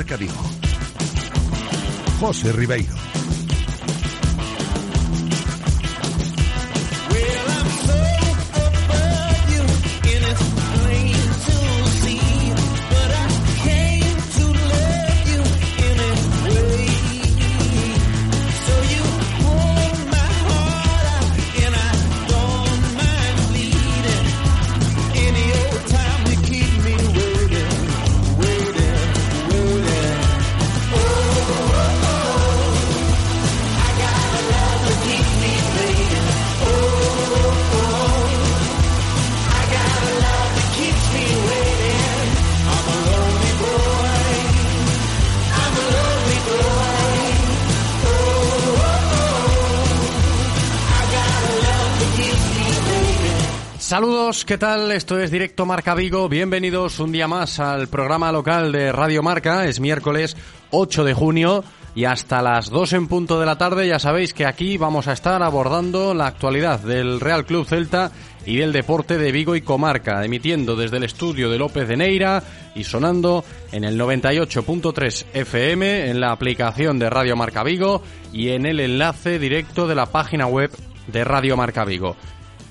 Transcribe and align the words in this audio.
Marca 0.00 0.16
Vigo. 0.16 0.32
José 2.20 2.52
Ribeiro. 2.52 3.09
Saludos, 54.00 54.46
¿qué 54.46 54.56
tal? 54.56 54.90
Esto 54.92 55.18
es 55.20 55.30
Directo 55.30 55.66
Marca 55.66 55.94
Vigo. 55.94 56.26
Bienvenidos 56.26 57.00
un 57.00 57.12
día 57.12 57.28
más 57.28 57.60
al 57.60 57.88
programa 57.88 58.32
local 58.32 58.72
de 58.72 58.92
Radio 58.92 59.22
Marca. 59.22 59.66
Es 59.66 59.78
miércoles 59.78 60.38
8 60.70 61.04
de 61.04 61.12
junio 61.12 61.62
y 61.94 62.06
hasta 62.06 62.40
las 62.40 62.70
2 62.70 62.94
en 62.94 63.08
punto 63.08 63.38
de 63.38 63.44
la 63.44 63.58
tarde 63.58 63.86
ya 63.86 63.98
sabéis 63.98 64.32
que 64.32 64.46
aquí 64.46 64.78
vamos 64.78 65.06
a 65.06 65.12
estar 65.12 65.42
abordando 65.42 66.14
la 66.14 66.28
actualidad 66.28 66.80
del 66.80 67.20
Real 67.20 67.44
Club 67.44 67.66
Celta 67.66 68.10
y 68.46 68.56
del 68.56 68.72
deporte 68.72 69.18
de 69.18 69.32
Vigo 69.32 69.54
y 69.54 69.60
Comarca, 69.60 70.24
emitiendo 70.24 70.76
desde 70.76 70.96
el 70.96 71.04
estudio 71.04 71.50
de 71.50 71.58
López 71.58 71.86
de 71.86 71.98
Neira 71.98 72.42
y 72.74 72.84
sonando 72.84 73.44
en 73.70 73.84
el 73.84 74.00
98.3 74.00 75.26
FM, 75.34 76.08
en 76.08 76.20
la 76.20 76.32
aplicación 76.32 76.98
de 76.98 77.10
Radio 77.10 77.36
Marca 77.36 77.62
Vigo 77.62 78.02
y 78.32 78.48
en 78.48 78.64
el 78.64 78.80
enlace 78.80 79.38
directo 79.38 79.86
de 79.86 79.94
la 79.94 80.06
página 80.06 80.46
web 80.46 80.70
de 81.06 81.22
Radio 81.22 81.54
Marca 81.58 81.84
Vigo. 81.84 82.16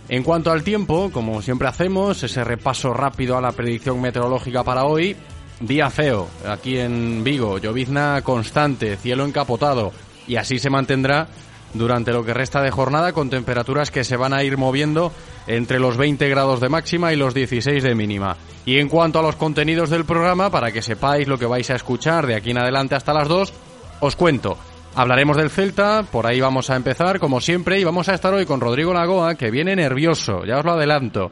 En 0.09 0.23
cuanto 0.23 0.51
al 0.51 0.63
tiempo, 0.63 1.11
como 1.13 1.39
siempre 1.43 1.67
hacemos, 1.67 2.23
ese 2.23 2.43
repaso 2.43 2.95
rápido 2.95 3.37
a 3.37 3.41
la 3.41 3.51
predicción 3.51 4.01
meteorológica 4.01 4.63
para 4.63 4.85
hoy. 4.85 5.15
Día 5.59 5.91
feo, 5.91 6.27
aquí 6.47 6.79
en 6.79 7.23
Vigo, 7.23 7.59
llovizna 7.59 8.19
constante, 8.23 8.97
cielo 8.97 9.25
encapotado, 9.25 9.91
y 10.27 10.37
así 10.37 10.57
se 10.57 10.71
mantendrá 10.71 11.27
durante 11.75 12.11
lo 12.11 12.25
que 12.25 12.33
resta 12.33 12.63
de 12.63 12.71
jornada 12.71 13.13
con 13.13 13.29
temperaturas 13.29 13.91
que 13.91 14.03
se 14.03 14.17
van 14.17 14.33
a 14.33 14.43
ir 14.43 14.57
moviendo 14.57 15.11
entre 15.45 15.79
los 15.79 15.95
20 15.95 16.27
grados 16.27 16.59
de 16.59 16.69
máxima 16.69 17.13
y 17.13 17.15
los 17.15 17.35
16 17.35 17.83
de 17.83 17.93
mínima. 17.93 18.35
Y 18.65 18.79
en 18.79 18.89
cuanto 18.89 19.19
a 19.19 19.21
los 19.21 19.35
contenidos 19.35 19.91
del 19.91 20.05
programa, 20.05 20.49
para 20.49 20.71
que 20.71 20.81
sepáis 20.81 21.27
lo 21.27 21.37
que 21.37 21.45
vais 21.45 21.69
a 21.69 21.75
escuchar 21.75 22.25
de 22.25 22.35
aquí 22.35 22.49
en 22.49 22.57
adelante 22.57 22.95
hasta 22.95 23.13
las 23.13 23.27
2, 23.27 23.53
os 23.99 24.15
cuento. 24.15 24.57
Hablaremos 24.95 25.37
del 25.37 25.49
Celta, 25.49 26.03
por 26.03 26.27
ahí 26.27 26.41
vamos 26.41 26.69
a 26.69 26.75
empezar, 26.75 27.19
como 27.19 27.39
siempre, 27.39 27.79
y 27.79 27.83
vamos 27.83 28.09
a 28.09 28.15
estar 28.15 28.33
hoy 28.33 28.45
con 28.45 28.59
Rodrigo 28.59 28.93
Lagoa, 28.93 29.35
que 29.35 29.51
viene 29.51 29.75
nervioso, 29.75 30.43
ya 30.45 30.57
os 30.57 30.65
lo 30.65 30.73
adelanto. 30.73 31.31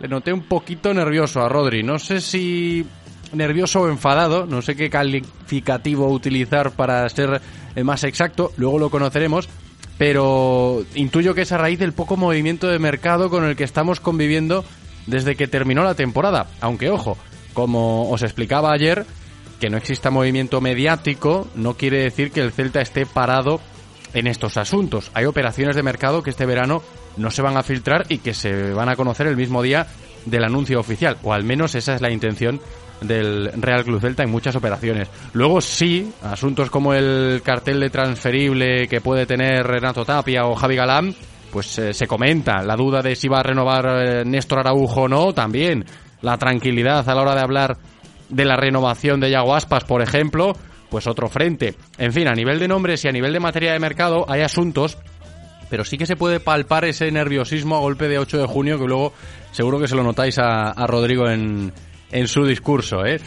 Le 0.00 0.08
noté 0.08 0.32
un 0.32 0.42
poquito 0.42 0.94
nervioso 0.94 1.40
a 1.40 1.48
Rodri, 1.48 1.82
no 1.82 1.98
sé 1.98 2.20
si 2.20 2.86
nervioso 3.32 3.82
o 3.82 3.88
enfadado, 3.88 4.46
no 4.46 4.62
sé 4.62 4.76
qué 4.76 4.88
calificativo 4.88 6.08
utilizar 6.08 6.70
para 6.72 7.08
ser 7.08 7.40
más 7.82 8.04
exacto, 8.04 8.52
luego 8.56 8.78
lo 8.78 8.90
conoceremos, 8.90 9.48
pero 9.96 10.84
intuyo 10.94 11.34
que 11.34 11.42
es 11.42 11.52
a 11.52 11.58
raíz 11.58 11.78
del 11.78 11.92
poco 11.92 12.16
movimiento 12.16 12.68
de 12.68 12.78
mercado 12.78 13.30
con 13.30 13.44
el 13.44 13.56
que 13.56 13.64
estamos 13.64 14.00
conviviendo 14.00 14.64
desde 15.06 15.34
que 15.34 15.48
terminó 15.48 15.82
la 15.82 15.94
temporada, 15.94 16.46
aunque 16.60 16.90
ojo, 16.90 17.16
como 17.52 18.08
os 18.10 18.22
explicaba 18.22 18.72
ayer, 18.72 19.04
que 19.60 19.70
no 19.70 19.76
exista 19.76 20.10
movimiento 20.10 20.60
mediático 20.60 21.48
no 21.54 21.74
quiere 21.74 22.02
decir 22.02 22.30
que 22.30 22.40
el 22.40 22.52
Celta 22.52 22.80
esté 22.80 23.06
parado 23.06 23.60
en 24.14 24.26
estos 24.26 24.56
asuntos. 24.56 25.10
Hay 25.14 25.24
operaciones 25.24 25.76
de 25.76 25.82
mercado 25.82 26.22
que 26.22 26.30
este 26.30 26.46
verano 26.46 26.82
no 27.16 27.30
se 27.30 27.42
van 27.42 27.56
a 27.56 27.62
filtrar 27.62 28.06
y 28.08 28.18
que 28.18 28.34
se 28.34 28.72
van 28.72 28.88
a 28.88 28.96
conocer 28.96 29.26
el 29.26 29.36
mismo 29.36 29.62
día 29.62 29.86
del 30.24 30.44
anuncio 30.44 30.78
oficial, 30.78 31.16
o 31.22 31.32
al 31.32 31.44
menos 31.44 31.74
esa 31.74 31.94
es 31.94 32.00
la 32.00 32.10
intención 32.10 32.60
del 33.00 33.52
Real 33.52 33.84
Club 33.84 34.00
Celta 34.00 34.24
en 34.24 34.30
muchas 34.30 34.56
operaciones. 34.56 35.08
Luego 35.32 35.60
sí, 35.60 36.12
asuntos 36.22 36.70
como 36.70 36.94
el 36.94 37.42
cartel 37.44 37.80
de 37.80 37.90
transferible 37.90 38.88
que 38.88 39.00
puede 39.00 39.26
tener 39.26 39.66
Renato 39.66 40.04
Tapia 40.04 40.46
o 40.46 40.54
Javi 40.54 40.76
Galán, 40.76 41.14
pues 41.52 41.78
eh, 41.78 41.94
se 41.94 42.06
comenta 42.06 42.62
la 42.62 42.76
duda 42.76 43.00
de 43.00 43.14
si 43.14 43.28
va 43.28 43.40
a 43.40 43.44
renovar 43.44 43.86
eh, 43.86 44.24
Néstor 44.24 44.60
Araujo 44.60 45.02
o 45.02 45.08
no, 45.08 45.32
también 45.32 45.84
la 46.22 46.36
tranquilidad 46.36 47.08
a 47.08 47.14
la 47.14 47.22
hora 47.22 47.34
de 47.34 47.40
hablar 47.40 47.76
de 48.28 48.44
la 48.44 48.56
renovación 48.56 49.20
de 49.20 49.30
Yago 49.30 49.54
Aspas, 49.54 49.84
por 49.84 50.02
ejemplo, 50.02 50.56
pues 50.90 51.06
otro 51.06 51.28
frente. 51.28 51.74
En 51.98 52.12
fin, 52.12 52.28
a 52.28 52.34
nivel 52.34 52.58
de 52.58 52.68
nombres 52.68 53.04
y 53.04 53.08
a 53.08 53.12
nivel 53.12 53.32
de 53.32 53.40
materia 53.40 53.72
de 53.72 53.78
mercado 53.78 54.24
hay 54.28 54.42
asuntos, 54.42 54.98
pero 55.70 55.84
sí 55.84 55.98
que 55.98 56.06
se 56.06 56.16
puede 56.16 56.40
palpar 56.40 56.84
ese 56.84 57.10
nerviosismo 57.10 57.76
a 57.76 57.80
golpe 57.80 58.08
de 58.08 58.18
8 58.18 58.38
de 58.38 58.46
junio 58.46 58.78
que 58.78 58.86
luego 58.86 59.12
seguro 59.52 59.78
que 59.78 59.88
se 59.88 59.96
lo 59.96 60.02
notáis 60.02 60.38
a, 60.38 60.70
a 60.70 60.86
Rodrigo 60.86 61.28
en, 61.28 61.72
en 62.10 62.28
su 62.28 62.44
discurso, 62.44 63.04
¿eh? 63.04 63.20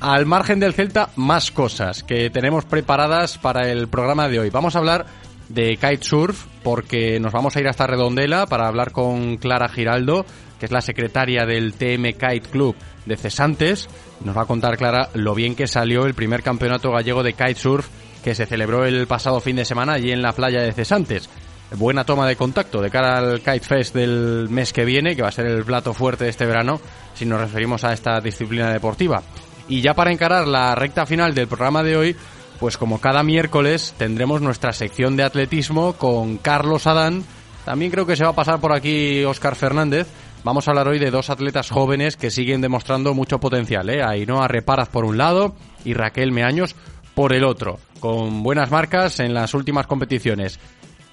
Al 0.00 0.26
margen 0.26 0.60
del 0.60 0.74
Celta, 0.74 1.10
más 1.16 1.50
cosas 1.50 2.02
que 2.02 2.28
tenemos 2.28 2.64
preparadas 2.64 3.38
para 3.38 3.70
el 3.70 3.88
programa 3.88 4.28
de 4.28 4.40
hoy. 4.40 4.50
Vamos 4.50 4.74
a 4.74 4.80
hablar 4.80 5.06
de 5.48 5.76
kitesurf 5.76 6.46
porque 6.62 7.20
nos 7.20 7.32
vamos 7.32 7.56
a 7.56 7.60
ir 7.60 7.68
hasta 7.68 7.86
Redondela 7.86 8.46
para 8.46 8.66
hablar 8.66 8.92
con 8.92 9.36
Clara 9.36 9.68
Giraldo, 9.68 10.24
que 10.58 10.66
es 10.66 10.72
la 10.72 10.80
secretaria 10.80 11.44
del 11.44 11.74
TM 11.74 12.12
Kite 12.12 12.48
Club 12.50 12.76
de 13.06 13.16
Cesantes. 13.16 13.88
Nos 14.24 14.36
va 14.36 14.42
a 14.42 14.46
contar 14.46 14.76
Clara 14.76 15.10
lo 15.14 15.34
bien 15.34 15.54
que 15.54 15.66
salió 15.66 16.06
el 16.06 16.14
primer 16.14 16.42
campeonato 16.42 16.90
gallego 16.90 17.22
de 17.22 17.34
kitesurf 17.34 17.88
que 18.24 18.34
se 18.34 18.46
celebró 18.46 18.86
el 18.86 19.06
pasado 19.06 19.38
fin 19.40 19.56
de 19.56 19.66
semana 19.66 19.92
allí 19.92 20.10
en 20.10 20.22
la 20.22 20.32
playa 20.32 20.62
de 20.62 20.72
Cesantes. 20.72 21.28
Buena 21.76 22.04
toma 22.04 22.26
de 22.26 22.36
contacto 22.36 22.80
de 22.80 22.90
cara 22.90 23.18
al 23.18 23.40
Kite 23.40 23.60
Fest 23.60 23.94
del 23.94 24.48
mes 24.48 24.72
que 24.72 24.84
viene, 24.84 25.14
que 25.14 25.22
va 25.22 25.28
a 25.28 25.32
ser 25.32 25.46
el 25.46 25.64
plato 25.64 25.92
fuerte 25.92 26.24
de 26.24 26.30
este 26.30 26.46
verano, 26.46 26.80
si 27.14 27.26
nos 27.26 27.40
referimos 27.40 27.84
a 27.84 27.92
esta 27.92 28.20
disciplina 28.20 28.72
deportiva. 28.72 29.22
Y 29.68 29.80
ya 29.80 29.94
para 29.94 30.12
encarar 30.12 30.46
la 30.46 30.74
recta 30.74 31.04
final 31.04 31.34
del 31.34 31.48
programa 31.48 31.82
de 31.82 31.96
hoy, 31.96 32.16
pues 32.64 32.78
como 32.78 32.98
cada 32.98 33.22
miércoles 33.22 33.94
tendremos 33.98 34.40
nuestra 34.40 34.72
sección 34.72 35.18
de 35.18 35.22
atletismo 35.22 35.92
con 35.98 36.38
Carlos 36.38 36.86
Adán. 36.86 37.22
También 37.66 37.90
creo 37.90 38.06
que 38.06 38.16
se 38.16 38.24
va 38.24 38.30
a 38.30 38.34
pasar 38.34 38.58
por 38.58 38.72
aquí 38.72 39.22
Óscar 39.22 39.54
Fernández. 39.54 40.06
Vamos 40.44 40.66
a 40.66 40.70
hablar 40.70 40.88
hoy 40.88 40.98
de 40.98 41.10
dos 41.10 41.28
atletas 41.28 41.68
jóvenes 41.68 42.16
que 42.16 42.30
siguen 42.30 42.62
demostrando 42.62 43.12
mucho 43.12 43.38
potencial. 43.38 43.90
¿eh? 43.90 44.02
Ainhoa 44.02 44.48
Reparaz 44.48 44.88
por 44.88 45.04
un 45.04 45.18
lado 45.18 45.54
y 45.84 45.92
Raquel 45.92 46.32
Meaños 46.32 46.74
por 47.14 47.34
el 47.34 47.44
otro, 47.44 47.80
con 48.00 48.42
buenas 48.42 48.70
marcas 48.70 49.20
en 49.20 49.34
las 49.34 49.52
últimas 49.52 49.86
competiciones. 49.86 50.58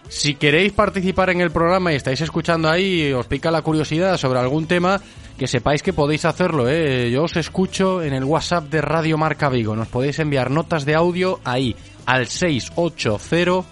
Si 0.07 0.35
queréis 0.35 0.71
participar 0.71 1.31
en 1.31 1.41
el 1.41 1.51
programa 1.51 1.91
y 1.91 1.97
estáis 1.97 2.21
escuchando 2.21 2.69
ahí 2.69 3.11
os 3.11 3.27
pica 3.27 3.51
la 3.51 3.61
curiosidad 3.61 4.15
sobre 4.15 4.39
algún 4.39 4.67
tema, 4.67 5.01
que 5.41 5.47
sepáis 5.47 5.81
que 5.81 5.91
podéis 5.91 6.25
hacerlo. 6.25 6.69
¿eh? 6.69 7.09
Yo 7.09 7.23
os 7.23 7.35
escucho 7.35 8.03
en 8.03 8.13
el 8.13 8.23
WhatsApp 8.23 8.65
de 8.65 8.79
Radio 8.79 9.17
Marca 9.17 9.49
Vigo. 9.49 9.75
Nos 9.75 9.87
podéis 9.87 10.19
enviar 10.19 10.51
notas 10.51 10.85
de 10.85 10.93
audio 10.93 11.39
ahí 11.43 11.75
al 12.05 12.27
680 12.27 13.63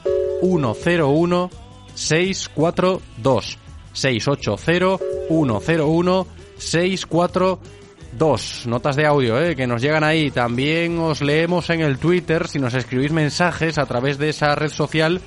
101 0.41 1.49
642. 1.93 3.57
680 3.93 4.97
101 5.27 6.27
642. 6.57 8.65
Notas 8.65 8.95
de 8.95 9.05
audio 9.05 9.39
¿eh? 9.39 9.55
que 9.55 9.67
nos 9.67 9.79
llegan 9.79 10.03
ahí. 10.03 10.31
También 10.31 10.97
os 10.97 11.21
leemos 11.21 11.69
en 11.69 11.81
el 11.81 11.99
Twitter 11.99 12.47
si 12.47 12.57
nos 12.57 12.73
escribís 12.73 13.11
mensajes 13.11 13.77
a 13.77 13.85
través 13.85 14.17
de 14.17 14.29
esa 14.29 14.55
red 14.55 14.71
social. 14.71 15.21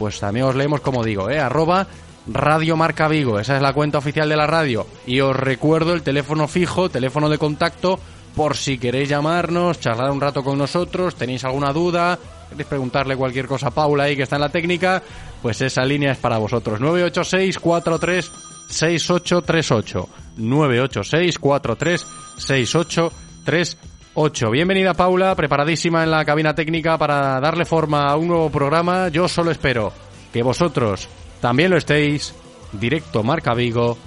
Pues 0.00 0.18
también 0.18 0.46
os 0.46 0.56
leemos, 0.56 0.80
como 0.80 1.04
digo, 1.04 1.30
¿eh? 1.30 1.38
arroba 1.38 1.86
Radio 2.26 2.76
Marca 2.76 3.08
Vigo. 3.08 3.38
Esa 3.38 3.56
es 3.56 3.62
la 3.62 3.72
cuenta 3.72 3.98
oficial 3.98 4.28
de 4.28 4.36
la 4.36 4.46
radio. 4.46 4.86
Y 5.06 5.20
os 5.20 5.36
recuerdo 5.36 5.92
el 5.92 6.02
teléfono 6.02 6.48
fijo, 6.48 6.88
teléfono 6.88 7.28
de 7.28 7.38
contacto 7.38 7.98
por 8.34 8.56
si 8.56 8.78
queréis 8.78 9.08
llamarnos, 9.08 9.80
charlar 9.80 10.10
un 10.10 10.20
rato 10.20 10.42
con 10.42 10.58
nosotros, 10.58 11.14
tenéis 11.14 11.44
alguna 11.44 11.72
duda, 11.72 12.18
queréis 12.50 12.66
preguntarle 12.66 13.16
cualquier 13.16 13.46
cosa 13.46 13.68
a 13.68 13.70
Paula 13.70 14.04
ahí 14.04 14.16
que 14.16 14.24
está 14.24 14.36
en 14.36 14.42
la 14.42 14.48
técnica, 14.48 15.02
pues 15.40 15.60
esa 15.60 15.84
línea 15.84 16.12
es 16.12 16.18
para 16.18 16.38
vosotros. 16.38 16.80
986 16.80 17.58
43 17.58 18.32
6838 18.68 20.08
986 20.36 21.38
43 21.38 22.06
6838 22.38 24.50
Bienvenida 24.50 24.94
Paula, 24.94 25.34
preparadísima 25.34 26.02
en 26.02 26.10
la 26.10 26.24
cabina 26.24 26.54
técnica 26.54 26.98
para 26.98 27.40
darle 27.40 27.64
forma 27.64 28.08
a 28.08 28.16
un 28.16 28.28
nuevo 28.28 28.50
programa. 28.50 29.08
Yo 29.08 29.28
solo 29.28 29.50
espero 29.50 29.92
que 30.32 30.42
vosotros 30.42 31.08
también 31.44 31.68
lo 31.68 31.76
estéis. 31.76 32.32
Directo 32.72 33.22
Marca 33.22 33.52
Vigo. 33.52 33.98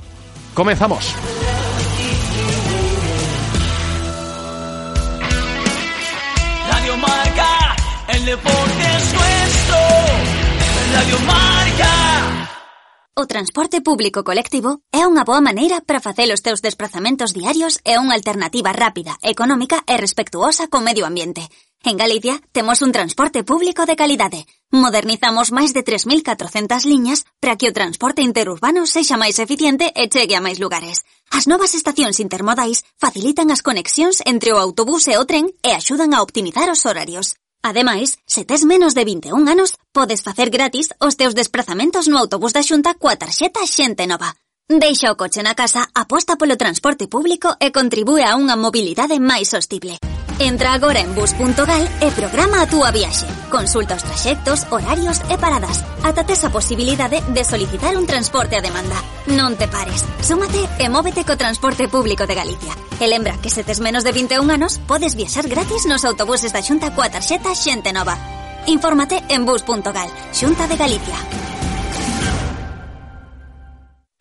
Comenzamos. 0.56 1.14
Radio 6.68 6.98
Marca, 6.98 7.76
el 8.08 8.26
deporte 8.26 8.84
es 8.98 9.14
nuestro. 9.14 9.78
Radio 10.96 11.20
Marca. 11.28 12.50
O 13.14 13.28
transporte 13.28 13.82
público 13.82 14.24
colectivo 14.24 14.82
é 14.90 15.06
unha 15.06 15.22
boa 15.22 15.38
maneira 15.38 15.86
para 15.86 16.02
facer 16.02 16.34
os 16.34 16.42
teus 16.42 16.66
desplazamentos 16.66 17.38
diarios 17.38 17.86
e 17.86 18.02
unha 18.02 18.18
alternativa 18.18 18.74
rápida, 18.74 19.14
económica 19.22 19.86
e 19.86 19.94
respectuosa 20.02 20.74
co 20.74 20.82
medio 20.82 21.06
ambiente. 21.06 21.46
En 21.86 22.02
Galicia 22.02 22.42
temos 22.50 22.82
un 22.82 22.90
transporte 22.90 23.46
público 23.46 23.86
de 23.86 23.94
calidade. 23.94 24.50
Modernizamos 24.72 25.56
máis 25.56 25.72
de 25.72 25.80
3.400 25.80 26.84
liñas 26.84 27.24
para 27.40 27.56
que 27.56 27.72
o 27.72 27.76
transporte 27.76 28.20
interurbano 28.20 28.84
sexa 28.84 29.16
máis 29.16 29.40
eficiente 29.40 29.96
e 29.96 30.12
chegue 30.12 30.36
a 30.36 30.44
máis 30.44 30.60
lugares. 30.60 31.08
As 31.32 31.48
novas 31.48 31.72
estacións 31.72 32.20
intermodais 32.20 32.84
facilitan 33.00 33.48
as 33.48 33.64
conexións 33.64 34.20
entre 34.28 34.52
o 34.52 34.60
autobús 34.60 35.08
e 35.08 35.16
o 35.16 35.24
tren 35.24 35.48
e 35.64 35.72
axudan 35.72 36.12
a 36.12 36.20
optimizar 36.20 36.68
os 36.68 36.84
horarios. 36.84 37.40
Ademais, 37.64 38.20
se 38.28 38.44
tes 38.44 38.68
menos 38.68 38.92
de 38.92 39.08
21 39.08 39.40
anos, 39.48 39.80
podes 39.96 40.20
facer 40.20 40.52
gratis 40.52 40.92
os 41.00 41.16
teus 41.16 41.32
desplazamentos 41.32 42.12
no 42.12 42.20
autobús 42.20 42.52
da 42.52 42.60
Xunta 42.60 43.00
coa 43.00 43.16
tarxeta 43.16 43.64
Xente 43.64 44.04
Nova. 44.04 44.36
Deixa 44.68 45.08
o 45.08 45.16
coche 45.16 45.48
na 45.48 45.56
casa, 45.56 45.88
aposta 45.96 46.36
polo 46.36 46.60
transporte 46.60 47.08
público 47.08 47.56
e 47.64 47.72
contribúe 47.72 48.20
a 48.28 48.36
unha 48.36 48.60
mobilidade 48.60 49.16
máis 49.16 49.48
sostible. 49.48 49.96
Entra 50.40 50.74
agora 50.74 51.00
en 51.00 51.16
bus.gal 51.16 51.90
e 52.00 52.12
programa 52.14 52.62
a 52.62 52.70
túa 52.70 52.94
viaxe. 52.94 53.26
Consulta 53.50 53.98
os 53.98 54.06
traxectos, 54.06 54.70
horarios 54.70 55.18
e 55.34 55.36
paradas. 55.42 55.82
Ata 56.06 56.22
tes 56.30 56.46
a 56.46 56.54
posibilidade 56.54 57.26
de 57.26 57.42
solicitar 57.42 57.98
un 57.98 58.06
transporte 58.06 58.54
a 58.54 58.62
demanda. 58.62 59.02
Non 59.34 59.58
te 59.58 59.66
pares. 59.66 60.06
Súmate 60.22 60.62
e 60.78 60.86
móvete 60.94 61.26
co 61.26 61.42
transporte 61.42 61.90
público 61.90 62.30
de 62.30 62.38
Galicia. 62.38 62.78
E 63.02 63.10
lembra 63.10 63.34
que 63.42 63.50
se 63.50 63.66
tes 63.66 63.82
menos 63.82 64.06
de 64.06 64.14
21 64.14 64.46
anos, 64.46 64.78
podes 64.86 65.18
viaxar 65.18 65.50
gratis 65.50 65.90
nos 65.90 66.06
autobuses 66.06 66.54
da 66.54 66.62
Xunta 66.62 66.94
coa 66.94 67.10
tarxeta 67.10 67.58
Xente 67.58 67.90
Nova. 67.90 68.14
Infórmate 68.70 69.26
en 69.34 69.42
bus.gal, 69.42 70.10
Xunta 70.38 70.70
de 70.70 70.78
Galicia. 70.78 71.18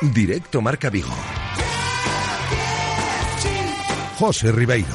Directo 0.00 0.62
Marca 0.62 0.90
Vigo. 0.90 1.12
José 4.16 4.52
Ribeiro. 4.52 4.86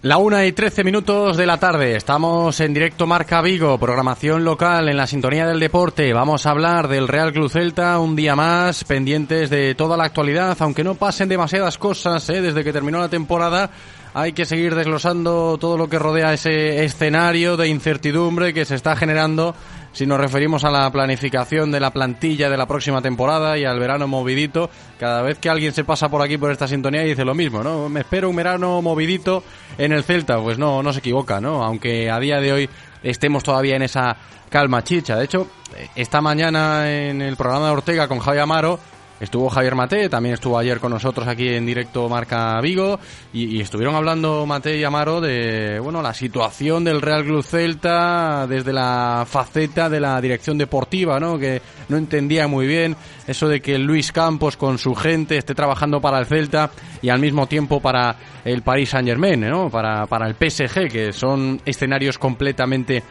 La 0.00 0.16
una 0.16 0.46
y 0.46 0.52
trece 0.52 0.82
minutos 0.82 1.36
de 1.36 1.46
la 1.46 1.58
tarde, 1.58 1.94
estamos 1.94 2.58
en 2.60 2.72
directo 2.74 3.06
Marca 3.06 3.40
Vigo, 3.42 3.78
programación 3.78 4.44
local 4.44 4.88
en 4.88 4.96
la 4.96 5.06
sintonía 5.06 5.46
del 5.46 5.60
deporte. 5.60 6.12
Vamos 6.14 6.46
a 6.46 6.50
hablar 6.50 6.88
del 6.88 7.06
Real 7.06 7.32
Club 7.32 7.50
Celta 7.50 8.00
un 8.00 8.16
día 8.16 8.34
más, 8.34 8.82
pendientes 8.82 9.50
de 9.50 9.74
toda 9.74 9.96
la 9.96 10.04
actualidad, 10.04 10.56
aunque 10.58 10.82
no 10.82 10.94
pasen 10.94 11.28
demasiadas 11.28 11.76
cosas 11.76 12.28
¿eh? 12.30 12.40
desde 12.40 12.64
que 12.64 12.72
terminó 12.72 12.98
la 12.98 13.10
temporada. 13.10 13.70
Hay 14.14 14.32
que 14.32 14.44
seguir 14.44 14.74
desglosando 14.74 15.56
todo 15.58 15.78
lo 15.78 15.88
que 15.88 15.98
rodea 15.98 16.34
ese 16.34 16.84
escenario 16.84 17.56
de 17.56 17.68
incertidumbre 17.68 18.52
que 18.52 18.66
se 18.66 18.74
está 18.74 18.94
generando 18.94 19.54
si 19.92 20.06
nos 20.06 20.18
referimos 20.18 20.64
a 20.64 20.70
la 20.70 20.90
planificación 20.90 21.70
de 21.70 21.80
la 21.80 21.90
plantilla 21.90 22.48
de 22.48 22.56
la 22.56 22.66
próxima 22.66 23.02
temporada 23.02 23.58
y 23.58 23.64
al 23.64 23.78
verano 23.78 24.08
movidito, 24.08 24.70
cada 24.98 25.22
vez 25.22 25.38
que 25.38 25.50
alguien 25.50 25.72
se 25.72 25.84
pasa 25.84 26.08
por 26.08 26.22
aquí 26.22 26.38
por 26.38 26.50
esta 26.50 26.66
sintonía 26.66 27.02
dice 27.02 27.24
lo 27.24 27.34
mismo, 27.34 27.62
¿no? 27.62 27.88
Me 27.88 28.00
espero 28.00 28.30
un 28.30 28.36
verano 28.36 28.80
movidito 28.80 29.42
en 29.76 29.92
el 29.92 30.02
Celta, 30.02 30.38
pues 30.38 30.58
no, 30.58 30.82
no 30.82 30.92
se 30.92 31.00
equivoca, 31.00 31.40
¿no? 31.40 31.62
Aunque 31.62 32.10
a 32.10 32.18
día 32.18 32.40
de 32.40 32.52
hoy 32.52 32.70
estemos 33.02 33.42
todavía 33.42 33.76
en 33.76 33.82
esa 33.82 34.16
calma 34.48 34.82
chicha. 34.82 35.16
De 35.16 35.24
hecho, 35.24 35.48
esta 35.94 36.20
mañana 36.20 36.90
en 36.90 37.20
el 37.20 37.36
programa 37.36 37.66
de 37.66 37.72
Ortega 37.72 38.08
con 38.08 38.18
Javier 38.18 38.42
Amaro, 38.42 38.78
Estuvo 39.22 39.48
Javier 39.48 39.76
Mate, 39.76 40.08
también 40.08 40.34
estuvo 40.34 40.58
ayer 40.58 40.80
con 40.80 40.90
nosotros 40.90 41.28
aquí 41.28 41.46
en 41.50 41.64
directo 41.64 42.08
Marca 42.08 42.60
Vigo 42.60 42.98
y, 43.32 43.60
estuvieron 43.60 43.94
hablando 43.94 44.44
Mate 44.46 44.76
y 44.76 44.82
Amaro 44.82 45.20
de 45.20 45.78
bueno 45.78 46.02
la 46.02 46.12
situación 46.12 46.82
del 46.82 47.00
Real 47.00 47.22
Club 47.22 47.44
Celta 47.44 48.48
desde 48.48 48.72
la 48.72 49.24
faceta 49.24 49.88
de 49.88 50.00
la 50.00 50.20
dirección 50.20 50.58
deportiva, 50.58 51.20
¿no? 51.20 51.38
Que 51.38 51.62
no 51.88 51.98
entendía 51.98 52.48
muy 52.48 52.66
bien 52.66 52.96
eso 53.28 53.46
de 53.46 53.62
que 53.62 53.78
Luis 53.78 54.10
Campos 54.10 54.56
con 54.56 54.76
su 54.78 54.92
gente 54.96 55.36
esté 55.36 55.54
trabajando 55.54 56.00
para 56.00 56.18
el 56.18 56.26
Celta 56.26 56.72
y 57.00 57.08
al 57.08 57.20
mismo 57.20 57.46
tiempo 57.46 57.78
para 57.78 58.16
el 58.44 58.62
Paris 58.62 58.90
Saint-Germain, 58.90 59.40
¿no? 59.40 59.70
Para, 59.70 60.04
para 60.06 60.26
el 60.26 60.34
PSG, 60.34 60.88
que 60.90 61.12
son 61.12 61.60
escenarios 61.64 62.18
completamente 62.18 63.04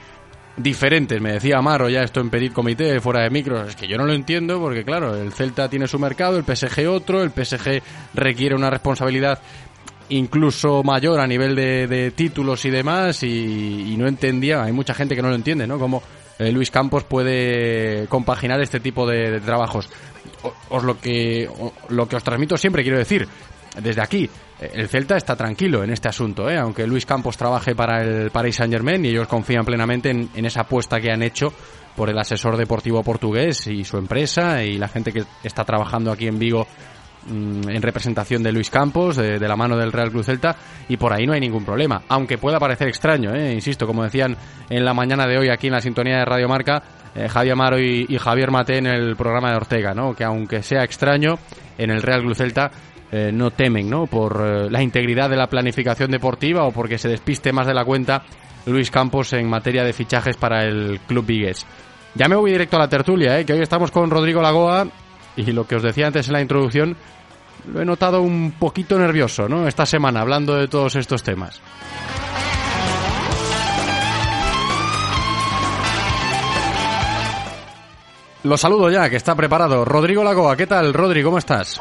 diferentes. 0.58 1.22
Me 1.22 1.34
decía 1.34 1.58
Amaro 1.58 1.90
ya 1.90 2.02
esto 2.02 2.20
en 2.20 2.30
pedir 2.30 2.54
comité 2.54 3.00
fuera 3.00 3.24
de 3.24 3.30
micros. 3.30 3.70
Es 3.70 3.76
que 3.76 3.88
yo 3.88 3.98
no 3.98 4.06
lo 4.06 4.14
entiendo 4.14 4.60
porque, 4.60 4.84
claro, 4.84 5.16
el 5.16 5.32
Celta 5.32 5.70
tiene 5.70 5.88
su 5.88 6.00
mercado, 6.00 6.38
el 6.38 6.44
PSG 6.44 6.88
otro, 6.88 7.24
el 7.24 7.32
PSG 7.32 7.82
requiere 8.14 8.56
una 8.56 8.70
responsabilidad 8.70 9.40
incluso 10.10 10.84
mayor 10.84 11.20
a 11.20 11.28
nivel 11.28 11.56
de, 11.56 11.88
de 11.88 12.12
títulos 12.12 12.66
y 12.66 12.70
demás 12.70 13.24
y, 13.24 13.96
no 13.98 14.08
entendía, 14.08 14.64
hay 14.64 14.74
mucha 14.74 14.94
gente 14.94 15.16
que 15.16 15.22
no 15.22 15.30
lo 15.30 15.36
entiende, 15.36 15.66
¿no? 15.66 15.80
Cómo 15.80 16.04
eh, 16.38 16.52
Luis 16.52 16.70
Campos 16.70 17.04
puede 17.06 18.08
compaginar 18.08 18.62
este 18.62 18.80
tipo 18.80 19.08
de, 19.08 19.32
de 19.32 19.40
trabajos. 19.40 19.90
O, 20.44 20.54
os 20.70 20.84
lo 20.84 21.00
que 21.00 21.48
o, 21.48 21.74
lo 21.90 22.08
que 22.08 22.16
os 22.16 22.24
transmito 22.24 22.58
siempre 22.58 22.84
quiero 22.84 22.98
decir, 22.98 23.28
desde 23.80 24.02
aquí, 24.02 24.30
eh, 24.60 24.72
el 24.76 24.88
Celta 24.90 25.16
está 25.16 25.36
tranquilo 25.36 25.84
en 25.84 25.92
este 25.92 26.10
asunto, 26.10 26.50
¿eh? 26.50 26.58
aunque 26.58 26.86
Luis 26.86 27.06
Campos 27.06 27.38
trabaje 27.38 27.76
para 27.76 28.02
el 28.02 28.32
Paris 28.32 28.58
Saint 28.58 28.74
Germain 28.74 29.04
y 29.06 29.10
ellos 29.10 29.28
confían 29.28 29.66
plenamente 29.66 30.10
en, 30.10 30.46
esa 30.46 30.62
apuesta 30.62 31.00
que 31.00 31.12
han 31.12 31.24
hecho 31.24 31.54
por 31.96 32.10
el 32.10 32.18
asesor 32.18 32.58
deportivo 32.58 33.04
portugués 33.04 33.68
y 33.68 33.84
su 33.84 33.98
empresa 33.98 34.64
y 34.64 34.78
la 34.78 34.88
gente 34.88 35.12
que 35.12 35.24
está 35.44 35.64
trabajando 35.64 36.12
aquí 36.12 36.28
en 36.28 36.40
Vigo 36.40 36.68
mm, 37.28 37.70
en 37.70 37.82
representación 37.82 38.44
de 38.44 38.52
Luis 38.52 38.70
Campos, 38.70 39.18
de, 39.18 39.40
la 39.40 39.56
mano 39.56 39.78
del 39.78 39.92
Real 39.92 40.12
Cruz 40.12 40.26
Celta, 40.26 40.56
y 40.88 40.98
por 40.98 41.14
ahí 41.14 41.26
no 41.26 41.34
hay 41.34 41.40
ningún 41.40 41.66
problema. 41.66 42.02
Aunque 42.10 42.38
pueda 42.38 42.60
parecer 42.60 42.88
extraño, 42.88 43.34
¿eh? 43.34 43.54
insisto, 43.54 43.86
como 43.88 44.04
decían 44.04 44.36
en 44.70 44.84
la 44.84 44.94
mañana 44.94 45.28
de 45.28 45.38
hoy 45.38 45.50
aquí 45.50 45.68
en 45.68 45.74
la 45.74 45.82
sintonía 45.82 46.20
de 46.20 46.26
Radio 46.26 46.48
Marca, 46.48 46.82
eh, 47.14 47.28
Javier 47.28 47.54
Amaro 47.54 47.78
y, 47.78 48.18
Javier 48.18 48.52
Mate 48.52 48.78
en 48.78 48.88
el 48.88 49.16
programa 49.18 49.52
de 49.52 49.58
Ortega, 49.58 49.94
¿no? 49.94 50.14
que 50.14 50.24
aunque 50.24 50.64
sea 50.64 50.84
extraño, 50.84 51.38
en 51.78 51.90
el 51.90 52.02
Real 52.02 52.22
Cruz 52.22 52.38
Celta 52.38 52.72
eh, 53.12 53.32
no 53.34 53.52
temen 53.52 53.90
¿no? 53.90 54.08
por 54.08 54.42
eh, 54.42 54.70
la 54.70 54.82
integridad 54.82 55.30
de 55.30 55.36
la 55.36 55.48
planificación 55.48 56.12
deportiva 56.12 56.64
o 56.64 56.72
porque 56.72 56.98
se 56.98 57.10
despiste 57.10 57.52
más 57.52 57.68
de 57.68 57.74
la 57.74 57.84
cuenta 57.84 58.24
Luis 58.66 58.90
Campos 58.90 59.34
en 59.34 59.50
materia 59.50 59.84
de 59.84 59.92
fichajes 59.92 60.38
para 60.38 60.64
el 60.64 61.00
Club 61.08 61.26
Vigues. 61.26 61.66
Ya 62.16 62.28
me 62.28 62.36
voy 62.36 62.52
directo 62.52 62.78
a 62.78 62.80
la 62.80 62.88
tertulia, 62.88 63.40
¿eh? 63.40 63.46
que 63.46 63.54
hoy 63.54 63.62
estamos 63.62 63.92
con 63.92 64.10
Rodrigo 64.10 64.42
Lagoa 64.42 64.88
y 65.36 65.52
lo 65.52 65.68
que 65.68 65.76
os 65.76 65.84
decía 65.84 66.08
antes 66.08 66.28
en 66.28 66.34
la 66.34 66.42
introducción, 66.42 66.96
lo 67.72 67.82
he 67.82 67.86
notado 67.86 68.22
un 68.22 68.54
poquito 68.58 68.98
nervioso 68.98 69.50
¿no? 69.50 69.68
esta 69.68 69.86
semana 69.86 70.22
hablando 70.22 70.56
de 70.56 70.68
todos 70.68 70.96
estos 70.96 71.22
temas. 71.22 71.62
Lo 78.44 78.58
saludo 78.58 78.90
ya, 78.90 79.10
que 79.10 79.18
está 79.18 79.36
preparado. 79.36 79.86
Rodrigo 79.86 80.24
Lagoa, 80.24 80.58
¿qué 80.58 80.66
tal? 80.66 80.94
Rodrigo, 80.94 81.28
¿cómo 81.28 81.38
estás? 81.38 81.80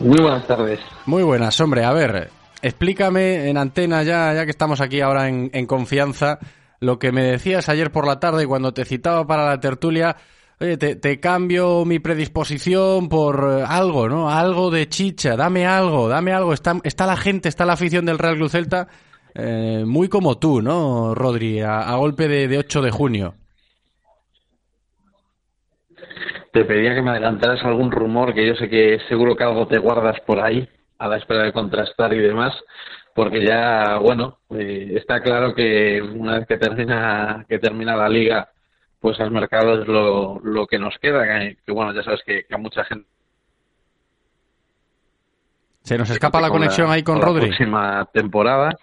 Muy 0.00 0.18
buenas 0.18 0.46
tardes. 0.46 0.80
Muy 1.04 1.22
buenas, 1.22 1.60
hombre. 1.60 1.84
A 1.84 1.92
ver, 1.92 2.30
explícame 2.62 3.50
en 3.50 3.58
antena 3.58 4.02
ya, 4.02 4.32
ya 4.32 4.44
que 4.44 4.50
estamos 4.50 4.80
aquí 4.80 5.00
ahora 5.02 5.28
en, 5.28 5.66
confianza, 5.66 6.38
lo 6.80 6.98
que 6.98 7.12
me 7.12 7.22
decías 7.22 7.68
ayer 7.68 7.92
por 7.92 8.06
la 8.06 8.18
tarde 8.18 8.46
cuando 8.46 8.72
te 8.72 8.86
citaba 8.86 9.26
para 9.26 9.44
la 9.44 9.60
tertulia. 9.60 10.16
Oye, 10.58 10.76
te, 10.76 11.20
cambio 11.20 11.84
mi 11.84 11.98
predisposición 11.98 13.08
por 13.08 13.44
algo, 13.66 14.08
¿no? 14.08 14.30
Algo 14.30 14.70
de 14.70 14.88
chicha, 14.88 15.36
dame 15.36 15.66
algo, 15.66 16.08
dame 16.08 16.32
algo. 16.32 16.54
Está, 16.54 16.76
está 16.82 17.06
la 17.06 17.16
gente, 17.16 17.48
está 17.48 17.66
la 17.66 17.74
afición 17.74 18.06
del 18.06 18.18
Real 18.18 18.36
Cruz 18.36 18.52
Celta, 18.52 18.88
eh, 19.34 19.84
muy 19.86 20.08
como 20.08 20.38
tú, 20.38 20.62
¿no, 20.62 21.14
Rodri? 21.14 21.60
A, 21.60 21.80
a 21.80 21.96
golpe 21.96 22.26
de, 22.26 22.48
de 22.48 22.58
8 22.58 22.82
de 22.82 22.90
junio 22.90 23.34
te 26.52 26.64
pedía 26.64 26.94
que 26.94 27.02
me 27.02 27.10
adelantaras 27.10 27.64
algún 27.64 27.90
rumor, 27.90 28.34
que 28.34 28.46
yo 28.46 28.54
sé 28.54 28.68
que 28.68 28.98
seguro 29.08 29.36
que 29.36 29.44
algo 29.44 29.66
te 29.66 29.78
guardas 29.78 30.20
por 30.20 30.40
ahí, 30.40 30.68
a 30.98 31.08
la 31.08 31.16
espera 31.16 31.44
de 31.44 31.52
contrastar 31.52 32.12
y 32.12 32.18
demás, 32.18 32.54
porque 33.14 33.44
ya, 33.44 33.98
bueno, 33.98 34.38
eh, 34.50 34.92
está 34.96 35.20
claro 35.20 35.54
que 35.54 36.02
una 36.02 36.38
vez 36.38 36.46
que 36.46 36.58
termina, 36.58 37.44
que 37.48 37.58
termina 37.58 37.96
la 37.96 38.08
liga, 38.08 38.48
pues 39.00 39.18
el 39.20 39.30
mercado 39.30 39.80
es 39.80 39.88
lo, 39.88 40.40
lo 40.42 40.66
que 40.66 40.78
nos 40.78 40.96
queda, 40.98 41.24
que, 41.24 41.56
que 41.64 41.72
bueno, 41.72 41.94
ya 41.94 42.02
sabes 42.02 42.20
que, 42.24 42.44
que, 42.44 42.54
a 42.54 42.58
mucha 42.58 42.84
gente... 42.84 43.08
Se 45.82 45.96
nos 45.96 46.10
escapa 46.10 46.40
la 46.40 46.50
conexión 46.50 46.88
la, 46.88 46.94
ahí 46.94 47.02
con, 47.02 47.18
con 47.18 47.26
Rodri. 47.26 47.42
La 47.42 47.46
próxima 47.46 48.08
temporada. 48.12 48.76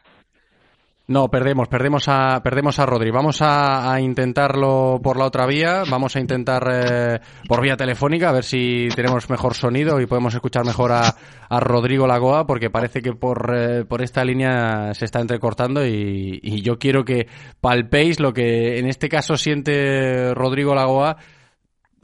No, 1.09 1.29
perdemos, 1.29 1.69
perdemos 1.69 2.09
a, 2.09 2.43
perdemos 2.43 2.79
a 2.79 2.85
Rodri. 2.85 3.11
Vamos 3.11 3.41
a, 3.41 3.93
a 3.93 4.01
intentarlo 4.01 4.99
por 5.01 5.15
la 5.15 5.23
otra 5.23 5.45
vía. 5.45 5.83
Vamos 5.89 6.17
a 6.17 6.19
intentar 6.19 6.67
eh, 6.69 7.19
por 7.47 7.61
vía 7.61 7.77
telefónica 7.77 8.27
a 8.27 8.33
ver 8.33 8.43
si 8.43 8.89
tenemos 8.93 9.29
mejor 9.29 9.53
sonido 9.53 10.01
y 10.01 10.05
podemos 10.05 10.35
escuchar 10.35 10.65
mejor 10.65 10.91
a, 10.91 11.15
a 11.47 11.59
Rodrigo 11.61 12.07
Lagoa, 12.07 12.45
porque 12.45 12.69
parece 12.69 13.01
que 13.01 13.13
por, 13.13 13.55
eh, 13.55 13.85
por 13.85 14.01
esta 14.01 14.25
línea 14.25 14.93
se 14.95 15.05
está 15.05 15.21
entrecortando 15.21 15.85
y, 15.87 16.41
y 16.43 16.61
yo 16.61 16.77
quiero 16.77 17.05
que 17.05 17.27
palpéis 17.61 18.19
lo 18.19 18.33
que 18.33 18.77
en 18.77 18.85
este 18.85 19.07
caso 19.07 19.37
siente 19.37 20.33
Rodrigo 20.33 20.75
Lagoa 20.75 21.15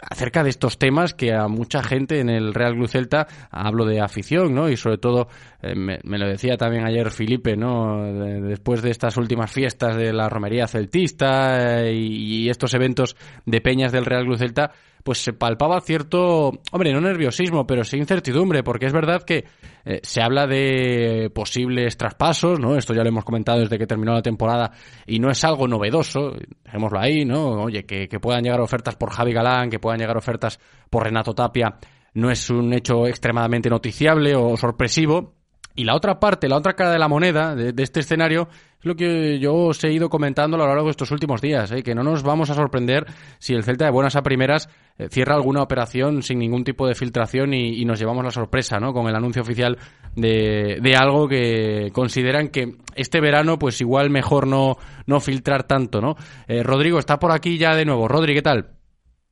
acerca 0.10 0.43
de 0.43 0.50
estos 0.50 0.77
temas 0.77 1.13
que 1.13 1.33
a 1.33 1.48
mucha 1.48 1.83
gente 1.83 2.19
en 2.19 2.29
el 2.29 2.53
Real 2.53 2.74
Club 2.74 2.88
Celta 2.88 3.27
hablo 3.50 3.86
de 3.86 4.01
afición, 4.01 4.53
¿no? 4.53 4.69
Y 4.69 4.77
sobre 4.77 4.98
todo 4.98 5.27
eh, 5.62 5.75
me, 5.75 6.00
me, 6.03 6.17
lo 6.17 6.27
decía 6.27 6.57
también 6.57 6.86
ayer 6.86 7.10
Felipe, 7.12 7.55
¿no? 7.55 8.03
De, 8.03 8.41
después 8.41 8.81
de 8.81 8.91
estas 8.91 9.17
últimas 9.17 9.51
fiestas 9.51 9.95
de 9.95 10.13
la 10.13 10.29
romería 10.29 10.67
celtista 10.67 11.81
eh, 11.81 11.93
y, 11.93 12.43
y, 12.43 12.50
estos 12.50 12.74
eventos 12.74 13.15
de 13.45 13.62
peñas 13.62 13.91
del 13.91 14.05
Real 14.05 14.25
Club 14.25 14.38
Celta, 14.38 14.72
pues 15.03 15.22
se 15.22 15.33
palpaba 15.33 15.81
cierto, 15.81 16.51
hombre, 16.72 16.93
no 16.93 17.01
nerviosismo, 17.01 17.67
pero 17.67 17.83
sí 17.83 17.98
incertidumbre, 17.98 18.63
porque 18.63 18.86
es 18.86 18.93
verdad 18.93 19.24
que 19.24 19.45
eh, 19.86 20.00
se 20.01 20.22
habla 20.22 20.48
de 20.48 21.29
posibles 21.36 21.98
traspasos, 21.98 22.60
¿no? 22.60 22.75
Esto 22.77 22.93
ya 22.93 23.03
lo 23.03 23.10
hemos 23.10 23.25
comentado 23.25 23.60
desde 23.60 23.77
que 23.77 23.86
terminó 23.86 24.13
la 24.13 24.22
temporada 24.22 24.72
y 25.05 25.19
no 25.19 25.29
es 25.29 25.43
algo 25.43 25.67
novedoso, 25.67 26.33
dejémoslo 26.63 27.00
ahí, 27.00 27.25
¿no? 27.25 27.63
Oye, 27.63 27.86
que, 27.86 28.07
que 28.07 28.19
puedan 28.19 28.43
llegar 28.43 28.62
ofertas 28.62 28.95
por 28.95 29.12
Javi 29.12 29.33
Galán, 29.33 29.69
que 29.69 29.79
puedan 29.79 30.00
llegar 30.00 30.17
ofertas 30.17 30.60
por 30.89 31.03
Renato 31.03 31.33
Tapia, 31.33 31.75
no 32.13 32.31
es 32.31 32.50
un 32.50 32.74
hecho 32.74 33.05
extremadamente 33.05 33.69
noticiable 33.69 34.36
o 34.36 34.55
sorpresivo, 34.55 35.33
y 35.75 35.84
la 35.86 35.96
otra 35.96 36.20
parte, 36.20 36.48
la 36.48 36.58
otra 36.58 36.74
cara 36.74 36.92
de 36.92 37.00
la 37.00 37.08
moneda 37.08 37.56
de, 37.56 37.74
este 37.82 38.01
escenario 38.01 38.48
es 38.80 38.86
lo 38.86 38.96
que 38.96 39.39
yo 39.39 39.56
os 39.56 39.84
he 39.84 39.92
ido 39.92 40.10
comentando 40.10 40.56
a 40.56 40.60
lo 40.60 40.68
largo 40.68 40.86
de 40.86 40.92
estos 40.92 41.10
últimos 41.12 41.42
días, 41.42 41.72
¿eh? 41.72 41.82
que 41.82 41.96
no 41.96 42.03
nos 42.03 42.22
vamos 42.22 42.50
a 42.50 42.53
sorprender 42.53 43.06
si 43.39 43.53
el 43.53 43.63
Celta 43.63 43.86
de 43.86 43.92
buenas 43.92 44.15
a 44.15 44.22
primeras 44.22 44.70
eh, 44.98 45.08
cierra 45.10 45.36
alguna 45.36 45.63
operación 45.63 46.22
sin 46.22 46.39
ningún 46.39 46.63
tipo 46.63 46.86
de 46.88 46.96
filtración 46.96 47.53
y, 47.53 47.82
y, 47.82 47.86
nos 47.86 48.00
llevamos 48.00 48.24
la 48.24 48.32
sorpresa 48.32 48.80
¿no? 48.80 48.94
con 48.94 49.08
el 49.08 49.15
anuncio 49.15 49.42
oficial 49.42 49.77
de, 50.15 50.80
de, 50.82 50.96
algo 50.96 51.27
que 51.27 51.89
consideran 51.94 52.50
que 52.50 52.75
este 52.96 53.20
verano 53.20 53.58
pues 53.58 53.82
igual 53.82 54.10
mejor 54.10 54.46
no, 54.46 54.77
no 55.08 55.20
filtrar 55.20 55.63
tanto. 55.63 56.01
¿no? 56.01 56.15
Eh, 56.48 56.62
Rodrigo 56.62 57.00
está 57.00 57.18
por 57.18 57.32
aquí 57.32 57.58
ya 57.58 57.75
de 57.75 57.86
nuevo. 57.86 58.08
Rodri, 58.08 58.36
¿qué 58.36 58.42
tal? 58.44 58.70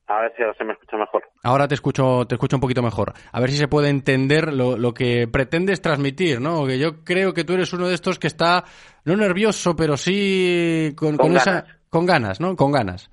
A 0.06 0.20
ver 0.20 0.32
si 0.36 0.42
ahora 0.42 0.54
se 0.58 0.64
me 0.64 0.72
escucha 0.72 0.96
mejor. 0.96 1.22
Ahora 1.42 1.68
te 1.68 1.74
escucho, 1.74 2.26
te 2.26 2.34
escucho 2.34 2.56
un 2.56 2.60
poquito 2.60 2.82
mejor. 2.82 3.12
A 3.32 3.40
ver 3.40 3.50
si 3.50 3.56
se 3.56 3.68
puede 3.68 3.88
entender 3.88 4.52
lo, 4.52 4.76
lo, 4.76 4.92
que 4.92 5.28
pretendes 5.28 5.80
transmitir, 5.80 6.40
¿no? 6.40 6.66
Que 6.66 6.78
yo 6.78 7.04
creo 7.04 7.32
que 7.32 7.44
tú 7.44 7.54
eres 7.54 7.72
uno 7.72 7.88
de 7.88 7.94
estos 7.94 8.18
que 8.18 8.26
está, 8.26 8.64
no 9.04 9.16
nervioso, 9.16 9.76
pero 9.76 9.96
sí 9.96 10.92
con, 10.96 11.16
con, 11.16 11.28
con 11.28 11.36
esa, 11.36 11.64
con 11.88 12.04
ganas, 12.04 12.40
¿no? 12.40 12.56
Con 12.56 12.72
ganas. 12.72 13.10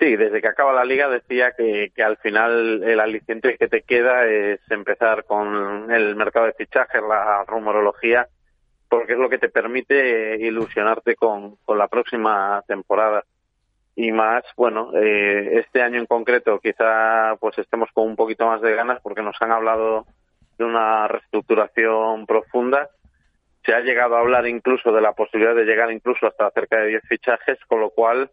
Sí, 0.00 0.16
desde 0.16 0.40
que 0.40 0.48
acaba 0.48 0.72
la 0.72 0.84
liga 0.84 1.08
decía 1.08 1.52
que, 1.56 1.92
que 1.94 2.02
al 2.02 2.16
final 2.16 2.82
el 2.82 2.98
aliciente 2.98 3.56
que 3.56 3.68
te 3.68 3.82
queda 3.82 4.26
es 4.26 4.60
empezar 4.70 5.24
con 5.24 5.92
el 5.92 6.16
mercado 6.16 6.46
de 6.46 6.52
fichajes, 6.54 7.00
la 7.02 7.44
rumorología, 7.46 8.26
porque 8.88 9.12
es 9.12 9.18
lo 9.18 9.28
que 9.28 9.38
te 9.38 9.48
permite 9.48 10.36
ilusionarte 10.40 11.14
con, 11.14 11.56
con 11.64 11.78
la 11.78 11.86
próxima 11.88 12.62
temporada 12.66 13.24
y 13.96 14.10
más, 14.10 14.44
bueno, 14.56 14.90
eh, 14.96 15.60
este 15.60 15.82
año 15.82 16.00
en 16.00 16.06
concreto 16.06 16.58
quizá 16.58 17.36
pues 17.38 17.56
estemos 17.58 17.88
con 17.92 18.08
un 18.08 18.16
poquito 18.16 18.46
más 18.46 18.60
de 18.60 18.74
ganas 18.74 19.00
porque 19.02 19.22
nos 19.22 19.36
han 19.40 19.52
hablado 19.52 20.06
de 20.58 20.64
una 20.64 21.06
reestructuración 21.06 22.26
profunda. 22.26 22.88
Se 23.64 23.72
ha 23.72 23.80
llegado 23.80 24.16
a 24.16 24.20
hablar 24.20 24.46
incluso 24.46 24.92
de 24.92 25.00
la 25.00 25.12
posibilidad 25.12 25.54
de 25.54 25.64
llegar 25.64 25.92
incluso 25.92 26.26
hasta 26.26 26.50
cerca 26.50 26.78
de 26.78 26.88
10 26.88 27.02
fichajes, 27.08 27.58
con 27.66 27.80
lo 27.80 27.90
cual 27.90 28.30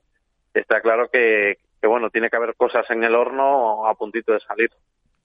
está 0.53 0.82
claro 0.82 1.10
que, 1.10 1.60
que 1.80 1.88
bueno, 1.88 2.10
tiene 2.10 2.30
que 2.30 2.36
haber 2.36 2.56
cosas 2.56 2.89
en 2.89 3.03
el 3.03 3.15
horno 3.15 3.88
a 3.88 3.96
puntito 3.96 4.34
de 4.34 4.39
salir. 4.39 4.72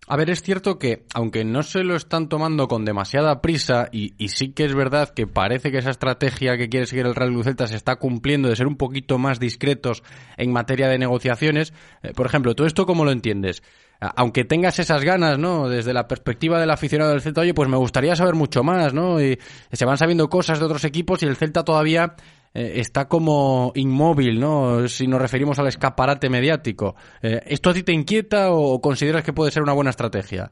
A 0.08 0.16
ver, 0.16 0.30
es 0.30 0.40
cierto 0.40 0.78
que, 0.78 1.04
aunque 1.14 1.44
no 1.44 1.64
se 1.64 1.82
lo 1.82 1.96
están 1.96 2.28
tomando 2.28 2.68
con 2.68 2.84
demasiada 2.84 3.42
prisa, 3.42 3.88
y, 3.90 4.14
y, 4.18 4.28
sí 4.28 4.52
que 4.52 4.64
es 4.64 4.72
verdad 4.72 5.08
que 5.08 5.26
parece 5.26 5.72
que 5.72 5.78
esa 5.78 5.90
estrategia 5.90 6.56
que 6.56 6.68
quiere 6.68 6.86
seguir 6.86 7.06
el 7.06 7.14
Real 7.16 7.42
Celta 7.42 7.66
se 7.66 7.74
está 7.74 7.96
cumpliendo 7.96 8.48
de 8.48 8.54
ser 8.54 8.68
un 8.68 8.76
poquito 8.76 9.18
más 9.18 9.40
discretos 9.40 10.04
en 10.36 10.52
materia 10.52 10.86
de 10.86 10.98
negociaciones. 10.98 11.72
Eh, 12.04 12.12
por 12.14 12.26
ejemplo, 12.26 12.54
¿tú 12.54 12.64
esto 12.66 12.86
cómo 12.86 13.04
lo 13.04 13.10
entiendes? 13.10 13.64
Aunque 13.98 14.44
tengas 14.44 14.78
esas 14.78 15.02
ganas, 15.02 15.38
¿no? 15.38 15.68
Desde 15.68 15.92
la 15.92 16.06
perspectiva 16.06 16.60
del 16.60 16.70
aficionado 16.70 17.10
del 17.10 17.22
Celta, 17.22 17.40
oye, 17.40 17.54
pues 17.54 17.68
me 17.68 17.78
gustaría 17.78 18.14
saber 18.14 18.34
mucho 18.34 18.62
más, 18.62 18.92
¿no? 18.92 19.20
Y 19.20 19.38
se 19.72 19.84
van 19.86 19.96
sabiendo 19.96 20.28
cosas 20.28 20.58
de 20.58 20.66
otros 20.66 20.84
equipos 20.84 21.22
y 21.22 21.26
el 21.26 21.36
Celta 21.36 21.64
todavía 21.64 22.14
eh, 22.56 22.80
está 22.80 23.06
como 23.06 23.70
inmóvil, 23.74 24.40
¿no? 24.40 24.88
Si 24.88 25.06
nos 25.06 25.20
referimos 25.20 25.58
al 25.58 25.66
escaparate 25.66 26.30
mediático. 26.30 26.96
Eh, 27.22 27.42
¿Esto 27.44 27.68
a 27.68 27.74
ti 27.74 27.82
te 27.82 27.92
inquieta 27.92 28.50
o 28.50 28.80
consideras 28.80 29.22
que 29.22 29.34
puede 29.34 29.50
ser 29.50 29.62
una 29.62 29.74
buena 29.74 29.90
estrategia? 29.90 30.50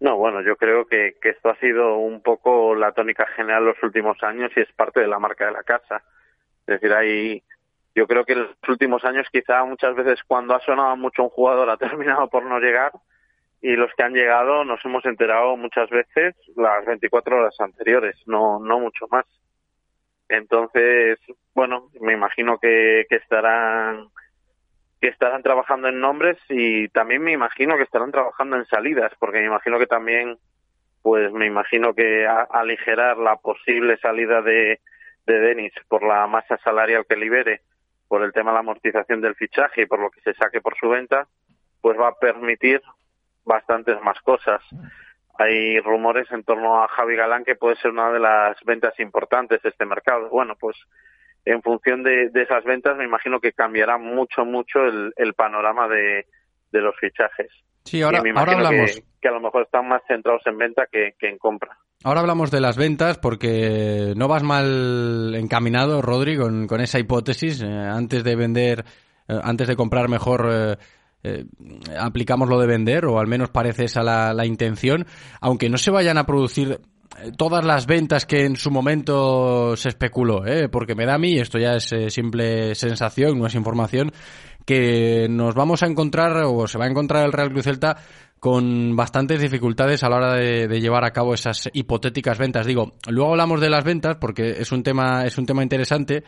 No, 0.00 0.16
bueno, 0.16 0.40
yo 0.40 0.56
creo 0.56 0.86
que, 0.86 1.18
esto 1.22 1.50
ha 1.50 1.56
sido 1.56 1.98
un 1.98 2.22
poco 2.22 2.74
la 2.74 2.92
tónica 2.92 3.26
general 3.36 3.66
los 3.66 3.82
últimos 3.82 4.16
años 4.22 4.50
y 4.56 4.60
es 4.60 4.72
parte 4.72 5.00
de 5.00 5.08
la 5.08 5.18
marca 5.18 5.44
de 5.44 5.52
la 5.52 5.62
casa. 5.62 6.02
Es 6.66 6.80
decir, 6.80 6.90
hay, 6.90 7.42
yo 7.94 8.06
creo 8.06 8.24
que 8.24 8.32
en 8.32 8.38
los 8.44 8.56
últimos 8.66 9.04
años 9.04 9.26
quizá 9.30 9.62
muchas 9.66 9.94
veces 9.94 10.20
cuando 10.26 10.54
ha 10.54 10.60
sonado 10.60 10.96
mucho 10.96 11.22
un 11.22 11.28
jugador 11.28 11.68
ha 11.68 11.76
terminado 11.76 12.30
por 12.30 12.46
no 12.46 12.58
llegar 12.60 12.92
y 13.60 13.76
los 13.76 13.90
que 13.94 14.04
han 14.04 14.14
llegado 14.14 14.64
nos 14.64 14.82
hemos 14.86 15.04
enterado 15.04 15.54
muchas 15.58 15.90
veces 15.90 16.34
las 16.56 16.86
24 16.86 17.36
horas 17.36 17.60
anteriores, 17.60 18.16
no, 18.24 18.58
no 18.58 18.80
mucho 18.80 19.04
más. 19.10 19.26
Entonces, 20.30 21.18
bueno, 21.54 21.90
me 22.00 22.12
imagino 22.12 22.58
que, 22.58 23.04
que 23.08 23.16
estarán 23.16 24.08
que 25.00 25.08
estarán 25.08 25.42
trabajando 25.42 25.88
en 25.88 25.98
nombres 25.98 26.36
y 26.48 26.88
también 26.88 27.22
me 27.22 27.32
imagino 27.32 27.76
que 27.76 27.84
estarán 27.84 28.12
trabajando 28.12 28.56
en 28.56 28.66
salidas, 28.66 29.10
porque 29.18 29.40
me 29.40 29.46
imagino 29.46 29.78
que 29.78 29.86
también, 29.86 30.36
pues 31.02 31.32
me 31.32 31.46
imagino 31.46 31.94
que 31.94 32.26
aligerar 32.26 33.16
la 33.16 33.36
posible 33.36 33.96
salida 33.96 34.42
de, 34.42 34.78
de 35.26 35.40
Denis 35.40 35.72
por 35.88 36.02
la 36.02 36.26
masa 36.26 36.58
salarial 36.58 37.06
que 37.08 37.16
libere, 37.16 37.62
por 38.08 38.22
el 38.22 38.32
tema 38.32 38.50
de 38.50 38.56
la 38.56 38.60
amortización 38.60 39.22
del 39.22 39.34
fichaje 39.36 39.82
y 39.82 39.86
por 39.86 40.00
lo 40.00 40.10
que 40.10 40.20
se 40.20 40.34
saque 40.34 40.60
por 40.60 40.76
su 40.76 40.90
venta, 40.90 41.26
pues 41.80 41.98
va 41.98 42.08
a 42.08 42.18
permitir 42.18 42.82
bastantes 43.44 44.00
más 44.02 44.20
cosas. 44.20 44.62
Hay 45.40 45.80
rumores 45.80 46.30
en 46.32 46.44
torno 46.44 46.82
a 46.82 46.88
Javi 46.88 47.16
Galán 47.16 47.44
que 47.44 47.54
puede 47.54 47.74
ser 47.76 47.92
una 47.92 48.12
de 48.12 48.20
las 48.20 48.58
ventas 48.66 48.92
importantes 49.00 49.62
de 49.62 49.70
este 49.70 49.86
mercado. 49.86 50.28
Bueno, 50.28 50.54
pues 50.60 50.76
en 51.46 51.62
función 51.62 52.02
de, 52.02 52.30
esas 52.34 52.62
ventas 52.64 52.94
me 52.98 53.04
imagino 53.04 53.40
que 53.40 53.52
cambiará 53.52 53.96
mucho, 53.96 54.44
mucho 54.44 54.80
el, 54.84 55.34
panorama 55.34 55.88
de, 55.88 56.26
los 56.72 56.94
fichajes. 57.00 57.50
Sí, 57.84 58.02
ahora, 58.02 58.22
ahora 58.36 58.52
hablamos. 58.52 59.02
Que, 59.18 59.28
a 59.28 59.32
lo 59.32 59.40
mejor 59.40 59.62
están 59.62 59.88
más 59.88 60.02
centrados 60.06 60.42
en 60.44 60.58
venta 60.58 60.86
que, 60.92 61.14
en 61.22 61.38
compra. 61.38 61.74
Ahora 62.04 62.20
hablamos 62.20 62.50
de 62.50 62.60
las 62.60 62.76
ventas 62.76 63.16
porque 63.16 64.12
no 64.16 64.28
vas 64.28 64.42
mal 64.42 65.34
encaminado, 65.34 66.02
Rodri, 66.02 66.36
con, 66.36 66.66
con 66.66 66.82
esa 66.82 66.98
hipótesis. 66.98 67.62
Eh, 67.62 67.66
antes 67.66 68.24
de 68.24 68.36
vender, 68.36 68.84
eh, 69.26 69.40
antes 69.42 69.68
de 69.68 69.76
comprar 69.76 70.10
mejor, 70.10 70.48
eh, 70.52 70.76
eh, 71.22 71.44
aplicamos 71.98 72.48
lo 72.48 72.58
de 72.58 72.66
vender, 72.66 73.06
o 73.06 73.18
al 73.18 73.26
menos 73.26 73.50
parece 73.50 73.84
esa 73.84 74.02
la, 74.02 74.32
la 74.32 74.46
intención, 74.46 75.06
aunque 75.40 75.68
no 75.68 75.78
se 75.78 75.90
vayan 75.90 76.18
a 76.18 76.24
producir 76.24 76.80
eh, 77.18 77.32
todas 77.36 77.64
las 77.64 77.86
ventas 77.86 78.24
que 78.24 78.44
en 78.44 78.56
su 78.56 78.70
momento 78.70 79.76
se 79.76 79.88
especuló, 79.90 80.46
¿eh? 80.46 80.68
porque 80.68 80.94
me 80.94 81.06
da 81.06 81.14
a 81.14 81.18
mí, 81.18 81.38
esto 81.38 81.58
ya 81.58 81.74
es 81.74 81.92
eh, 81.92 82.08
simple 82.10 82.74
sensación, 82.74 83.38
no 83.38 83.46
es 83.46 83.54
información, 83.54 84.12
que 84.64 85.26
nos 85.28 85.54
vamos 85.54 85.82
a 85.82 85.86
encontrar 85.86 86.44
o 86.44 86.66
se 86.68 86.78
va 86.78 86.84
a 86.84 86.90
encontrar 86.90 87.24
el 87.26 87.32
Real 87.32 87.50
Cruz 87.50 87.64
Celta 87.64 87.96
con 88.38 88.96
bastantes 88.96 89.40
dificultades 89.40 90.02
a 90.02 90.08
la 90.08 90.16
hora 90.16 90.34
de, 90.34 90.68
de, 90.68 90.80
llevar 90.80 91.04
a 91.04 91.10
cabo 91.10 91.34
esas 91.34 91.68
hipotéticas 91.74 92.38
ventas. 92.38 92.66
Digo, 92.66 92.92
luego 93.08 93.32
hablamos 93.32 93.60
de 93.60 93.68
las 93.68 93.84
ventas 93.84 94.16
porque 94.18 94.52
es 94.58 94.72
un 94.72 94.82
tema, 94.82 95.26
es 95.26 95.36
un 95.36 95.44
tema 95.44 95.62
interesante 95.62 96.24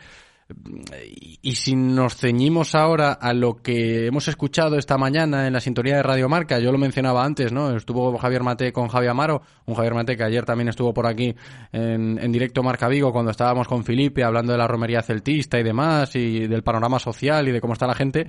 y 1.41 1.55
si 1.55 1.75
nos 1.75 2.15
ceñimos 2.15 2.75
ahora 2.75 3.13
a 3.13 3.33
lo 3.33 3.55
que 3.55 4.07
hemos 4.07 4.27
escuchado 4.27 4.77
esta 4.77 4.97
mañana 4.97 5.47
en 5.47 5.53
la 5.53 5.59
sintonía 5.59 5.97
de 5.97 6.03
Radio 6.03 6.29
Marca, 6.29 6.59
yo 6.59 6.71
lo 6.71 6.77
mencionaba 6.77 7.23
antes, 7.23 7.51
¿no? 7.51 7.75
Estuvo 7.75 8.17
Javier 8.17 8.43
Mate 8.43 8.71
con 8.71 8.87
Javier 8.87 9.11
Amaro, 9.11 9.41
un 9.65 9.75
Javier 9.75 9.93
Mate 9.93 10.15
que 10.15 10.23
ayer 10.23 10.45
también 10.45 10.69
estuvo 10.69 10.93
por 10.93 11.07
aquí 11.07 11.35
en, 11.71 12.17
en 12.17 12.31
directo 12.31 12.63
Marca 12.63 12.87
Vigo 12.87 13.11
cuando 13.11 13.31
estábamos 13.31 13.67
con 13.67 13.83
Felipe 13.83 14.23
hablando 14.23 14.51
de 14.51 14.57
la 14.57 14.67
romería 14.67 15.01
celtista 15.01 15.59
y 15.59 15.63
demás 15.63 16.15
y 16.15 16.47
del 16.47 16.63
panorama 16.63 16.99
social 16.99 17.47
y 17.47 17.51
de 17.51 17.61
cómo 17.61 17.73
está 17.73 17.87
la 17.87 17.95
gente. 17.95 18.27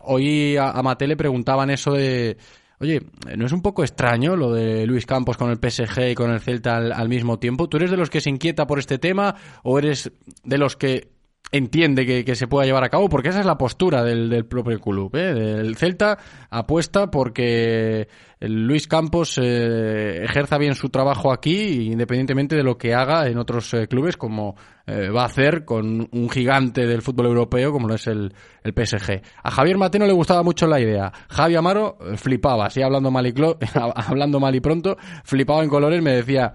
Hoy 0.00 0.56
a, 0.56 0.70
a 0.70 0.82
Mate 0.82 1.06
le 1.06 1.16
preguntaban 1.16 1.70
eso 1.70 1.92
de 1.92 2.36
Oye, 2.80 3.02
¿no 3.36 3.44
es 3.44 3.52
un 3.52 3.60
poco 3.60 3.84
extraño 3.84 4.36
lo 4.36 4.54
de 4.54 4.86
Luis 4.86 5.04
Campos 5.04 5.36
con 5.36 5.50
el 5.50 5.58
PSG 5.58 6.12
y 6.12 6.14
con 6.14 6.30
el 6.30 6.40
Celta 6.40 6.76
al, 6.76 6.92
al, 6.92 7.10
mismo 7.10 7.38
tiempo? 7.38 7.68
¿Tú 7.68 7.76
eres 7.76 7.90
de 7.90 7.98
los 7.98 8.08
que 8.08 8.22
se 8.22 8.30
inquieta 8.30 8.66
por 8.66 8.78
este 8.78 8.98
tema 8.98 9.36
o 9.62 9.78
eres 9.78 10.10
de 10.44 10.56
los 10.56 10.76
que 10.76 11.10
entiende 11.52 12.24
que, 12.24 12.34
se 12.34 12.46
pueda 12.46 12.66
llevar 12.66 12.84
a 12.84 12.88
cabo, 12.88 13.08
porque 13.08 13.30
esa 13.30 13.40
es 13.40 13.46
la 13.46 13.58
postura 13.58 14.04
del, 14.04 14.30
del 14.30 14.46
propio 14.46 14.78
club. 14.78 15.14
¿eh? 15.16 15.60
El 15.60 15.76
Celta 15.76 16.18
apuesta 16.48 17.10
porque 17.10 18.08
Luis 18.40 18.86
Campos 18.86 19.38
eh, 19.42 20.24
ejerza 20.24 20.56
bien 20.56 20.74
su 20.74 20.88
trabajo 20.88 21.32
aquí, 21.32 21.90
independientemente 21.90 22.56
de 22.56 22.62
lo 22.62 22.78
que 22.78 22.94
haga 22.94 23.26
en 23.26 23.36
otros 23.36 23.74
eh, 23.74 23.86
clubes, 23.86 24.16
como 24.16 24.56
eh, 24.86 25.10
va 25.10 25.22
a 25.22 25.26
hacer 25.26 25.64
con 25.64 26.08
un 26.10 26.30
gigante 26.30 26.86
del 26.86 27.02
fútbol 27.02 27.26
europeo 27.26 27.70
como 27.70 27.86
lo 27.86 27.94
es 27.96 28.06
el, 28.06 28.32
el 28.62 28.72
PSG. 28.72 29.20
A 29.42 29.50
Javier 29.50 29.76
Mateno 29.76 30.06
le 30.06 30.12
gustaba 30.14 30.42
mucho 30.42 30.66
la 30.66 30.80
idea. 30.80 31.12
Javi 31.28 31.56
Amaro 31.56 31.98
flipaba, 32.16 32.66
así 32.66 32.80
hablando 32.80 33.10
mal 33.10 33.26
y, 33.26 33.34
hablando 33.74 34.40
mal 34.40 34.54
y 34.54 34.60
pronto, 34.60 34.96
flipaba 35.24 35.62
en 35.62 35.68
colores, 35.68 36.02
me 36.02 36.12
decía 36.12 36.54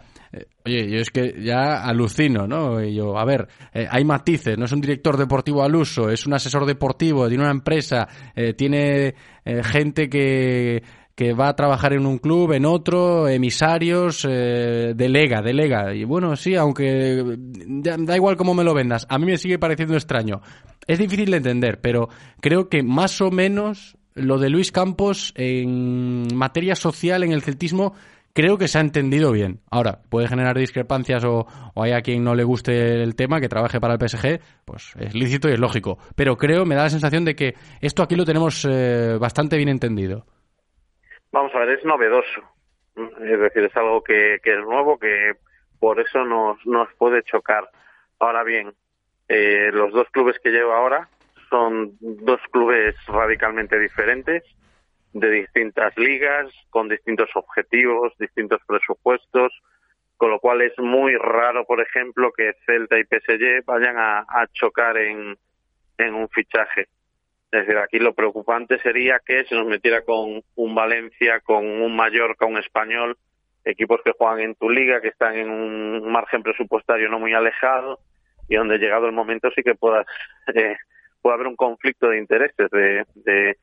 Oye, 0.66 0.90
yo 0.90 1.00
es 1.00 1.10
que 1.12 1.36
ya 1.42 1.84
alucino, 1.84 2.48
¿no? 2.48 2.84
Yo, 2.84 3.18
a 3.18 3.26
ver, 3.26 3.48
eh, 3.74 3.88
hay 3.90 4.04
matices, 4.04 4.58
no 4.58 4.66
es 4.66 4.72
un 4.72 4.82
director 4.82 5.18
deportivo 5.18 5.64
al 5.64 5.76
uso, 5.76 6.10
es 6.10 6.26
un 6.26 6.34
asesor 6.34 6.66
deportivo, 6.66 7.28
tiene 7.28 7.44
una 7.44 7.52
empresa, 7.52 8.08
eh, 8.36 8.54
tiene 8.54 9.14
eh, 9.46 9.64
gente 9.64 10.10
que, 10.10 10.84
que 11.14 11.34
va 11.34 11.50
a 11.50 11.56
trabajar 11.56 11.94
en 11.94 12.06
un 12.06 12.18
club, 12.18 12.54
en 12.54 12.66
otro, 12.66 13.28
emisarios, 13.28 14.24
delega, 14.24 15.42
delega. 15.42 15.94
Y 15.94 16.04
bueno, 16.04 16.36
sí, 16.36 16.56
aunque 16.56 17.24
da 17.38 18.16
igual 18.16 18.36
cómo 18.36 18.54
me 18.54 18.64
lo 18.64 18.74
vendas, 18.74 19.06
a 19.10 19.18
mí 19.18 19.26
me 19.26 19.38
sigue 19.38 19.60
pareciendo 19.60 19.96
extraño. 19.96 20.42
Es 20.88 21.00
difícil 21.00 21.32
de 21.32 21.38
entender, 21.38 21.80
pero 21.80 22.10
creo 22.42 22.70
que 22.70 22.84
más 22.84 23.22
o 23.22 23.32
menos 23.32 23.98
lo 24.16 24.40
de 24.40 24.50
Luis 24.50 24.72
Campos 24.72 25.34
en 25.36 26.36
materia 26.36 26.76
social 26.76 27.24
en 27.24 27.32
el 27.32 27.42
celtismo 27.42 27.94
creo 28.36 28.58
que 28.58 28.68
se 28.68 28.78
ha 28.78 28.82
entendido 28.82 29.32
bien. 29.32 29.62
Ahora, 29.72 30.00
puede 30.12 30.28
generar 30.28 30.58
discrepancias 30.58 31.24
o, 31.26 31.48
hay 31.76 31.94
a 31.94 32.02
quien 32.02 32.24
no 32.24 32.36
le 32.36 32.44
guste 32.44 33.02
el 33.02 33.16
tema, 33.16 33.40
que 33.40 33.48
trabaje 33.48 33.80
para 33.80 33.94
el 33.96 34.00
PSG, 34.00 34.40
pues 34.66 34.94
es 35.00 35.16
lícito 35.16 35.50
y 35.50 35.54
es 35.54 35.60
lógico. 35.60 35.98
Pero 36.16 36.36
creo, 36.36 36.66
me 36.66 36.76
da 36.76 36.84
la 36.84 36.90
sensación 36.90 37.24
de 37.24 37.36
que 37.36 37.54
esto 37.82 38.04
aquí 38.04 38.16
lo 38.16 38.26
tenemos 38.26 38.68
eh, 38.70 39.18
bastante 39.20 39.56
bien 39.56 39.70
entendido. 39.70 40.26
Vamos 41.32 41.56
a 41.56 41.60
ver, 41.60 41.70
es 41.70 41.86
novedoso. 41.86 42.42
Es 42.96 43.40
decir, 43.40 43.64
es 43.64 43.76
algo 43.76 44.04
que, 44.04 44.40
que 44.44 44.52
es 44.52 44.60
nuevo, 44.60 45.00
que 45.00 45.34
por 45.80 46.00
eso 46.00 46.24
nos, 46.26 46.58
nos 46.66 46.94
puede 46.98 47.24
chocar. 47.24 47.70
Ahora 48.20 48.44
bien, 48.44 48.74
eh, 49.30 49.70
los 49.72 49.94
dos 49.94 50.08
clubes 50.12 50.38
que 50.44 50.50
llevo 50.50 50.74
ahora 50.74 51.08
son 51.50 51.98
dos 52.02 52.40
clubes 52.52 52.96
radicalmente 53.08 53.80
diferentes 53.80 54.44
de 55.16 55.32
distintas 55.32 55.98
ligas, 55.98 56.52
con 56.70 56.90
distintos 56.90 57.30
objetivos, 57.36 58.12
distintos 58.20 58.60
presupuestos, 58.68 59.54
con 60.18 60.30
lo 60.30 60.40
cual 60.40 60.62
es 60.62 60.78
muy 60.78 61.16
raro, 61.16 61.66
por 61.66 61.80
ejemplo, 61.80 62.34
que 62.36 62.54
Celta 62.66 63.00
y 63.00 63.06
PSG 63.06 63.64
vayan 63.66 63.96
a, 63.98 64.46
chocar 64.52 64.98
en, 64.98 65.38
en 65.98 66.14
un 66.14 66.28
fichaje. 66.28 66.88
Es 67.50 67.62
decir, 67.62 67.78
aquí 67.78 67.98
lo 68.00 68.14
preocupante 68.14 68.78
sería 68.80 69.22
que 69.26 69.46
se 69.46 69.56
nos 69.56 69.66
metiera 69.68 70.02
con 70.02 70.42
un 70.56 70.76
Valencia, 70.76 71.40
con 71.40 71.66
un 71.66 71.96
Mallorca, 71.96 72.46
un 72.46 72.58
Español, 72.58 73.18
equipos 73.64 74.02
que 74.04 74.12
juegan 74.12 74.42
en 74.42 74.56
tu 74.56 74.70
liga, 74.70 75.00
que 75.00 75.08
están 75.08 75.36
en 75.36 75.50
un 75.50 76.12
margen 76.12 76.44
presupuestario 76.44 77.08
no 77.08 77.20
muy 77.20 77.34
alejado 77.34 78.00
y 78.50 78.58
donde 78.58 78.80
llegado 78.80 79.06
el 79.06 79.14
momento 79.14 79.50
sí 79.56 79.64
que 79.64 79.76
puedas, 79.76 80.06
eh, 80.54 80.76
puede 81.22 81.36
haber 81.36 81.48
un 81.48 81.56
conflicto 81.56 82.10
de 82.10 82.18
intereses 82.18 82.70
de, 82.70 83.06
de 83.16 83.58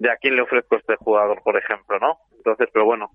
de 0.00 0.10
a 0.10 0.16
quién 0.16 0.34
le 0.34 0.42
ofrezco 0.42 0.76
este 0.76 0.96
jugador, 0.96 1.42
por 1.42 1.58
ejemplo, 1.58 1.98
¿no? 1.98 2.18
Entonces, 2.34 2.68
pero 2.72 2.86
bueno, 2.86 3.10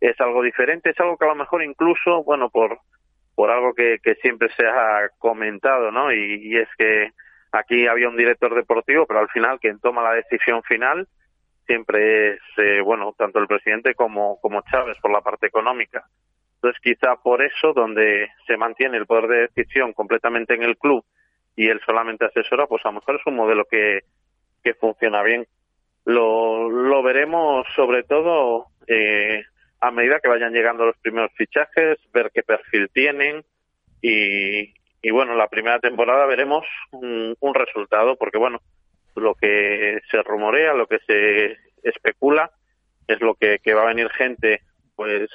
es 0.00 0.18
algo 0.20 0.42
diferente, 0.42 0.90
es 0.90 1.00
algo 1.00 1.18
que 1.18 1.24
a 1.24 1.28
lo 1.28 1.34
mejor 1.34 1.62
incluso, 1.64 2.22
bueno, 2.22 2.48
por, 2.50 2.78
por 3.34 3.50
algo 3.50 3.74
que, 3.74 3.98
que 4.00 4.14
siempre 4.14 4.48
se 4.56 4.64
ha 4.64 5.10
comentado, 5.18 5.90
¿no? 5.90 6.12
Y, 6.12 6.56
es 6.56 6.68
que 6.78 7.10
aquí 7.50 7.88
había 7.88 8.08
un 8.08 8.16
director 8.16 8.54
deportivo, 8.54 9.06
pero 9.06 9.18
al 9.18 9.28
final 9.30 9.58
quien 9.58 9.80
toma 9.80 10.04
la 10.04 10.14
decisión 10.14 10.62
final 10.62 11.08
siempre 11.66 12.34
es, 12.34 12.40
eh, 12.58 12.80
bueno, 12.80 13.12
tanto 13.18 13.40
el 13.40 13.48
presidente 13.48 13.96
como, 13.96 14.40
como 14.40 14.62
Chávez 14.70 14.98
por 15.02 15.10
la 15.10 15.22
parte 15.22 15.48
económica. 15.48 16.04
Entonces, 16.54 16.80
quizá 16.80 17.16
por 17.16 17.42
eso, 17.42 17.72
donde 17.72 18.28
se 18.46 18.56
mantiene 18.56 18.98
el 18.98 19.06
poder 19.06 19.26
de 19.26 19.48
decisión 19.48 19.94
completamente 19.94 20.54
en 20.54 20.62
el 20.62 20.78
club 20.78 21.04
y 21.56 21.68
él 21.68 21.80
solamente 21.84 22.24
asesora, 22.24 22.68
pues 22.68 22.84
a 22.84 22.90
lo 22.90 23.00
mejor 23.00 23.16
es 23.16 23.26
un 23.26 23.34
modelo 23.34 23.64
que, 23.64 24.02
que 24.62 24.74
funciona 24.74 25.24
bien 25.24 25.44
lo, 26.04 26.68
lo 26.70 27.02
veremos 27.02 27.66
sobre 27.74 28.02
todo 28.02 28.66
eh, 28.86 29.44
a 29.80 29.90
medida 29.90 30.20
que 30.20 30.28
vayan 30.28 30.52
llegando 30.52 30.86
los 30.86 30.96
primeros 30.98 31.30
fichajes, 31.34 31.98
ver 32.12 32.30
qué 32.32 32.42
perfil 32.42 32.90
tienen 32.92 33.44
y, 34.02 34.74
y 35.02 35.10
bueno, 35.10 35.34
la 35.34 35.48
primera 35.48 35.78
temporada 35.78 36.26
veremos 36.26 36.64
un, 36.92 37.34
un, 37.38 37.54
resultado 37.54 38.16
porque 38.16 38.38
bueno, 38.38 38.60
lo 39.16 39.34
que 39.34 40.00
se 40.10 40.22
rumorea, 40.22 40.74
lo 40.74 40.86
que 40.86 40.98
se 41.06 41.56
especula 41.82 42.50
es 43.06 43.20
lo 43.20 43.34
que, 43.34 43.60
va 43.74 43.82
a 43.82 43.86
venir 43.94 44.10
gente 44.10 44.60
pues 44.94 45.30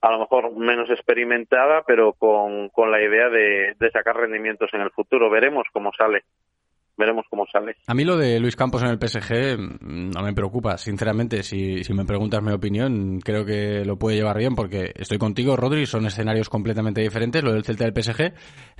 a 0.00 0.10
lo 0.10 0.18
mejor 0.18 0.56
menos 0.56 0.90
experimentada, 0.90 1.82
pero 1.86 2.12
con, 2.12 2.68
con 2.70 2.90
la 2.90 3.00
idea 3.00 3.28
de, 3.28 3.74
de 3.78 3.90
sacar 3.92 4.16
rendimientos 4.16 4.74
en 4.74 4.80
el 4.80 4.90
futuro. 4.90 5.30
Veremos 5.30 5.64
cómo 5.72 5.92
sale 5.92 6.24
veremos 6.96 7.24
cómo 7.30 7.44
sale. 7.50 7.76
A 7.86 7.94
mí 7.94 8.04
lo 8.04 8.16
de 8.16 8.38
Luis 8.38 8.56
Campos 8.56 8.82
en 8.82 8.88
el 8.88 8.98
PSG 8.98 9.58
mm, 9.58 10.10
no 10.10 10.22
me 10.22 10.32
preocupa, 10.32 10.76
sinceramente. 10.76 11.42
Si, 11.42 11.82
si 11.84 11.94
me 11.94 12.04
preguntas 12.04 12.42
mi 12.42 12.52
opinión, 12.52 13.20
creo 13.20 13.44
que 13.44 13.84
lo 13.84 13.98
puede 13.98 14.16
llevar 14.16 14.38
bien 14.38 14.54
porque 14.54 14.92
estoy 14.94 15.18
contigo, 15.18 15.56
Rodri, 15.56 15.86
son 15.86 16.06
escenarios 16.06 16.48
completamente 16.48 17.00
diferentes, 17.00 17.42
lo 17.42 17.52
del 17.52 17.64
Celta 17.64 17.84
del 17.84 18.02
PSG. 18.02 18.32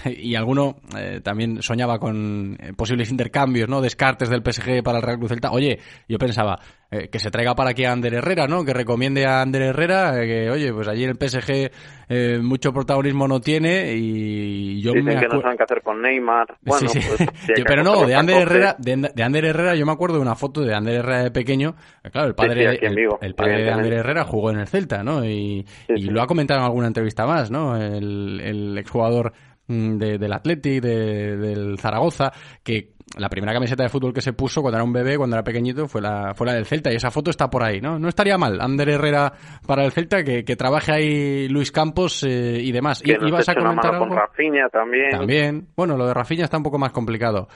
Y 0.22 0.35
alguno 0.35 0.77
eh, 0.96 1.20
también 1.22 1.62
soñaba 1.62 1.98
con 1.98 2.57
eh, 2.61 2.72
posibles 2.75 3.11
intercambios, 3.11 3.68
¿no? 3.68 3.81
Descartes 3.81 4.29
del 4.29 4.42
PSG 4.42 4.83
para 4.83 4.98
el 4.98 5.05
Real 5.05 5.18
Cruz 5.18 5.31
Celta. 5.31 5.51
Oye, 5.53 5.79
yo 6.09 6.18
pensaba, 6.18 6.59
eh, 6.92 7.09
que 7.09 7.18
se 7.18 7.31
traiga 7.31 7.55
para 7.55 7.70
aquí 7.70 7.85
a 7.85 7.92
Ander 7.92 8.14
Herrera, 8.14 8.46
¿no? 8.46 8.64
Que 8.64 8.72
recomiende 8.74 9.24
a 9.26 9.40
Ander 9.42 9.62
Herrera, 9.62 10.22
eh, 10.22 10.26
que 10.26 10.50
oye, 10.50 10.72
pues 10.72 10.87
allí 10.88 11.05
en 11.05 11.11
el 11.11 11.16
PSG 11.16 11.70
eh, 12.11 12.38
mucho 12.42 12.72
protagonismo 12.72 13.26
no 13.26 13.40
tiene 13.40 13.94
y 13.96 14.81
yo 14.83 14.92
Dicen 14.92 15.07
me 15.07 15.16
que 15.20 15.26
no 15.28 15.40
saben 15.40 15.57
qué 15.57 15.62
hacer 15.64 15.83
con 15.83 16.02
Neymar. 16.02 16.46
Bueno, 16.61 16.87
Sí, 16.88 17.00
sí. 17.00 17.09
pues, 17.16 17.28
si 17.46 17.52
Yo- 17.57 17.64
pero 17.66 17.83
no, 17.83 18.07
de 18.07 18.14
Ander 18.14 18.42
Herrera, 18.42 18.76
de, 18.78 19.11
de 19.14 19.22
Ander 19.22 19.44
Herrera, 19.46 19.74
yo 19.74 19.87
me 19.87 19.92
acuerdo 19.92 20.16
de 20.16 20.22
una 20.22 20.35
foto 20.35 20.61
de 20.61 20.74
Ander 20.74 20.96
Herrera 20.96 21.22
de 21.24 21.31
pequeño. 21.31 21.74
Claro, 22.12 22.28
el 22.28 22.35
padre, 22.35 22.78
sí, 22.78 22.85
el- 23.20 23.35
padre 23.35 23.62
de 23.64 23.70
Ander. 23.72 23.92
Herrera 23.94 24.24
jugó 24.24 24.50
en 24.50 24.59
el 24.61 24.66
Celta, 24.68 25.02
¿no? 25.02 25.24
Y, 25.24 25.66
y 25.88 26.02
lo 26.11 26.20
ha 26.22 26.26
comentado 26.26 26.61
en 26.61 26.66
alguna 26.66 26.87
entrevista 26.88 27.26
más, 27.26 27.50
¿no? 27.50 27.76
El, 27.76 28.40
el 28.40 28.76
exjugador 28.78 29.33
mm, 29.68 29.96
de- 29.96 30.18
del 30.18 30.33
Athletic, 30.33 30.83
de- 30.83 31.37
del 31.37 31.78
Zaragoza, 31.78 32.33
que 32.62 32.91
la 33.16 33.28
primera 33.28 33.52
camiseta 33.52 33.82
de 33.82 33.88
fútbol 33.88 34.12
que 34.14 34.20
se 34.20 34.32
puso 34.32 34.62
cuando 34.62 34.78
era 34.78 34.84
un 34.84 34.92
bebé, 34.92 35.16
cuando 35.18 35.36
era 35.36 35.42
pequeñito, 35.44 35.86
fue 35.88 36.00
la, 36.00 36.32
fue 36.34 36.46
la 36.46 36.54
del 36.54 36.66
Celta. 36.66 36.92
Y 36.92 36.96
esa 36.96 37.10
foto 37.10 37.30
está 37.30 37.50
por 37.50 37.62
ahí, 37.62 37.80
¿no? 37.80 37.98
No 37.98 38.08
estaría 38.08 38.38
mal, 38.38 38.60
Ander 38.60 38.88
Herrera 38.88 39.32
para 39.66 39.84
el 39.84 39.92
Celta, 39.92 40.22
que, 40.24 40.44
que 40.44 40.56
trabaje 40.56 40.92
ahí 40.92 41.48
Luis 41.48 41.70
Campos 41.72 42.22
eh, 42.24 42.58
y 42.62 42.72
demás. 42.72 43.02
Que 43.02 43.12
¿I- 43.12 43.16
nos 43.18 43.28
¿Ibas 43.28 43.48
a 43.48 43.54
comentar 43.54 43.92
mano 43.92 44.04
algo? 44.04 44.08
con 44.08 44.16
Rafinha 44.18 44.68
también. 44.70 45.10
También. 45.10 45.68
Bueno, 45.76 45.96
lo 45.96 46.06
de 46.06 46.14
Rafinha 46.14 46.44
está 46.44 46.56
un 46.56 46.62
poco 46.62 46.78
más 46.78 46.92
complicado. 46.92 47.48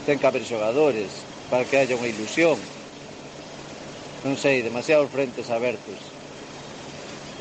ten 0.04 0.20
que 0.20 0.28
haber 0.28 0.44
xogadores 0.44 1.24
para 1.48 1.64
que 1.64 1.80
haya 1.80 1.96
unha 1.96 2.12
ilusión. 2.12 2.60
Non 4.28 4.36
sei, 4.36 4.60
demasiados 4.60 5.08
frentes 5.08 5.48
abertos. 5.48 6.00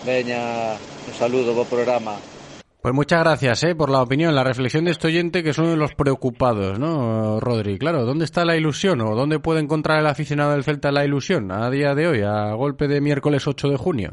Veña, 0.06 0.78
un 0.78 1.14
saludo, 1.18 1.50
bo 1.50 1.66
programa. 1.66 2.14
Pues 2.86 2.94
muchas 2.94 3.24
gracias 3.24 3.64
eh, 3.64 3.74
por 3.74 3.90
la 3.90 4.00
opinión, 4.00 4.32
la 4.32 4.44
reflexión 4.44 4.84
de 4.84 4.92
este 4.92 5.08
oyente 5.08 5.42
que 5.42 5.48
es 5.48 5.58
uno 5.58 5.70
de 5.70 5.76
los 5.76 5.96
preocupados, 5.96 6.78
¿no, 6.78 7.40
Rodri? 7.40 7.80
Claro, 7.80 8.04
¿dónde 8.04 8.24
está 8.24 8.44
la 8.44 8.56
ilusión 8.56 9.00
o 9.00 9.16
dónde 9.16 9.40
puede 9.40 9.58
encontrar 9.58 9.98
el 9.98 10.06
aficionado 10.06 10.52
del 10.52 10.62
Celta 10.62 10.92
la 10.92 11.04
ilusión 11.04 11.50
a 11.50 11.68
día 11.68 11.96
de 11.96 12.06
hoy, 12.06 12.20
a 12.22 12.52
golpe 12.52 12.86
de 12.86 13.00
miércoles 13.00 13.48
8 13.48 13.70
de 13.70 13.76
junio? 13.76 14.10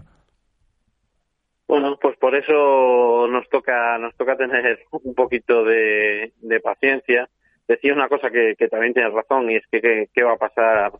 Bueno, 1.67 1.99
pues 2.01 2.17
por 2.17 2.35
eso 2.35 3.27
nos 3.27 3.47
toca 3.47 3.99
nos 3.99 4.15
toca 4.15 4.35
tener 4.35 4.79
un 4.91 5.13
poquito 5.13 5.63
de, 5.63 6.33
paciencia. 6.63 7.29
Decía 7.67 7.93
una 7.93 8.09
cosa 8.09 8.31
que, 8.31 8.55
también 8.71 8.95
tienes 8.95 9.13
razón 9.13 9.51
y 9.51 9.57
es 9.57 9.67
que 9.71 10.09
qué 10.11 10.23
va 10.23 10.33
a 10.33 10.37
pasar 10.37 10.93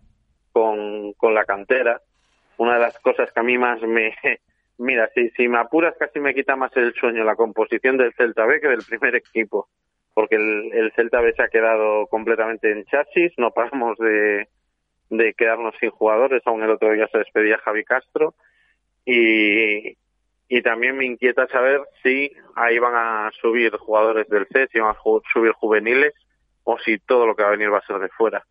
con, 0.52 1.14
con 1.14 1.34
la 1.34 1.44
cantera. 1.44 2.00
Una 2.58 2.76
de 2.76 2.82
las 2.82 3.00
cosas 3.00 3.32
que 3.32 3.40
a 3.40 3.44
mí 3.44 3.58
más 3.58 3.82
me... 3.82 4.14
Mira, 4.84 5.10
si, 5.15 5.30
si 5.32 5.48
me 5.48 5.60
apuras 5.60 5.96
casi 5.98 6.19
me 6.19 6.34
quita 6.34 6.58
más 6.58 6.76
el 6.76 6.93
sueño 6.93 7.24
la 7.24 7.38
composición 7.38 7.98
del 7.98 8.13
Celta 8.15 8.46
B 8.46 8.60
que 8.60 8.67
del 8.67 8.84
primer 8.84 9.15
equipo. 9.15 9.69
Porque 10.13 10.36
el, 10.36 10.74
el 10.74 10.91
Celta 10.91 11.22
B 11.22 11.34
se 11.34 11.41
ha 11.41 11.48
quedado 11.48 12.06
completamente 12.08 12.69
en 12.69 12.84
chasis, 12.86 13.32
no 13.38 13.52
paramos 13.52 13.98
de, 13.98 14.48
de 15.10 15.34
quedarnos 15.34 15.74
sin 15.80 15.89
jugadores, 15.89 16.43
aún 16.46 16.63
el 16.63 16.72
otro 16.72 16.91
día 16.91 17.08
se 17.12 17.19
despedía 17.19 17.58
Javi 17.60 17.86
Castro. 17.86 18.36
Y, 19.06 19.98
y 20.50 20.62
también 20.62 20.98
me 20.98 21.06
inquieta 21.06 21.48
saber 21.48 21.82
si 22.04 22.32
ahí 22.56 22.78
van 22.78 22.93
a 22.96 23.32
subir 23.41 23.72
jugadores 23.78 24.28
del 24.28 24.48
C, 24.48 24.67
si 24.67 24.80
van 24.80 24.96
a 24.96 25.00
subir 25.32 25.54
juveniles 25.54 26.13
o 26.65 26.78
si 26.80 27.00
todo 27.00 27.26
lo 27.26 27.36
que 27.36 27.43
va 27.43 27.50
a 27.50 27.54
venir 27.54 27.72
va 27.72 27.78
a 27.78 27.88
ser 27.88 28.00
de 28.00 28.10
fuera. 28.10 28.43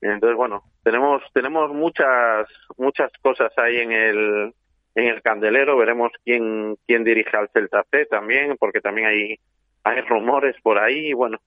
Entonces, 0.00 0.36
bueno, 0.36 0.62
tenemos 0.82 1.22
tenemos 1.32 1.72
muchas 1.72 2.46
muchas 2.76 3.10
cosas 3.22 3.50
ahí 3.56 3.78
en 3.78 3.92
el 3.92 4.54
en 4.94 5.06
el 5.06 5.22
candelero, 5.22 5.76
veremos 5.76 6.12
quién 6.24 6.76
quién 6.86 7.04
dirige 7.04 7.36
al 7.36 7.48
Celta 7.50 7.84
C 7.90 8.06
también, 8.06 8.56
porque 8.58 8.80
también 8.80 9.08
hay 9.08 9.36
hay 9.84 10.00
rumores 10.02 10.56
por 10.62 10.78
ahí 10.78 11.12
bueno, 11.12 11.38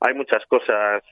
hay 0.00 0.14
muchas 0.14 0.44
cosas 0.46 1.02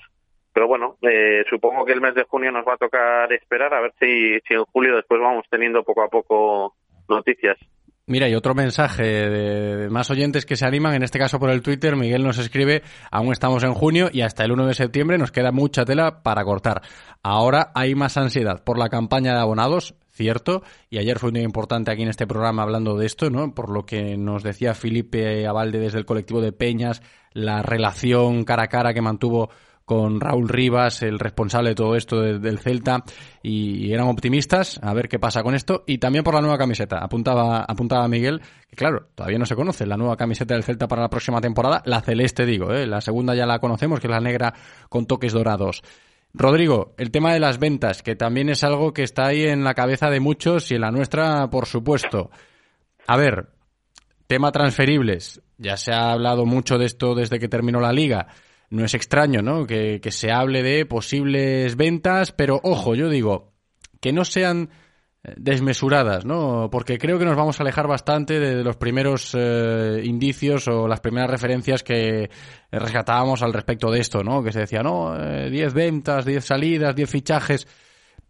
pero 0.52 0.68
bueno, 0.68 0.96
eh, 1.02 1.44
supongo 1.50 1.84
que 1.84 1.92
el 1.92 2.00
mes 2.00 2.14
de 2.14 2.24
junio 2.24 2.50
nos 2.50 2.66
va 2.66 2.74
a 2.74 2.78
tocar 2.78 3.30
esperar 3.30 3.74
a 3.74 3.80
ver 3.82 3.92
si, 4.00 4.38
si 4.48 4.54
en 4.54 4.64
julio 4.64 4.96
después 4.96 5.20
vamos 5.20 5.44
teniendo 5.50 5.82
poco 5.82 6.02
a 6.02 6.08
poco 6.08 6.74
noticias. 7.10 7.58
Mira, 8.06 8.28
y 8.28 8.34
otro 8.34 8.54
mensaje 8.54 9.02
de 9.02 9.90
más 9.90 10.10
oyentes 10.10 10.46
que 10.46 10.54
se 10.56 10.64
animan, 10.64 10.94
en 10.94 11.02
este 11.02 11.18
caso 11.18 11.40
por 11.40 11.50
el 11.50 11.60
Twitter, 11.60 11.96
Miguel 11.96 12.22
nos 12.22 12.38
escribe, 12.38 12.82
aún 13.10 13.32
estamos 13.32 13.64
en 13.64 13.74
junio 13.74 14.08
y 14.12 14.22
hasta 14.22 14.44
el 14.44 14.52
1 14.52 14.66
de 14.66 14.74
septiembre 14.74 15.18
nos 15.18 15.32
queda 15.32 15.50
mucha 15.50 15.84
tela 15.84 16.22
para 16.22 16.44
cortar. 16.44 16.82
Ahora 17.22 17.72
hay 17.74 17.96
más 17.96 18.16
ansiedad 18.16 18.62
por 18.64 18.78
la 18.78 18.88
campaña 18.88 19.34
de 19.34 19.40
abonados, 19.40 19.96
cierto, 20.16 20.62
y 20.90 20.98
ayer 20.98 21.18
fue 21.18 21.28
un 21.28 21.34
día 21.34 21.44
importante 21.44 21.90
aquí 21.92 22.02
en 22.02 22.08
este 22.08 22.26
programa 22.26 22.62
hablando 22.62 22.96
de 22.96 23.06
esto, 23.06 23.30
¿no? 23.30 23.54
Por 23.54 23.70
lo 23.70 23.86
que 23.86 24.16
nos 24.16 24.42
decía 24.42 24.74
Felipe 24.74 25.46
Abalde 25.46 25.78
desde 25.78 25.98
el 25.98 26.06
colectivo 26.06 26.40
de 26.40 26.52
Peñas, 26.52 27.02
la 27.32 27.62
relación 27.62 28.44
cara 28.44 28.64
a 28.64 28.68
cara 28.68 28.94
que 28.94 29.02
mantuvo 29.02 29.50
con 29.84 30.20
Raúl 30.20 30.48
Rivas, 30.48 31.02
el 31.02 31.20
responsable 31.20 31.68
de 31.68 31.74
todo 31.76 31.94
esto 31.94 32.20
de- 32.20 32.40
del 32.40 32.58
Celta, 32.58 33.04
y, 33.40 33.86
y 33.86 33.92
eran 33.92 34.08
optimistas 34.08 34.80
a 34.82 34.92
ver 34.92 35.08
qué 35.08 35.20
pasa 35.20 35.44
con 35.44 35.54
esto, 35.54 35.84
y 35.86 35.98
también 35.98 36.24
por 36.24 36.34
la 36.34 36.40
nueva 36.40 36.58
camiseta. 36.58 36.98
Apuntaba, 36.98 37.60
apuntaba 37.62 38.08
Miguel, 38.08 38.40
que 38.68 38.74
claro, 38.74 39.06
todavía 39.14 39.38
no 39.38 39.46
se 39.46 39.54
conoce 39.54 39.86
la 39.86 39.96
nueva 39.96 40.16
camiseta 40.16 40.54
del 40.54 40.64
Celta 40.64 40.88
para 40.88 41.02
la 41.02 41.08
próxima 41.08 41.40
temporada, 41.40 41.82
la 41.84 42.00
celeste 42.00 42.44
digo, 42.46 42.72
¿eh? 42.72 42.84
la 42.84 43.00
segunda 43.00 43.36
ya 43.36 43.46
la 43.46 43.60
conocemos, 43.60 44.00
que 44.00 44.08
es 44.08 44.10
la 44.10 44.18
negra 44.20 44.54
con 44.88 45.06
toques 45.06 45.32
dorados. 45.32 45.82
Rodrigo, 46.38 46.94
el 46.98 47.10
tema 47.10 47.32
de 47.32 47.40
las 47.40 47.58
ventas, 47.58 48.02
que 48.02 48.14
también 48.14 48.50
es 48.50 48.62
algo 48.62 48.92
que 48.92 49.02
está 49.02 49.26
ahí 49.26 49.44
en 49.44 49.64
la 49.64 49.72
cabeza 49.72 50.10
de 50.10 50.20
muchos 50.20 50.70
y 50.70 50.74
en 50.74 50.82
la 50.82 50.90
nuestra, 50.90 51.48
por 51.48 51.64
supuesto. 51.64 52.30
A 53.06 53.16
ver, 53.16 53.48
tema 54.26 54.52
transferibles. 54.52 55.40
Ya 55.56 55.78
se 55.78 55.92
ha 55.92 56.12
hablado 56.12 56.44
mucho 56.44 56.76
de 56.76 56.84
esto 56.84 57.14
desde 57.14 57.38
que 57.38 57.48
terminó 57.48 57.80
la 57.80 57.94
liga. 57.94 58.28
No 58.68 58.84
es 58.84 58.92
extraño, 58.92 59.40
¿no? 59.40 59.66
Que, 59.66 60.02
que 60.02 60.10
se 60.10 60.30
hable 60.30 60.62
de 60.62 60.84
posibles 60.84 61.74
ventas, 61.76 62.32
pero 62.32 62.60
ojo, 62.62 62.94
yo 62.94 63.08
digo, 63.08 63.54
que 64.02 64.12
no 64.12 64.26
sean 64.26 64.68
desmesuradas, 65.36 66.24
¿no? 66.24 66.68
Porque 66.70 66.98
creo 66.98 67.18
que 67.18 67.24
nos 67.24 67.36
vamos 67.36 67.58
a 67.58 67.62
alejar 67.62 67.86
bastante 67.86 68.38
de, 68.38 68.62
los 68.62 68.76
primeros 68.76 69.34
eh, 69.34 70.00
indicios 70.04 70.68
o 70.68 70.86
las 70.86 71.00
primeras 71.00 71.30
referencias 71.30 71.82
que 71.82 72.30
rescatábamos 72.70 73.42
al 73.42 73.52
respecto 73.52 73.90
de 73.90 74.00
esto, 74.00 74.22
¿no? 74.22 74.42
Que 74.42 74.52
se 74.52 74.60
decía, 74.60 74.82
no, 74.82 75.16
eh, 75.18 75.50
10 75.50 75.74
ventas, 75.74 76.24
10 76.24 76.44
salidas, 76.44 76.94
10 76.94 77.10
fichajes. 77.10 77.66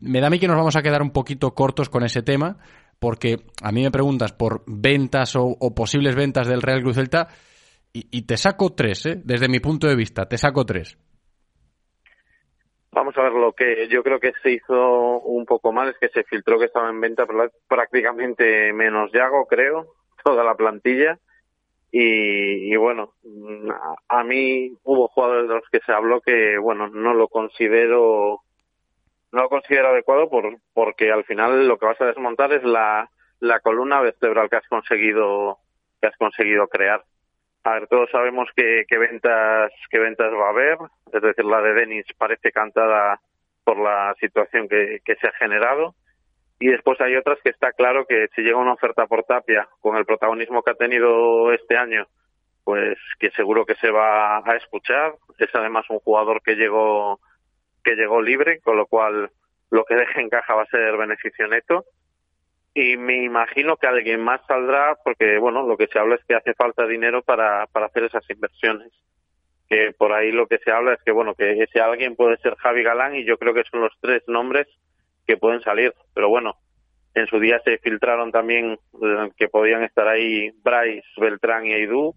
Me 0.01 0.21
da 0.21 0.29
a 0.29 0.31
mí 0.31 0.39
que 0.39 0.49
nos 0.49 0.57
vamos 0.57 0.77
a 0.77 0.83
quedar 0.83 1.03
un 1.03 1.11
poquito 1.11 1.55
cortos 1.55 1.89
con 1.89 2.05
ese 2.05 2.23
tema, 2.23 2.59
porque 2.99 3.45
a 3.63 3.73
mí 3.73 3.83
me 3.83 3.91
preguntas 3.91 4.33
por 4.33 4.63
ventas 4.67 5.37
o, 5.37 5.45
o 5.45 5.75
posibles 5.75 6.15
ventas 6.15 6.47
del 6.47 6.63
Real 6.63 6.83
Cruz 6.83 6.97
Celta 6.97 7.29
y, 7.93 8.07
y 8.11 8.23
te 8.23 8.37
saco 8.37 8.73
tres, 8.75 9.07
¿eh? 9.07 9.21
Desde 9.25 9.49
mi 9.49 9.61
punto 9.61 9.87
de 9.87 9.97
vista, 9.97 10.27
te 10.27 10.39
saco 10.39 10.65
tres. 10.65 10.97
Vamos 12.93 13.17
a 13.19 13.23
ver 13.23 13.33
lo 13.33 13.53
que 13.53 13.89
yo 13.89 14.03
creo 14.03 14.19
que 14.19 14.33
se 14.43 14.53
hizo 14.53 15.21
un 15.21 15.45
poco 15.45 15.73
mal 15.73 15.89
es 15.89 15.99
que 15.99 16.09
se 16.09 16.25
filtró 16.25 16.59
que 16.59 16.67
estaba 16.67 16.89
en 16.89 17.01
venta 17.01 17.27
prácticamente 17.69 18.73
menos 18.73 19.13
Yago, 19.13 19.47
creo, 19.47 19.95
toda 20.25 20.45
la 20.45 20.55
plantilla. 20.55 21.19
Y, 21.93 22.73
y 22.73 22.77
bueno, 22.77 23.13
a, 24.09 24.21
a 24.21 24.25
mí 24.25 24.73
hubo 24.83 25.09
jugadores 25.09 25.49
de 25.49 25.55
los 25.55 25.69
que 25.71 25.81
se 25.81 25.93
habló 25.93 26.21
que, 26.21 26.59
bueno, 26.59 26.89
no 26.89 27.15
lo 27.15 27.29
considero 27.29 28.41
no 29.33 29.43
lo 29.43 29.49
considero 29.49 29.89
adecuado 29.89 30.31
por, 30.31 30.57
porque 30.73 31.11
al 31.13 31.25
final 31.25 31.69
lo 31.69 31.79
que 31.79 31.87
vas 31.87 32.01
a 32.01 32.07
desmontar 32.07 32.53
es 32.53 32.65
la, 32.65 33.11
la 33.41 33.61
columna 33.61 34.01
vertebral 34.01 34.49
que 34.49 34.57
has 34.57 34.69
conseguido 34.69 35.59
que 36.01 36.09
has 36.09 36.17
conseguido 36.17 36.69
crear. 36.69 37.05
A 37.67 37.73
ver, 37.73 37.89
todos 37.89 38.09
sabemos 38.13 38.49
que, 38.55 38.85
que 38.87 38.97
ventas 38.97 39.73
qué 39.91 39.99
ventas 39.99 40.33
va 40.33 40.47
a 40.47 40.51
haber, 40.51 40.79
es 41.13 41.21
decir, 41.21 41.45
la 41.45 41.61
de 41.61 41.75
Denis 41.75 42.07
parece 42.17 42.53
cantada 42.53 43.21
por 43.65 43.77
la 43.77 44.15
situación 44.21 44.69
que, 44.69 45.01
que 45.05 45.17
se 45.17 45.27
ha 45.27 45.33
generado 45.33 45.97
y 46.61 46.69
después 46.69 47.01
hay 47.01 47.17
otras 47.17 47.41
que 47.43 47.51
está 47.51 47.73
claro 47.73 48.07
que 48.07 48.29
si 48.37 48.43
llega 48.43 48.57
una 48.57 48.75
oferta 48.75 49.09
por 49.09 49.25
Tapia 49.25 49.69
con 49.81 49.97
el 49.97 50.05
protagonismo 50.05 50.63
que 50.63 50.71
ha 50.71 50.75
tenido 50.75 51.53
este 51.53 51.77
año, 51.77 52.07
pues 52.63 52.97
que 53.19 53.33
seguro 53.33 53.67
que 53.67 53.75
se 53.75 53.91
va 53.91 54.39
a 54.39 54.57
escuchar. 54.57 55.17
Es 55.37 55.53
además 55.53 55.87
un 55.91 55.99
jugador 55.99 56.43
que 56.43 56.55
llegó 56.55 57.19
que 57.83 57.97
llegó 57.97 58.23
libre, 58.23 58.61
con 58.61 58.77
lo 58.77 58.87
cual 58.87 59.29
lo 59.71 59.85
que 59.87 59.97
deje 59.97 60.21
en 60.21 60.29
caja 60.29 60.55
va 60.55 60.63
a 60.63 60.67
ser 60.67 60.97
beneficio 60.97 61.49
neto. 61.49 61.85
Y 62.79 62.99
me 62.99 63.25
imagino 63.25 63.79
que 63.79 63.87
alguien 63.87 64.21
más 64.21 64.43
saldrá 64.47 64.99
porque, 65.03 65.39
bueno, 65.39 65.67
lo 65.67 65.79
que 65.79 65.87
se 65.87 65.99
habla 65.99 66.17
es 66.17 66.25
que 66.27 66.35
hace 66.35 66.53
falta 66.53 66.87
dinero 66.87 67.23
para, 67.23 67.67
para 67.69 67.87
hacer 67.87 68.05
esas 68.05 68.29
inversiones. 68.29 68.93
Que 69.67 69.95
por 69.97 70.13
ahí 70.13 70.31
lo 70.31 70.47
que 70.47 70.59
se 70.59 70.71
habla 70.71 70.93
es 70.93 71.03
que, 71.03 71.11
bueno, 71.11 71.35
que 71.35 71.63
ese 71.63 71.81
alguien 71.81 72.17
puede 72.17 72.37
ser 72.37 72.55
Javi 72.57 72.83
Galán 72.83 73.17
y 73.17 73.25
yo 73.25 73.39
creo 73.39 73.55
que 73.55 73.65
son 73.65 73.81
los 73.81 73.95
tres 74.03 74.23
nombres 74.27 74.67
que 75.27 75.39
pueden 75.39 75.63
salir. 75.63 75.95
Pero 76.13 76.29
bueno, 76.29 76.57
en 77.15 77.27
su 77.29 77.41
día 77.41 77.63
se 77.65 77.79
filtraron 77.79 78.31
también 78.31 78.79
eh, 79.03 79.31
que 79.39 79.49
podían 79.49 79.83
estar 79.83 80.07
ahí 80.07 80.51
Bryce, 80.63 81.09
Beltrán 81.17 81.65
y 81.65 81.73
Aidú 81.73 82.15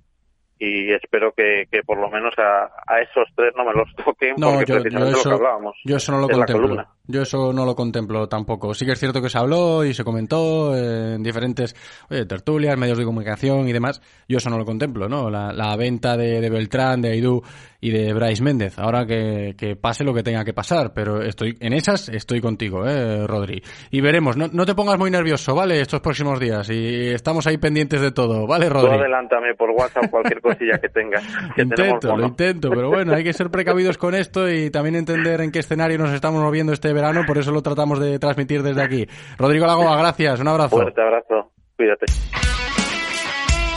y 0.60 0.91
espero 0.91 1.32
que, 1.32 1.67
que 1.72 1.84
por 1.84 1.98
lo 1.98 2.10
menos 2.10 2.34
a, 2.38 2.65
a, 2.86 3.02
esos 3.02 3.28
tres 3.34 3.54
no 3.56 3.63
me 3.63 3.74
los 3.74 3.88
toquen 3.95 4.36
no, 4.38 4.52
porque 4.52 4.65
yo, 4.65 4.82
precisamente 4.82 5.13
yo 5.13 5.19
eso, 5.19 5.30
lo 5.30 5.38
que 5.38 5.41
hablábamos 5.41 5.76
yo 5.86 5.95
eso 5.95 6.12
no 6.12 6.19
lo 6.19 6.28
contemplo. 6.28 6.86
yo 7.08 7.22
eso 7.22 7.54
no 7.54 7.65
lo 7.65 7.76
contemplo 7.76 8.28
tampoco. 8.28 8.74
Sí 8.74 8.86
que 8.86 8.91
es 8.91 9.00
cierto 9.00 9.22
que 9.22 9.30
se 9.30 9.38
habló 9.38 9.86
y 9.86 9.93
se 9.93 10.04
comentó 10.04 10.76
en 10.76 11.24
diferentes 11.24 11.74
oye, 12.10 12.26
tertulias 12.26 12.78
medios 12.78 12.98
de 12.98 13.06
comunicación 13.06 13.69
y 13.69 13.74
demás. 13.74 14.02
Yo 14.28 14.38
eso 14.38 14.50
no 14.50 14.58
lo 14.58 14.65
contemplo 14.65 15.08
no 15.08 15.30
la, 15.30 15.54
la 15.54 15.78
venta 15.78 16.17
de, 16.17 16.41
de, 16.41 16.50
Beltrán 16.50 17.02
de 17.02 17.12
Aidú 17.12 17.41
y 17.82 17.92
de 17.92 18.13
Bryce 18.13 18.44
Méndez. 18.44 18.78
Ahora 18.78 19.06
que, 19.06 19.56
que, 19.58 19.76
pase 19.76 20.04
lo 20.04 20.13
que 20.13 20.24
tenga 20.24 20.44
que 20.44 20.54
pasar 20.54 20.92
pero 20.94 21.22
estoy 21.22 21.56
en 21.60 21.74
esas 21.74 22.10
estoy 22.10 22.42
contigo 22.42 22.86
eh 22.86 23.26
Rodri. 23.26 23.62
Y 23.92 24.02
veremos 24.02 24.36
no, 24.36 24.48
no 24.52 24.65
te 24.65 24.76
pongas 24.76 24.98
muy 24.98 25.12
nervioso 25.12 25.56
vale 25.56 25.80
estos 25.80 26.02
próximos 26.02 26.39
días 26.39 26.70
y 26.70 27.10
estamos 27.10 27.48
ahí 27.48 27.58
pendientes 27.58 28.02
de 28.02 28.12
todo 28.12 28.48
vale 28.48 28.70
Rodri 28.70 28.89
Tú 28.89 28.96
adelántame 28.96 29.56
por 29.56 29.70
WhatsApp 29.72 30.10
cualquier 30.10 30.42
cosilla 30.42 30.78
que 30.80 30.89
tengas 30.89 31.24
que 31.56 31.62
intento 31.63 32.15
lo 32.15 32.26
intento 32.26 32.70
pero 32.70 32.89
bueno 32.89 33.13
hay 33.13 33.24
que 33.24 33.34
ser 33.34 33.50
precavidos 33.50 33.98
con 33.98 34.15
esto 34.15 34.50
y 34.50 34.70
también 34.70 34.96
entender 34.96 35.42
en 35.42 35.52
qué 35.52 35.60
escenario 35.60 35.98
nos 35.98 36.12
estamos 36.12 36.42
moviendo 36.42 36.74
este 36.74 36.92
verano 36.94 37.22
por 37.26 37.38
eso 37.38 37.52
lo 37.52 37.62
tratamos 37.62 38.00
de 38.00 38.20
transmitir 38.20 38.63
desde 38.63 38.82
aquí. 38.82 39.08
Rodrigo 39.38 39.65
Lagoa 39.65 39.98
gracias 39.98 40.39
un 40.39 40.48
abrazo. 40.48 40.70
Fuerte 40.70 41.02
abrazo 41.02 41.52
cuídate. 41.76 42.06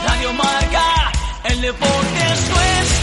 Radio 0.05 0.33
Marca 0.33 1.11
el 1.49 1.61
deporte 1.61 2.19
es 2.31 2.49
nuestro 2.49 3.02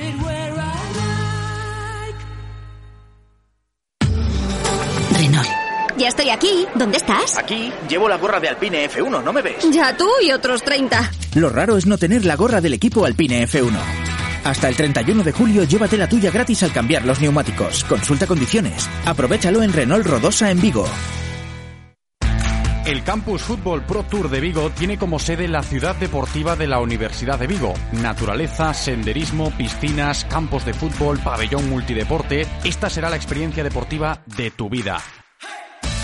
Ya 6.01 6.07
estoy 6.07 6.31
aquí. 6.31 6.65
¿Dónde 6.73 6.97
estás? 6.97 7.37
Aquí. 7.37 7.71
Llevo 7.87 8.09
la 8.09 8.17
gorra 8.17 8.39
de 8.39 8.49
Alpine 8.49 8.89
F1, 8.89 9.23
¿no 9.23 9.31
me 9.31 9.43
ves? 9.43 9.63
Ya 9.71 9.95
tú 9.95 10.09
y 10.23 10.31
otros 10.31 10.63
30. 10.63 11.11
Lo 11.35 11.47
raro 11.47 11.77
es 11.77 11.85
no 11.85 11.95
tener 11.95 12.25
la 12.25 12.35
gorra 12.35 12.59
del 12.59 12.73
equipo 12.73 13.05
Alpine 13.05 13.47
F1. 13.47 13.77
Hasta 14.43 14.67
el 14.67 14.75
31 14.75 15.23
de 15.23 15.31
julio 15.31 15.63
llévate 15.63 15.97
la 15.97 16.09
tuya 16.09 16.31
gratis 16.31 16.63
al 16.63 16.73
cambiar 16.73 17.05
los 17.05 17.21
neumáticos. 17.21 17.83
Consulta 17.83 18.25
condiciones. 18.25 18.89
Aprovechalo 19.05 19.61
en 19.61 19.73
Renault 19.73 20.07
Rodosa 20.07 20.49
en 20.49 20.59
Vigo. 20.59 20.87
El 22.87 23.03
Campus 23.03 23.43
Fútbol 23.43 23.83
Pro 23.83 24.01
Tour 24.01 24.31
de 24.31 24.39
Vigo 24.39 24.71
tiene 24.71 24.97
como 24.97 25.19
sede 25.19 25.47
la 25.47 25.61
ciudad 25.61 25.95
deportiva 25.97 26.55
de 26.55 26.65
la 26.65 26.79
Universidad 26.79 27.37
de 27.37 27.45
Vigo. 27.45 27.75
Naturaleza, 27.91 28.73
senderismo, 28.73 29.51
piscinas, 29.51 30.25
campos 30.25 30.65
de 30.65 30.73
fútbol, 30.73 31.19
pabellón 31.19 31.69
multideporte. 31.69 32.47
Esta 32.63 32.89
será 32.89 33.11
la 33.11 33.17
experiencia 33.17 33.63
deportiva 33.63 34.23
de 34.25 34.49
tu 34.49 34.67
vida 34.67 34.99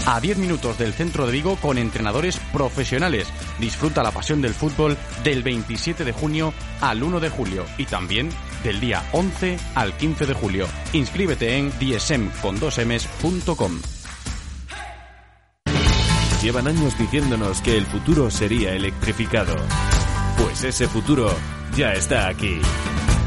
a 0.07 0.21
10 0.21 0.37
minutos 0.37 0.77
del 0.77 0.93
centro 0.93 1.25
de 1.25 1.33
Vigo 1.33 1.57
con 1.57 1.77
entrenadores 1.77 2.39
profesionales. 2.53 3.27
Disfruta 3.59 4.01
la 4.01 4.11
pasión 4.11 4.41
del 4.41 4.53
fútbol 4.53 4.97
del 5.23 5.43
27 5.43 6.05
de 6.05 6.13
junio 6.13 6.53
al 6.79 7.03
1 7.03 7.19
de 7.19 7.29
julio 7.29 7.65
y 7.77 7.85
también 7.85 8.29
del 8.63 8.79
día 8.79 9.03
11 9.11 9.57
al 9.75 9.97
15 9.97 10.25
de 10.25 10.33
julio. 10.33 10.65
Inscríbete 10.93 11.57
en 11.57 11.71
dsm.com. 11.71 13.01
Llevan 16.41 16.67
años 16.67 16.97
diciéndonos 16.97 17.61
que 17.61 17.77
el 17.77 17.85
futuro 17.85 18.31
sería 18.31 18.73
electrificado. 18.73 19.55
Pues 20.37 20.63
ese 20.63 20.87
futuro 20.87 21.29
ya 21.75 21.91
está 21.91 22.29
aquí. 22.29 22.61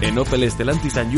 En 0.00 0.16
Opel 0.16 0.50
Stellantis 0.50 0.96
and 0.96 1.12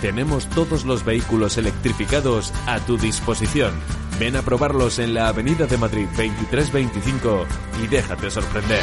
tenemos 0.00 0.46
todos 0.50 0.84
los 0.84 1.04
vehículos 1.04 1.58
electrificados 1.58 2.52
a 2.66 2.78
tu 2.78 2.96
disposición. 2.96 3.72
Ven 4.18 4.36
a 4.36 4.42
probarlos 4.42 4.98
en 4.98 5.14
la 5.14 5.28
Avenida 5.28 5.66
de 5.66 5.76
Madrid 5.76 6.06
2325 6.16 7.46
y 7.82 7.86
déjate 7.86 8.30
sorprender. 8.30 8.82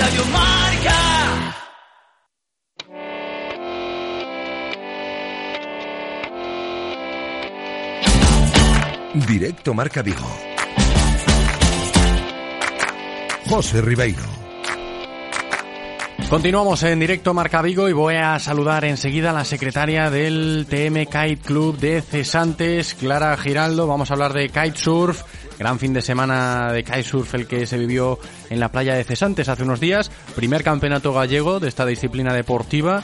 Radio 0.00 0.24
Marca. 0.32 0.98
Directo 9.28 9.74
Marca 9.74 10.00
Vigo. 10.00 10.26
José 13.46 13.82
Ribeiro. 13.82 14.22
Continuamos 16.30 16.82
en 16.84 16.98
directo 17.00 17.34
Marca 17.34 17.60
Vigo 17.60 17.88
y 17.88 17.92
voy 17.92 18.14
a 18.14 18.38
saludar 18.38 18.86
enseguida 18.86 19.30
a 19.30 19.34
la 19.34 19.44
secretaria 19.44 20.08
del 20.08 20.66
TM 20.70 21.04
Kite 21.04 21.42
Club 21.44 21.76
de 21.76 22.00
Cesantes, 22.00 22.94
Clara 22.94 23.36
Giraldo. 23.36 23.86
Vamos 23.86 24.10
a 24.10 24.14
hablar 24.14 24.32
de 24.32 24.48
kitesurf. 24.48 25.22
Gran 25.60 25.78
fin 25.78 25.92
de 25.92 26.00
semana 26.00 26.72
de 26.72 26.82
kitesurf 26.82 27.34
el 27.34 27.46
que 27.46 27.66
se 27.66 27.76
vivió 27.76 28.18
en 28.48 28.60
la 28.60 28.70
playa 28.70 28.94
de 28.94 29.04
Cesantes 29.04 29.46
hace 29.50 29.62
unos 29.62 29.78
días. 29.78 30.10
Primer 30.34 30.64
campeonato 30.64 31.12
gallego 31.12 31.60
de 31.60 31.68
esta 31.68 31.84
disciplina 31.84 32.32
deportiva, 32.32 33.02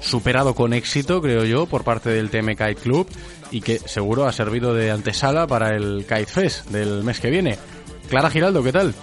superado 0.00 0.54
con 0.54 0.72
éxito, 0.72 1.20
creo 1.20 1.44
yo, 1.44 1.66
por 1.66 1.84
parte 1.84 2.08
del 2.08 2.30
TM 2.30 2.56
Kite 2.56 2.76
Club 2.76 3.06
y 3.50 3.60
que 3.60 3.78
seguro 3.78 4.24
ha 4.24 4.32
servido 4.32 4.72
de 4.72 4.90
antesala 4.90 5.46
para 5.46 5.76
el 5.76 6.06
Kite 6.08 6.24
Fest 6.24 6.70
del 6.70 7.04
mes 7.04 7.20
que 7.20 7.28
viene. 7.28 7.58
Clara 8.08 8.30
Giraldo, 8.30 8.62
¿qué 8.62 8.72
tal? 8.72 8.94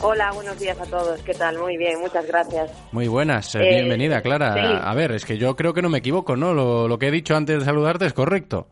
Hola, 0.00 0.30
buenos 0.32 0.58
días 0.58 0.80
a 0.80 0.86
todos. 0.86 1.20
¿Qué 1.20 1.34
tal? 1.34 1.58
Muy 1.58 1.76
bien, 1.76 2.00
muchas 2.00 2.26
gracias. 2.26 2.70
Muy 2.90 3.08
buenas, 3.08 3.54
eh, 3.54 3.58
bienvenida, 3.68 4.22
Clara. 4.22 4.54
sí. 4.54 4.80
A 4.82 4.94
ver, 4.94 5.12
es 5.12 5.26
que 5.26 5.36
yo 5.36 5.54
creo 5.56 5.74
que 5.74 5.82
no 5.82 5.90
me 5.90 5.98
equivoco, 5.98 6.36
¿no? 6.36 6.54
Lo, 6.54 6.88
lo 6.88 6.98
que 6.98 7.08
he 7.08 7.10
dicho 7.10 7.36
antes 7.36 7.58
de 7.58 7.64
saludarte 7.66 8.06
es 8.06 8.14
correcto. 8.14 8.68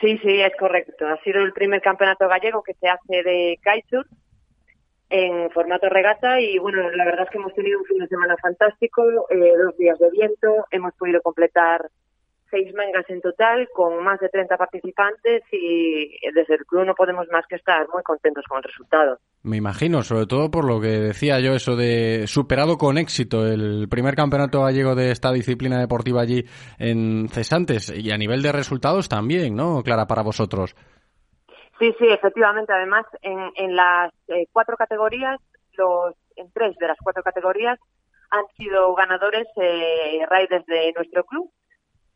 Sí, 0.00 0.18
sí, 0.18 0.40
es 0.40 0.56
correcto. 0.58 1.06
Ha 1.06 1.20
sido 1.22 1.42
el 1.42 1.52
primer 1.52 1.82
campeonato 1.82 2.26
gallego 2.28 2.62
que 2.62 2.74
se 2.74 2.88
hace 2.88 3.22
de 3.22 3.58
kitesurf 3.62 4.08
en 5.10 5.50
formato 5.50 5.88
regata 5.88 6.40
y 6.40 6.58
bueno, 6.58 6.88
la 6.90 7.04
verdad 7.04 7.24
es 7.24 7.30
que 7.30 7.38
hemos 7.38 7.54
tenido 7.54 7.80
un 7.80 7.84
fin 7.84 7.98
de 7.98 8.06
semana 8.06 8.36
fantástico, 8.40 9.02
eh, 9.28 9.52
dos 9.62 9.76
días 9.76 9.98
de 9.98 10.08
viento, 10.10 10.66
hemos 10.70 10.94
podido 10.94 11.20
completar 11.20 11.90
seis 12.50 12.74
mangas 12.74 13.08
en 13.08 13.20
total 13.20 13.68
con 13.72 14.02
más 14.02 14.18
de 14.20 14.28
30 14.28 14.56
participantes 14.56 15.42
y 15.52 16.18
desde 16.34 16.54
el 16.54 16.66
club 16.66 16.84
no 16.84 16.94
podemos 16.94 17.26
más 17.30 17.46
que 17.46 17.56
estar 17.56 17.86
muy 17.92 18.02
contentos 18.02 18.44
con 18.48 18.58
el 18.58 18.64
resultado. 18.64 19.18
Me 19.42 19.56
imagino, 19.56 20.02
sobre 20.02 20.26
todo 20.26 20.50
por 20.50 20.66
lo 20.66 20.80
que 20.80 20.88
decía 20.88 21.40
yo, 21.40 21.54
eso 21.54 21.76
de 21.76 22.26
superado 22.26 22.76
con 22.76 22.98
éxito 22.98 23.46
el 23.46 23.88
primer 23.88 24.14
campeonato 24.14 24.62
gallego 24.62 24.94
de 24.94 25.10
esta 25.10 25.32
disciplina 25.32 25.78
deportiva 25.78 26.20
allí 26.20 26.44
en 26.78 27.28
Cesantes 27.28 27.92
y 27.96 28.10
a 28.10 28.18
nivel 28.18 28.42
de 28.42 28.52
resultados 28.52 29.08
también, 29.08 29.54
¿no, 29.54 29.82
Clara, 29.82 30.06
para 30.06 30.22
vosotros? 30.22 30.74
Sí, 31.78 31.94
sí, 31.98 32.06
efectivamente. 32.08 32.72
Además, 32.72 33.06
en, 33.22 33.38
en 33.56 33.74
las 33.74 34.12
eh, 34.28 34.46
cuatro 34.52 34.76
categorías, 34.76 35.40
los 35.78 36.14
en 36.36 36.52
tres 36.52 36.76
de 36.76 36.88
las 36.88 36.98
cuatro 37.02 37.22
categorías 37.22 37.78
han 38.30 38.44
sido 38.56 38.94
ganadores 38.94 39.46
eh, 39.56 40.24
riders 40.30 40.66
de 40.66 40.92
nuestro 40.94 41.24
club 41.24 41.50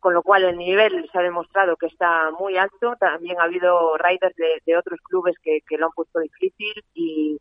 con 0.05 0.13
lo 0.13 0.23
cual 0.23 0.45
el 0.45 0.59
nivel 0.59 1.09
se 1.11 1.19
ha 1.19 1.23
demostrado 1.23 1.77
que 1.77 1.87
está 1.87 2.31
muy 2.39 2.59
alto. 2.59 2.95
También 3.01 3.41
ha 3.41 3.45
habido 3.45 3.97
riders 3.97 4.37
de, 4.37 4.77
otros 4.77 5.01
clubes 5.01 5.35
que, 5.43 5.63
lo 5.79 5.87
han 5.87 5.93
puesto 5.93 6.21
difícil 6.21 6.75
y, 6.93 7.41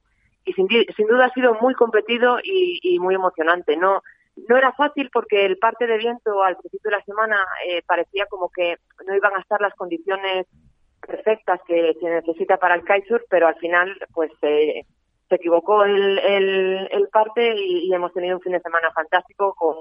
sin, 0.55 0.67
duda 1.09 1.25
ha 1.25 1.33
sido 1.33 1.55
muy 1.55 1.73
competido 1.73 2.37
y, 2.41 2.97
muy 2.99 3.15
emocionante. 3.15 3.75
No, 3.75 4.01
no 4.47 4.55
era 4.55 4.71
fácil 4.71 5.09
porque 5.11 5.45
el 5.45 5.57
parte 5.57 5.87
de 5.87 5.97
viento 5.97 6.41
al 6.41 6.55
principio 6.55 6.89
de 6.89 6.97
la 6.99 7.03
semana 7.03 7.45
eh, 7.67 7.81
parecía 7.85 8.27
como 8.27 8.49
que 8.49 8.77
no 9.05 9.13
iban 9.13 9.35
a 9.35 9.41
estar 9.41 9.59
las 9.59 9.73
condiciones 9.73 10.47
perfectas 11.05 11.59
que 11.67 11.97
se 11.99 12.09
necesita 12.09 12.55
para 12.55 12.75
el 12.75 12.85
kitesurf, 12.85 13.23
pero 13.29 13.47
al 13.47 13.55
final 13.55 13.93
pues 14.13 14.31
se 14.39 14.85
equivocó 15.29 15.83
el, 15.83 16.17
el, 16.17 17.09
parte 17.11 17.55
y, 17.57 17.89
y, 17.89 17.93
hemos 17.93 18.13
tenido 18.13 18.37
un 18.37 18.41
fin 18.41 18.53
de 18.53 18.61
semana 18.61 18.89
fantástico 18.93 19.53
con, 19.53 19.75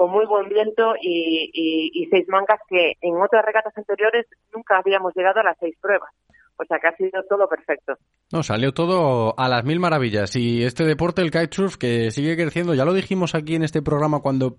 con 0.00 0.12
muy 0.12 0.24
buen 0.24 0.48
viento 0.48 0.94
y, 0.98 2.08
seis 2.10 2.26
mangas 2.28 2.58
que 2.66 2.94
en 3.02 3.20
otras 3.20 3.44
regatas 3.44 3.76
anteriores 3.76 4.24
nunca 4.50 4.78
habíamos 4.78 5.12
llegado 5.14 5.40
a 5.40 5.42
las 5.42 5.58
seis 5.60 5.76
pruebas. 5.78 6.08
O 6.56 6.64
sea 6.64 6.78
que 6.78 6.88
ha 6.88 6.96
sido 6.96 7.22
todo 7.28 7.46
perfecto. 7.46 7.92
No, 8.32 8.42
salió 8.42 8.72
todo 8.72 9.34
a 9.38 9.46
las 9.50 9.62
mil 9.62 9.78
maravillas. 9.78 10.34
Y 10.36 10.64
este 10.64 10.86
deporte, 10.86 11.20
el 11.20 11.30
kitesurf, 11.30 11.76
que 11.76 12.10
sigue 12.12 12.34
creciendo, 12.34 12.72
ya 12.72 12.86
lo 12.86 12.94
dijimos 12.94 13.34
aquí 13.34 13.56
en 13.56 13.62
este 13.62 13.82
programa 13.82 14.20
cuando 14.20 14.56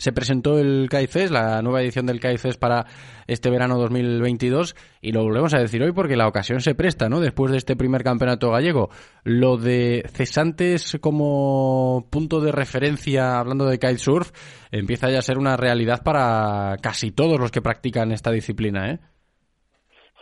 se 0.00 0.12
presentó 0.12 0.58
el 0.58 0.88
CAIFES, 0.90 1.30
la 1.30 1.60
nueva 1.60 1.82
edición 1.82 2.06
del 2.06 2.20
CAIFES 2.20 2.56
para 2.56 2.86
este 3.26 3.50
verano 3.50 3.76
2022, 3.78 4.74
y 5.02 5.12
lo 5.12 5.22
volvemos 5.22 5.52
a 5.52 5.58
decir 5.58 5.82
hoy 5.82 5.92
porque 5.92 6.16
la 6.16 6.26
ocasión 6.26 6.60
se 6.60 6.74
presta, 6.74 7.10
¿no? 7.10 7.20
Después 7.20 7.52
de 7.52 7.58
este 7.58 7.76
primer 7.76 8.02
campeonato 8.02 8.50
gallego. 8.50 8.88
Lo 9.24 9.58
de 9.58 10.04
cesantes 10.08 10.98
como 11.02 12.06
punto 12.10 12.40
de 12.40 12.50
referencia, 12.50 13.38
hablando 13.38 13.66
de 13.66 13.78
kitesurf, 13.78 14.30
empieza 14.72 15.10
ya 15.10 15.18
a 15.18 15.22
ser 15.22 15.36
una 15.36 15.58
realidad 15.58 16.02
para 16.02 16.76
casi 16.82 17.10
todos 17.10 17.38
los 17.38 17.50
que 17.50 17.60
practican 17.60 18.10
esta 18.10 18.30
disciplina, 18.30 18.92
¿eh? 18.92 18.98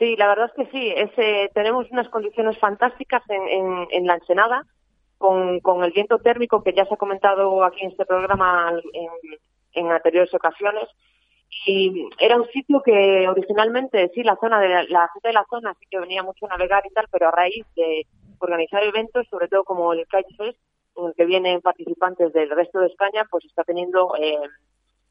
Sí, 0.01 0.17
la 0.17 0.27
verdad 0.27 0.51
es 0.57 0.67
que 0.67 0.71
sí. 0.73 0.93
Eh, 0.97 1.51
tenemos 1.55 1.87
unas 1.93 2.09
condiciones 2.09 2.59
fantásticas 2.59 3.23
en, 3.29 3.87
en, 3.93 4.07
la 4.07 4.15
Ensenada, 4.15 4.65
con, 5.19 5.61
con, 5.61 5.85
el 5.85 5.93
viento 5.93 6.19
térmico 6.19 6.63
que 6.65 6.73
ya 6.73 6.85
se 6.85 6.95
ha 6.95 6.97
comentado 6.97 7.65
aquí 7.65 7.85
en 7.85 7.91
este 7.91 8.07
programa 8.07 8.73
en, 8.93 9.09
en 9.79 9.91
anteriores 9.91 10.33
ocasiones. 10.35 10.89
Y 11.67 12.09
era 12.19 12.37
un 12.37 12.47
sitio 12.49 12.83
que 12.83 13.27
originalmente, 13.29 14.11
sí, 14.15 14.23
la 14.23 14.37
zona 14.37 14.61
de 14.61 14.69
la, 14.89 15.09
gente 15.09 15.29
de 15.29 15.33
la 15.33 15.47
zona 15.49 15.75
sí 15.79 15.87
que 15.91 15.99
venía 15.99 16.23
mucho 16.23 16.47
a 16.47 16.51
navegar 16.51 16.85
y 16.87 16.93
tal, 16.93 17.07
pero 17.11 17.29
a 17.29 17.31
raíz 17.31 17.65
de 17.75 18.07
organizar 18.39 18.83
eventos, 18.85 19.27
sobre 19.29 19.49
todo 19.49 19.65
como 19.65 19.93
el 19.93 20.07
Kite 20.07 20.35
Fest, 20.37 20.59
en 20.97 21.07
el 21.07 21.15
que 21.15 21.25
vienen 21.25 21.61
participantes 21.61 22.33
del 22.33 22.51
resto 22.51 22.81
de 22.81 22.89
España, 22.89 23.27
pues 23.31 23.45
está 23.45 23.65
teniendo, 23.65 24.15
eh, 24.17 24.39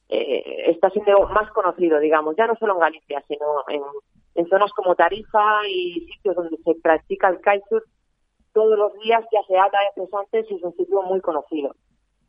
eh, 0.10 0.64
está 0.68 0.90
siendo 0.92 1.28
más 1.30 1.52
conocido, 1.52 2.00
digamos, 2.00 2.36
ya 2.36 2.48
no 2.48 2.56
solo 2.56 2.74
en 2.74 2.80
Galicia, 2.80 3.24
sino 3.28 3.64
en, 3.68 4.48
zonas 4.50 4.72
como 4.74 4.96
Tarifa 4.96 5.68
y 5.68 6.08
sitios 6.12 6.36
donde 6.36 6.58
se 6.58 6.76
practica 6.76 7.28
el 7.30 7.38
kitesurf 7.38 7.84
todos 8.54 8.78
los 8.78 8.94
días, 9.02 9.24
ya 9.32 9.40
se 9.48 9.58
haga 9.58 9.80
antes 10.20 10.46
y 10.50 10.56
es 10.56 10.64
un 10.64 10.76
sitio 10.76 11.02
muy 11.02 11.22
conocido. 11.22 11.74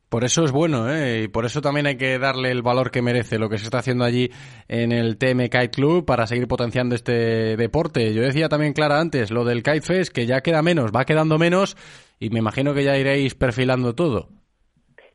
Por 0.08 0.24
eso 0.24 0.42
es 0.42 0.52
bueno, 0.52 0.90
¿eh? 0.90 1.24
y 1.24 1.28
por 1.28 1.44
eso 1.44 1.60
también 1.60 1.86
hay 1.86 1.98
que 1.98 2.18
darle 2.18 2.50
el 2.50 2.62
valor 2.62 2.90
que 2.90 3.02
merece 3.02 3.38
lo 3.38 3.50
que 3.50 3.58
se 3.58 3.64
está 3.64 3.78
haciendo 3.78 4.04
allí 4.04 4.30
en 4.66 4.90
el 4.90 5.18
TM 5.18 5.50
Kite 5.50 5.70
Club 5.70 6.06
para 6.06 6.26
seguir 6.26 6.48
potenciando 6.48 6.94
este 6.94 7.56
deporte. 7.58 8.14
Yo 8.14 8.22
decía 8.22 8.48
también, 8.48 8.72
Clara, 8.72 9.00
antes, 9.00 9.30
lo 9.30 9.44
del 9.44 9.62
Kite 9.62 9.82
Fest, 9.82 10.14
que 10.14 10.24
ya 10.24 10.40
queda 10.40 10.62
menos, 10.62 10.92
va 10.96 11.04
quedando 11.04 11.36
menos, 11.36 11.76
y 12.18 12.30
me 12.30 12.38
imagino 12.38 12.72
que 12.72 12.84
ya 12.84 12.96
iréis 12.96 13.34
perfilando 13.34 13.94
todo. 13.94 14.28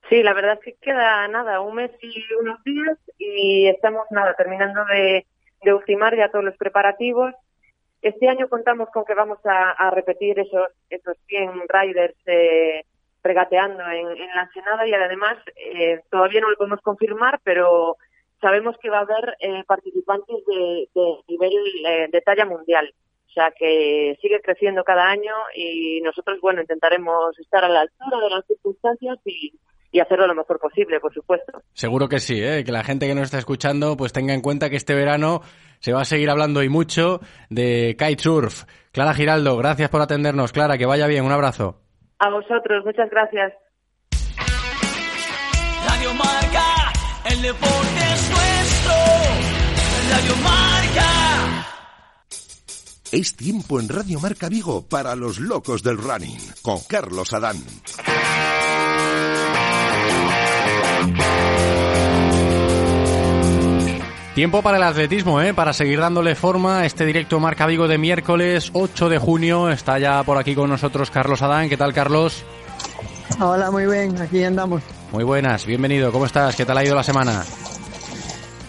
Sí, 0.09 0.21
la 0.21 0.33
verdad 0.33 0.59
es 0.59 0.63
que 0.63 0.75
queda 0.79 1.27
nada, 1.27 1.59
un 1.61 1.73
mes 1.73 1.89
y 1.99 2.21
unos 2.39 2.63
días, 2.63 2.99
y 3.17 3.67
estamos 3.69 4.05
nada, 4.11 4.35
terminando 4.35 4.85
de, 4.85 5.25
ultimar 5.73 6.15
ya 6.15 6.29
todos 6.29 6.45
los 6.45 6.57
preparativos. 6.57 7.33
Este 8.03 8.29
año 8.29 8.47
contamos 8.47 8.89
con 8.93 9.05
que 9.05 9.15
vamos 9.15 9.39
a, 9.45 9.89
repetir 9.89 10.37
esos, 10.37 10.67
esos 10.89 11.17
100 11.25 11.49
riders. 11.67 12.15
Eh, 12.27 12.83
regateando 13.23 13.83
en, 13.89 14.17
la 14.35 14.49
Senada 14.53 14.85
y 14.85 14.93
además 14.93 15.37
eh, 15.55 16.01
todavía 16.11 16.41
no 16.41 16.49
lo 16.49 16.57
podemos 16.57 16.81
confirmar, 16.81 17.39
pero 17.43 17.97
sabemos 18.41 18.75
que 18.81 18.89
va 18.89 18.99
a 18.99 19.01
haber 19.01 19.35
eh, 19.39 19.63
participantes 19.65 20.45
de, 20.45 20.87
nivel 21.27 21.53
eh, 21.87 22.07
de 22.11 22.21
talla 22.21 22.45
mundial. 22.45 22.93
O 23.29 23.33
sea 23.33 23.51
que 23.57 24.15
sigue 24.21 24.41
creciendo 24.41 24.83
cada 24.83 25.09
año 25.09 25.33
y 25.55 26.01
nosotros, 26.01 26.39
bueno, 26.39 26.61
intentaremos 26.61 27.37
estar 27.39 27.63
a 27.63 27.69
la 27.69 27.81
altura 27.81 28.19
de 28.19 28.29
las 28.29 28.45
circunstancias 28.45 29.17
y, 29.25 29.53
y 29.91 29.99
hacerlo 29.99 30.27
lo 30.27 30.35
mejor 30.35 30.59
posible, 30.59 30.99
por 30.99 31.11
supuesto. 31.13 31.63
Seguro 31.73 32.07
que 32.07 32.19
sí, 32.19 32.35
que 32.35 32.71
la 32.71 32.83
gente 32.83 33.07
que 33.07 33.15
nos 33.15 33.23
está 33.23 33.39
escuchando 33.39 33.97
pues 33.97 34.13
tenga 34.13 34.35
en 34.35 34.41
cuenta 34.41 34.69
que 34.69 34.75
este 34.75 34.93
verano 34.93 35.41
se 35.79 35.93
va 35.93 36.01
a 36.01 36.05
seguir 36.05 36.29
hablando 36.29 36.61
y 36.61 36.69
mucho 36.69 37.21
de 37.49 37.95
kitesurf. 37.97 38.65
Clara 38.91 39.15
Giraldo, 39.15 39.57
gracias 39.57 39.89
por 39.89 40.01
atendernos. 40.01 40.51
Clara, 40.51 40.77
que 40.77 40.85
vaya 40.85 41.07
bien, 41.07 41.25
un 41.25 41.31
abrazo. 41.31 41.82
A 42.19 42.29
vosotros, 42.29 42.85
muchas 42.85 43.09
gracias. 43.09 43.53
Radio 45.87 46.13
Marca, 46.13 46.93
el 47.29 47.41
deporte 47.41 47.99
es 48.13 48.29
nuestro. 48.29 48.93
Radio 50.09 50.35
Marca. 50.43 51.67
Es 53.11 53.35
tiempo 53.35 53.79
en 53.79 53.89
Radio 53.89 54.19
Marca 54.19 54.49
Vigo 54.49 54.87
para 54.87 55.15
los 55.15 55.39
locos 55.39 55.83
del 55.83 55.97
running 55.97 56.39
con 56.61 56.79
Carlos 56.87 57.31
Adán. 57.33 57.57
Tiempo 64.35 64.63
para 64.63 64.77
el 64.77 64.83
atletismo, 64.83 65.39
¿eh? 65.41 65.53
para 65.53 65.73
seguir 65.73 65.99
dándole 65.99 66.33
forma 66.33 66.79
a 66.79 66.85
este 66.87 67.05
directo 67.05 67.39
Marca 67.39 67.67
Vigo 67.67 67.87
de 67.87 67.99
miércoles 67.99 68.71
8 68.73 69.07
de 69.07 69.19
junio. 69.19 69.69
Está 69.69 69.99
ya 69.99 70.23
por 70.23 70.39
aquí 70.39 70.55
con 70.55 70.71
nosotros 70.71 71.11
Carlos 71.11 71.43
Adán. 71.43 71.69
¿Qué 71.69 71.77
tal, 71.77 71.93
Carlos? 71.93 72.43
Hola, 73.39 73.69
muy 73.69 73.85
bien, 73.85 74.19
aquí 74.19 74.43
andamos. 74.43 74.81
Muy 75.11 75.23
buenas, 75.23 75.67
bienvenido. 75.67 76.11
¿Cómo 76.11 76.25
estás? 76.25 76.55
¿Qué 76.55 76.65
tal 76.65 76.79
ha 76.79 76.83
ido 76.83 76.95
la 76.95 77.03
semana? 77.03 77.43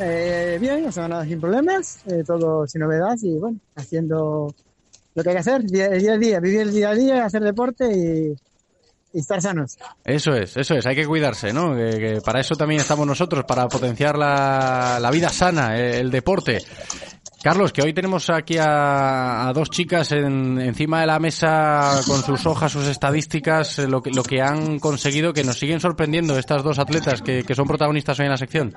Eh, 0.00 0.58
bien, 0.60 0.86
o 0.86 1.08
nada 1.08 1.24
sin 1.24 1.40
problemas, 1.40 2.00
eh, 2.08 2.22
todo 2.26 2.66
sin 2.66 2.82
novedad 2.82 3.16
y 3.22 3.38
bueno, 3.38 3.58
haciendo 3.74 4.54
lo 5.14 5.22
que 5.22 5.28
hay 5.30 5.34
que 5.34 5.40
hacer 5.40 5.62
día, 5.64 5.88
día 5.88 6.12
a 6.12 6.18
día, 6.18 6.40
vivir 6.40 6.60
el 6.60 6.72
día 6.74 6.90
a 6.90 6.94
día, 6.94 7.24
hacer 7.24 7.42
deporte 7.42 7.90
y 7.90 8.36
estar 9.20 9.40
sanos. 9.40 9.78
Eso 10.04 10.34
es, 10.34 10.56
eso 10.56 10.74
es, 10.74 10.86
hay 10.86 10.96
que 10.96 11.06
cuidarse, 11.06 11.52
¿no? 11.52 11.74
Que, 11.74 12.20
para 12.24 12.40
eso 12.40 12.54
también 12.56 12.80
estamos 12.80 13.06
nosotros, 13.06 13.44
para 13.44 13.68
potenciar 13.68 14.18
la, 14.18 14.98
la 15.00 15.10
vida 15.10 15.28
sana, 15.28 15.76
eh, 15.78 16.00
el, 16.00 16.10
deporte. 16.10 16.58
Carlos, 17.42 17.72
que 17.72 17.82
hoy 17.82 17.92
tenemos 17.92 18.30
aquí 18.30 18.56
a, 18.58 19.52
dos 19.54 19.68
chicas 19.70 20.12
en, 20.12 20.60
encima 20.60 21.00
de 21.00 21.06
la 21.06 21.18
mesa 21.18 22.00
con 22.06 22.22
sus 22.22 22.46
hojas, 22.46 22.72
sus 22.72 22.86
estadísticas, 22.86 23.78
eh, 23.78 23.86
lo 23.86 24.02
que, 24.02 24.10
lo 24.10 24.22
que 24.22 24.40
han 24.40 24.78
conseguido, 24.78 25.32
que 25.32 25.44
nos 25.44 25.58
siguen 25.58 25.80
sorprendiendo 25.80 26.38
estas 26.38 26.62
dos 26.62 26.78
atletas 26.78 27.20
que, 27.22 27.44
que 27.44 27.54
son 27.54 27.66
protagonistas 27.66 28.18
hoy 28.18 28.26
en 28.26 28.30
la 28.30 28.38
sección. 28.38 28.74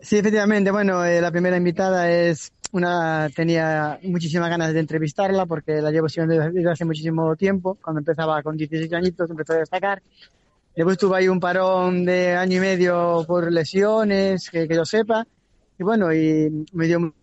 Sí, 0.00 0.18
efectivamente. 0.18 0.70
Bueno, 0.70 1.04
eh, 1.04 1.20
la 1.20 1.30
primera 1.30 1.56
invitada 1.56 2.10
es 2.10 2.52
una, 2.74 3.30
tenía 3.30 4.00
muchísimas 4.02 4.50
ganas 4.50 4.74
de 4.74 4.80
entrevistarla 4.80 5.46
porque 5.46 5.80
la 5.80 5.92
llevo 5.92 6.08
siguiendo 6.08 6.50
desde 6.50 6.70
hace 6.70 6.84
muchísimo 6.84 7.36
tiempo. 7.36 7.78
Cuando 7.80 8.00
empezaba 8.00 8.42
con 8.42 8.56
16 8.56 8.92
añitos 8.92 9.30
empezó 9.30 9.52
a 9.52 9.58
destacar. 9.58 10.02
Después 10.74 10.98
tuve 10.98 11.18
ahí 11.18 11.28
un 11.28 11.38
parón 11.38 12.04
de 12.04 12.34
año 12.34 12.56
y 12.56 12.60
medio 12.60 13.24
por 13.28 13.50
lesiones, 13.52 14.50
que, 14.50 14.66
que 14.66 14.74
yo 14.74 14.84
sepa. 14.84 15.24
Y 15.78 15.84
bueno, 15.84 16.12
y 16.12 16.66
me 16.72 16.86
dio 16.86 16.98
una 16.98 17.14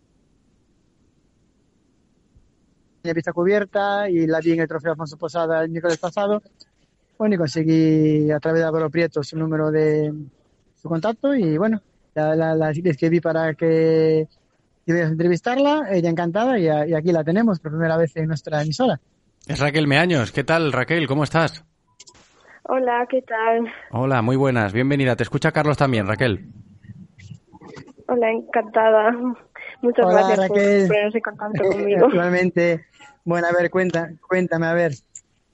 pista 3.13 3.33
cubierta 3.33 4.09
y 4.09 4.27
la 4.27 4.39
vi 4.39 4.53
en 4.53 4.61
el 4.61 4.69
trofeo 4.69 4.91
Alfonso 4.91 5.17
Posada 5.17 5.63
el 5.63 5.69
miércoles 5.69 5.97
pasado. 5.97 6.41
Bueno, 7.17 7.35
y 7.35 7.37
conseguí 7.37 8.31
a 8.31 8.39
través 8.39 8.61
de 8.61 8.67
Álvaro 8.67 8.89
Prieto 8.89 9.21
su 9.21 9.37
número 9.37 9.69
de 9.69 10.13
su 10.81 10.87
contacto 10.87 11.35
y 11.35 11.57
bueno, 11.57 11.81
la, 12.15 12.37
la, 12.37 12.55
la 12.55 12.69
escribí 12.71 13.19
para 13.19 13.53
que 13.53 14.29
y 14.85 14.91
voy 14.91 15.01
a 15.01 15.05
entrevistarla, 15.05 15.87
ella 15.91 16.09
encantada, 16.09 16.57
y, 16.57 16.67
aquí 16.67 17.11
la 17.11 17.23
tenemos 17.23 17.59
por 17.59 17.71
primera 17.71 17.97
vez 17.97 18.15
en 18.15 18.27
nuestra 18.27 18.61
emisora. 18.61 18.99
Es 19.47 19.59
Raquel 19.59 19.87
Meaños. 19.87 20.31
¿Qué 20.31 20.43
tal, 20.43 20.71
Raquel? 20.71 21.07
¿Cómo 21.07 21.23
estás? 21.23 21.63
Hola, 22.63 23.05
¿qué 23.09 23.21
tal? 23.21 23.71
Hola, 23.91 24.21
muy 24.21 24.35
buenas. 24.35 24.71
Bienvenida. 24.71 25.15
Te 25.15 25.23
escucha 25.23 25.51
Carlos 25.51 25.77
también, 25.77 26.07
Raquel. 26.07 26.47
Hola, 28.07 28.31
encantada. 28.31 29.11
Muchas 29.81 30.05
Hola, 30.05 30.17
gracias 30.17 30.37
Raquel. 30.37 30.87
por 30.87 30.95
ponerse 30.95 31.17
en 31.17 31.23
contacto 31.23 31.63
conmigo. 31.69 32.09
Igualmente. 32.09 32.85
Bueno, 33.25 33.47
a 33.47 33.51
ver, 33.59 33.69
cuenta, 33.69 34.11
cuéntame, 34.27 34.67
a 34.67 34.73
ver. 34.73 34.93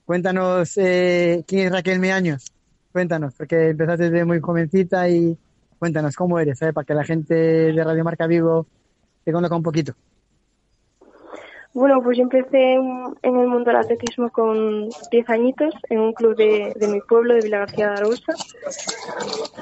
Cuéntanos 0.05 0.77
eh, 0.77 1.43
quién 1.47 1.67
es 1.67 1.71
Raquel 1.71 1.99
Meaños. 1.99 2.51
Cuéntanos, 2.91 3.33
porque 3.35 3.69
empezaste 3.69 4.09
desde 4.09 4.25
muy 4.25 4.39
jovencita 4.39 5.09
y 5.09 5.37
cuéntanos 5.77 6.15
cómo 6.15 6.39
eres, 6.39 6.61
¿eh? 6.61 6.73
para 6.73 6.85
que 6.85 6.93
la 6.93 7.03
gente 7.03 7.33
de 7.35 7.83
Radio 7.83 8.03
Marca 8.03 8.25
Vigo 8.25 8.67
te 9.27 9.33
conozca 9.33 9.57
un 9.57 9.63
poquito. 9.63 9.93
Bueno, 11.73 12.01
pues 12.01 12.17
yo 12.17 12.23
empecé 12.23 12.75
en, 12.75 13.13
el 13.21 13.47
mundo 13.47 13.65
del 13.65 13.75
atletismo 13.75 14.29
con 14.29 14.87
10 15.11 15.29
añitos 15.29 15.73
en 15.89 15.99
un 15.99 16.13
club 16.13 16.33
de, 16.37 16.73
de 16.77 16.87
mi 16.87 17.01
pueblo, 17.01 17.33
de 17.33 17.41
Villa 17.41 17.59
García 17.59 17.87
de 17.89 17.93
Arousa. 17.97 18.33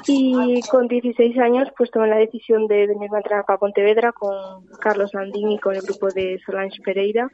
Y 0.06 0.60
con 0.70 0.86
16 0.86 1.36
años 1.38 1.68
pues 1.76 1.90
tomé 1.90 2.06
la 2.06 2.16
decisión 2.16 2.68
de 2.68 2.86
venirme 2.86 3.16
a 3.16 3.18
entrenar 3.18 3.44
para 3.44 3.58
Pontevedra 3.58 4.12
con 4.12 4.64
Carlos 4.78 5.12
Landín 5.14 5.50
y 5.50 5.58
con 5.58 5.74
el 5.74 5.82
grupo 5.82 6.10
de 6.10 6.40
Solange 6.46 6.80
Pereira. 6.84 7.28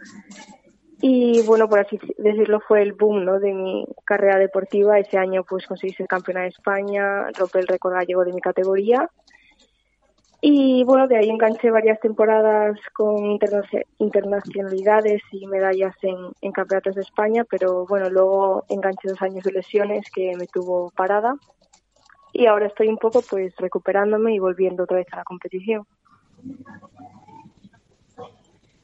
Y 1.03 1.43
bueno, 1.43 1.69
por 1.69 1.81
así 1.81 2.01
decirlo, 2.17 2.61
fue 2.67 2.81
el 2.81 2.95
boom 2.95 3.27
¿no? 3.27 3.41
de 3.41 3.53
mi 3.53 3.87
carrera 4.07 4.39
deportiva. 4.39 4.99
Ese 4.99 5.19
año 5.19 5.45
pues 5.47 5.67
conseguí 5.67 5.93
ser 5.93 6.07
campeona 6.07 6.45
de 6.45 6.49
España, 6.49 7.29
rompí 7.39 7.59
el 7.59 7.67
récord 7.67 7.93
gallego 7.93 8.25
de 8.25 8.33
mi 8.33 8.41
categoría. 8.41 9.11
Y 10.45 10.83
bueno, 10.83 11.07
de 11.07 11.17
ahí 11.17 11.31
enganché 11.31 11.71
varias 11.71 12.01
temporadas 12.01 12.77
con 12.95 13.25
interna- 13.27 13.63
internacionalidades 13.99 15.23
y 15.31 15.47
medallas 15.47 15.95
en, 16.03 16.51
campeonatos 16.51 16.97
de 16.97 17.03
España, 17.03 17.45
pero 17.49 17.87
bueno, 17.87 18.11
luego 18.11 18.65
enganché 18.69 19.09
dos 19.09 19.23
años 19.23 19.45
de 19.45 19.53
lesiones 19.53 20.05
que 20.13 20.37
me 20.37 20.49
tuvo 20.49 20.91
parada. 20.97 21.37
Y 22.33 22.47
ahora 22.47 22.67
estoy 22.67 22.89
un 22.89 22.99
poco 22.99 23.23
pues 23.23 23.55
recuperándome 23.57 24.35
y 24.35 24.41
volviendo 24.41 24.83
otra 24.83 24.97
vez 24.97 25.07
a 25.13 25.19
la 25.19 25.25
competición. 25.25 25.87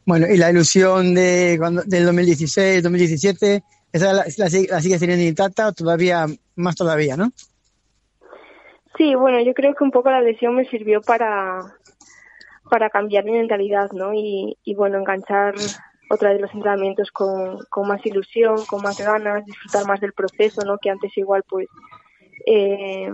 Bueno, 0.07 0.29
y 0.29 0.37
la 0.37 0.51
ilusión 0.53 1.13
de 1.13 1.57
cuando, 1.59 1.83
del 1.83 2.07
2016, 2.07 2.85
2017, 2.85 3.65
¿esa 3.93 4.13
la, 4.13 4.25
la, 4.37 4.49
la 4.71 4.81
sigues 4.81 5.01
teniendo 5.01 5.25
intacta 5.25 5.67
o 5.67 5.73
todavía, 5.73 6.25
más 6.55 6.77
todavía, 6.77 7.17
no? 7.17 7.33
Sí, 8.99 9.15
bueno, 9.15 9.41
yo 9.41 9.55
creo 9.55 9.75
que 9.77 9.85
un 9.85 9.93
poco 9.93 10.11
la 10.11 10.21
lesión 10.21 10.57
me 10.57 10.69
sirvió 10.69 11.01
para, 11.01 11.61
para 12.69 12.91
cambiar 12.91 13.25
mi 13.25 13.31
mentalidad, 13.31 13.93
¿no? 13.93 14.13
Y, 14.13 14.57
bueno, 14.77 14.99
enganchar 14.99 15.55
otra 16.11 16.33
vez 16.33 16.41
los 16.41 16.53
entrenamientos 16.53 17.13
con, 17.13 17.61
más 17.87 18.05
ilusión, 18.05 18.67
con 18.67 18.83
más 18.83 18.99
ganas, 18.99 19.47
disfrutar 19.47 19.87
más 19.87 20.01
del 20.01 20.15
proceso, 20.15 20.63
¿no? 20.65 20.79
Que 20.79 20.91
antes 20.91 21.17
igual, 21.17 21.45
pues, 21.49 21.69
eh, 22.45 23.13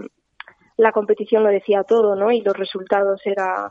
la 0.79 0.93
competición 0.93 1.43
lo 1.43 1.51
decía 1.51 1.85
todo, 1.85 2.17
¿no? 2.17 2.33
Y 2.33 2.41
los 2.41 2.57
resultados 2.57 3.21
era, 3.27 3.71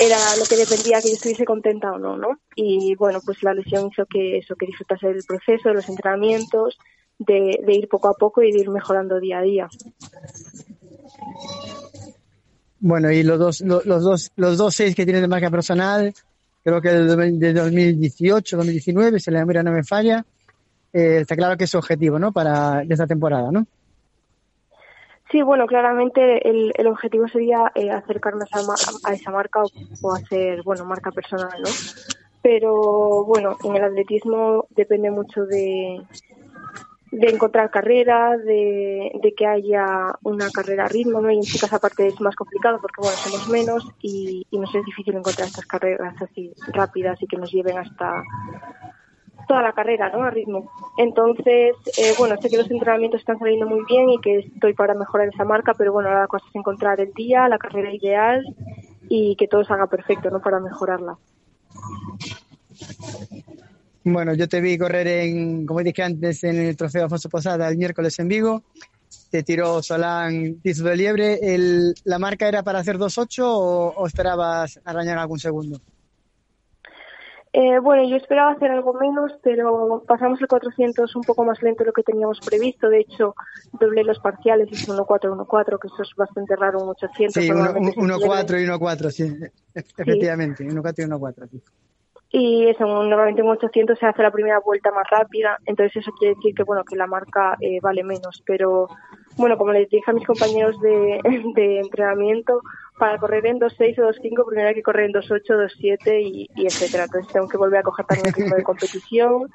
era 0.00 0.18
lo 0.38 0.44
que 0.44 0.56
dependía 0.56 1.00
que 1.00 1.08
yo 1.08 1.14
estuviese 1.14 1.46
contenta 1.46 1.92
o 1.92 1.98
no, 1.98 2.18
¿no? 2.18 2.40
Y 2.54 2.94
bueno, 2.96 3.20
pues 3.24 3.42
la 3.42 3.54
lesión 3.54 3.88
hizo 3.90 4.04
que 4.04 4.36
eso, 4.36 4.54
que 4.54 4.66
disfrutase 4.66 5.08
del 5.08 5.24
proceso, 5.26 5.70
de 5.70 5.76
los 5.76 5.88
entrenamientos, 5.88 6.78
de 7.18 7.58
ir 7.68 7.88
poco 7.88 8.08
a 8.08 8.14
poco 8.14 8.42
y 8.42 8.52
de 8.52 8.58
ir 8.58 8.68
mejorando 8.68 9.18
día 9.18 9.38
a 9.38 9.42
día. 9.42 9.68
Bueno, 12.78 13.10
y 13.10 13.22
los 13.22 13.38
dos, 13.38 13.60
lo- 13.60 13.82
los 13.84 14.02
dos, 14.02 14.32
los 14.36 14.56
dos 14.56 14.74
seis 14.74 14.94
que 14.94 15.04
tienes 15.04 15.22
de 15.22 15.28
marca 15.28 15.50
personal, 15.50 16.12
creo 16.64 16.80
que 16.80 16.88
de, 16.88 17.30
de 17.32 17.52
2018, 17.52 18.56
2019, 18.56 19.20
si 19.20 19.30
la 19.30 19.40
memoria 19.40 19.62
no 19.62 19.72
me 19.72 19.84
falla, 19.84 20.24
eh, 20.92 21.18
está 21.20 21.36
claro 21.36 21.56
que 21.56 21.64
es 21.64 21.70
su 21.70 21.78
objetivo, 21.78 22.18
¿no? 22.18 22.32
Para 22.32 22.82
esta 22.88 23.06
temporada, 23.06 23.50
¿no? 23.52 23.66
Sí, 25.30 25.42
bueno, 25.42 25.66
claramente 25.66 26.48
el, 26.48 26.72
el 26.74 26.86
objetivo 26.88 27.28
sería 27.28 27.70
eh, 27.76 27.90
acercarnos 27.90 28.48
a, 28.52 29.10
a 29.10 29.14
esa 29.14 29.30
marca 29.30 29.62
o, 29.62 29.68
o 30.02 30.12
hacer, 30.12 30.62
bueno, 30.64 30.84
marca 30.84 31.12
personal, 31.12 31.60
¿no? 31.62 31.68
Pero 32.42 33.24
bueno, 33.26 33.56
en 33.62 33.76
el 33.76 33.84
atletismo 33.84 34.66
depende 34.70 35.10
mucho 35.10 35.44
de, 35.44 36.00
de 37.10 37.28
encontrar 37.28 37.70
carrera, 37.70 38.36
de, 38.36 39.12
de 39.20 39.34
que 39.34 39.46
haya 39.46 40.14
una 40.22 40.50
carrera 40.50 40.84
a 40.84 40.88
ritmo, 40.88 41.20
¿no? 41.20 41.30
Y 41.30 41.36
en 41.36 41.42
chicas 41.42 41.72
aparte 41.72 42.06
es 42.06 42.20
más 42.20 42.36
complicado 42.36 42.78
porque, 42.80 43.00
bueno, 43.00 43.16
somos 43.16 43.48
menos 43.48 43.84
y, 44.00 44.46
y 44.50 44.58
nos 44.58 44.74
es 44.74 44.84
difícil 44.84 45.16
encontrar 45.16 45.48
estas 45.48 45.66
carreras 45.66 46.14
así 46.22 46.52
rápidas 46.72 47.20
y 47.22 47.26
que 47.26 47.36
nos 47.36 47.50
lleven 47.50 47.78
hasta 47.78 48.22
toda 49.48 49.62
la 49.62 49.72
carrera, 49.72 50.10
¿no? 50.10 50.22
A 50.22 50.30
ritmo. 50.30 50.70
Entonces, 50.96 51.74
eh, 51.98 52.14
bueno, 52.16 52.36
sé 52.40 52.48
que 52.48 52.56
los 52.56 52.70
entrenamientos 52.70 53.20
están 53.20 53.38
saliendo 53.40 53.66
muy 53.66 53.84
bien 53.88 54.08
y 54.10 54.20
que 54.20 54.38
estoy 54.38 54.74
para 54.74 54.94
mejorar 54.94 55.28
esa 55.28 55.44
marca, 55.44 55.74
pero 55.76 55.92
bueno, 55.92 56.08
ahora 56.08 56.20
la 56.22 56.26
cosa 56.28 56.46
es 56.48 56.54
encontrar 56.54 57.00
el 57.00 57.12
día, 57.14 57.48
la 57.48 57.58
carrera 57.58 57.92
ideal 57.92 58.44
y 59.08 59.34
que 59.34 59.48
todo 59.48 59.64
salga 59.64 59.88
perfecto, 59.88 60.30
¿no? 60.30 60.40
Para 60.40 60.60
mejorarla. 60.60 61.18
Bueno, 64.12 64.34
yo 64.34 64.48
te 64.48 64.60
vi 64.60 64.76
correr 64.78 65.06
en, 65.06 65.66
como 65.66 65.80
dije 65.82 66.02
antes, 66.02 66.42
en 66.44 66.56
el 66.58 66.76
trofeo 66.76 67.04
Alfonso 67.04 67.28
Posada 67.28 67.68
el 67.68 67.76
miércoles 67.76 68.18
en 68.18 68.28
Vigo. 68.28 68.62
Te 69.30 69.42
tiró 69.42 69.82
Solán 69.82 70.60
Tizo 70.62 70.84
de 70.84 70.96
Liebre. 70.96 71.38
El, 71.42 71.94
¿La 72.04 72.18
marca 72.18 72.48
era 72.48 72.62
para 72.62 72.80
hacer 72.80 72.96
2.8 72.98 73.42
o, 73.44 73.94
o 73.96 74.06
esperabas 74.06 74.80
arañar 74.84 75.18
algún 75.18 75.38
segundo? 75.38 75.80
Eh, 77.52 77.80
bueno, 77.80 78.08
yo 78.08 78.14
esperaba 78.16 78.52
hacer 78.52 78.70
algo 78.70 78.94
menos, 78.94 79.32
pero 79.42 80.04
pasamos 80.06 80.40
el 80.40 80.46
400 80.46 81.16
un 81.16 81.22
poco 81.22 81.44
más 81.44 81.60
lento 81.62 81.82
de 81.82 81.86
lo 81.88 81.92
que 81.92 82.04
teníamos 82.04 82.40
previsto. 82.44 82.88
De 82.88 83.00
hecho, 83.00 83.34
doblé 83.72 84.04
los 84.04 84.20
parciales, 84.20 84.68
hice 84.70 84.86
1.4, 84.92 85.32
1.4, 85.32 85.78
que 85.80 85.88
eso 85.88 86.02
es 86.02 86.10
bastante 86.16 86.54
raro, 86.54 86.78
un 86.80 86.90
800. 86.90 87.42
Sí, 87.42 87.50
uno- 87.50 87.64
normalmente 87.64 87.94
se 87.94 88.06
1.4 88.06 88.46
pierde. 88.46 88.62
y 88.62 88.66
1.4, 88.66 89.10
sí. 89.10 89.34
Efectivamente, 89.74 90.64
1.4 90.64 90.94
y 91.02 91.06
1.4, 91.08 91.48
sí. 91.50 91.60
Y 92.32 92.68
eso, 92.68 92.86
normalmente 92.86 93.42
en 93.42 93.48
800 93.48 93.98
se 93.98 94.06
hace 94.06 94.22
la 94.22 94.30
primera 94.30 94.60
vuelta 94.60 94.92
más 94.92 95.08
rápida, 95.10 95.58
entonces 95.66 95.96
eso 95.96 96.12
quiere 96.12 96.36
decir 96.36 96.54
que 96.54 96.62
bueno 96.62 96.84
que 96.84 96.94
la 96.94 97.08
marca 97.08 97.56
eh, 97.60 97.80
vale 97.82 98.04
menos. 98.04 98.42
Pero 98.46 98.88
bueno, 99.36 99.58
como 99.58 99.72
les 99.72 99.90
dije 99.90 100.10
a 100.10 100.14
mis 100.14 100.26
compañeros 100.26 100.80
de, 100.80 101.20
de 101.54 101.80
entrenamiento, 101.80 102.60
para 102.98 103.18
correr 103.18 103.46
en 103.46 103.58
2.6 103.58 103.98
o 103.98 104.08
2.5 104.12 104.46
primero 104.46 104.68
hay 104.68 104.74
que 104.74 104.82
correr 104.82 105.06
en 105.06 105.12
2.8, 105.12 105.42
2.7 105.80 106.22
y, 106.22 106.48
y 106.54 106.66
etcétera. 106.66 107.04
Entonces 107.04 107.32
tengo 107.32 107.48
que 107.48 107.56
volver 107.56 107.80
a 107.80 107.82
coger 107.82 108.06
también 108.06 108.28
el 108.28 108.34
ritmo 108.34 108.56
de 108.56 108.62
competición 108.70 109.50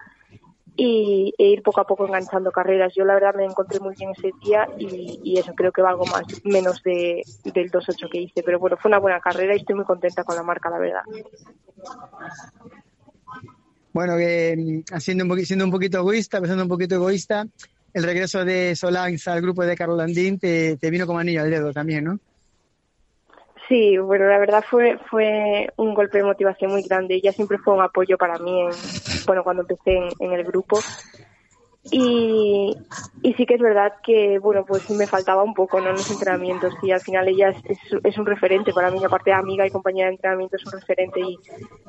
y 0.78 1.34
e 1.38 1.48
ir 1.48 1.62
poco 1.64 1.82
a 1.82 1.86
poco 1.86 2.06
enganchando 2.06 2.52
carreras. 2.52 2.94
Yo 2.96 3.06
la 3.06 3.14
verdad 3.14 3.34
me 3.36 3.46
encontré 3.46 3.80
muy 3.80 3.96
bien 3.98 4.12
ese 4.12 4.32
día 4.44 4.68
y, 4.78 5.20
y 5.24 5.38
eso 5.38 5.54
creo 5.56 5.72
que 5.72 5.82
valgo 5.82 6.06
más 6.06 6.24
menos 6.44 6.82
de, 6.84 7.26
del 7.44 7.70
2.8 7.70 8.08
que 8.12 8.20
hice. 8.22 8.44
Pero 8.44 8.60
bueno, 8.60 8.78
fue 8.82 8.90
una 8.90 9.00
buena 9.00 9.20
carrera 9.20 9.54
y 9.54 9.58
estoy 9.58 9.76
muy 9.76 9.86
contenta 9.86 10.24
con 10.24 10.36
la 10.36 10.44
marca, 10.44 10.70
la 10.70 10.80
verdad. 10.80 11.02
Bueno, 13.94 14.18
que 14.18 14.84
mm, 14.92 14.98
siendo 15.00 15.24
un, 15.24 15.30
poqui- 15.30 15.46
siendo 15.46 15.66
un 15.66 15.72
poquito 15.72 16.00
egoísta, 16.00 16.40
pensando 16.40 16.64
un 16.64 16.70
poquito 16.70 16.96
egoísta, 16.96 17.46
el 17.94 18.04
regreso 18.04 18.44
de 18.44 18.76
Solange 18.76 19.30
al 19.30 19.42
grupo 19.42 19.64
de 19.64 19.76
Carlos 19.76 19.98
Landín 19.98 20.38
te, 20.38 20.76
te 20.78 20.90
vino 20.90 21.08
como 21.08 21.20
anillo 21.20 21.42
al 21.42 21.50
dedo 21.50 21.72
también, 21.72 22.04
¿no? 22.04 22.20
Sí, 23.68 23.98
bueno, 23.98 24.28
la 24.28 24.38
verdad 24.38 24.64
fue 24.70 25.00
fue 25.10 25.72
un 25.78 25.94
golpe 25.96 26.20
de 26.20 26.24
motivación 26.24 26.72
muy 26.72 26.84
grande. 26.84 27.16
Ella 27.16 27.32
siempre 27.32 27.58
fue 27.58 27.74
un 27.74 27.82
apoyo 27.82 28.18
para 28.18 28.38
mí, 28.38 28.62
en, 28.62 28.70
bueno, 29.26 29.44
cuando 29.44 29.64
empecé 29.64 30.10
en, 30.20 30.34
el 30.34 30.44
grupo. 30.44 30.80
Y, 31.92 32.76
y 33.22 33.34
sí 33.34 33.46
que 33.46 33.56
es 33.56 33.62
verdad 33.62 33.94
que, 34.04 34.40
bueno, 34.40 34.66
pues 34.66 34.90
me 34.90 35.08
faltaba 35.08 35.44
un 35.44 35.54
poco, 35.54 35.80
¿no? 35.80 35.90
En 35.90 35.94
los 35.94 36.12
entrenamientos. 36.12 36.74
Y 36.84 36.92
al 36.92 37.02
final 37.02 37.28
ella 37.28 37.50
es, 37.50 37.66
es, 37.66 37.80
es 38.04 38.18
un 38.18 38.26
referente 38.26 38.72
para 38.74 38.92
mí, 38.92 39.04
aparte 39.04 39.32
de 39.32 39.36
amiga 39.36 39.66
y 39.66 39.72
compañera 39.72 40.08
de 40.08 40.16
entrenamiento, 40.16 40.58
es 40.58 40.66
un 40.66 40.74
referente. 40.74 41.22
Y, 41.22 41.40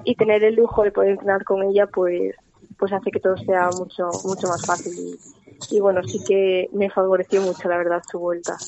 y 0.05 0.15
tener 0.15 0.45
el 0.45 0.55
lujo 0.55 0.83
de 0.83 0.93
poder 0.93 1.11
entrenar 1.11 1.45
con 1.45 1.63
ella, 1.63 1.87
pues, 1.87 2.35
pues 2.79 2.93
hace 2.93 3.11
que 3.11 3.21
todo 3.21 3.37
sea 3.39 3.71
mucho, 3.71 4.21
mucho 4.25 4.49
más 4.49 4.61
fácil. 4.67 4.93
Y, 5.71 5.77
y 5.77 5.81
bueno, 5.81 6.03
sí 6.11 6.23
que 6.27 6.69
me 6.73 6.91
favoreció 6.91 7.43
mucho, 7.43 7.69
la 7.69 7.77
verdad, 7.79 8.03
su 8.11 8.19
vuelta. 8.19 8.61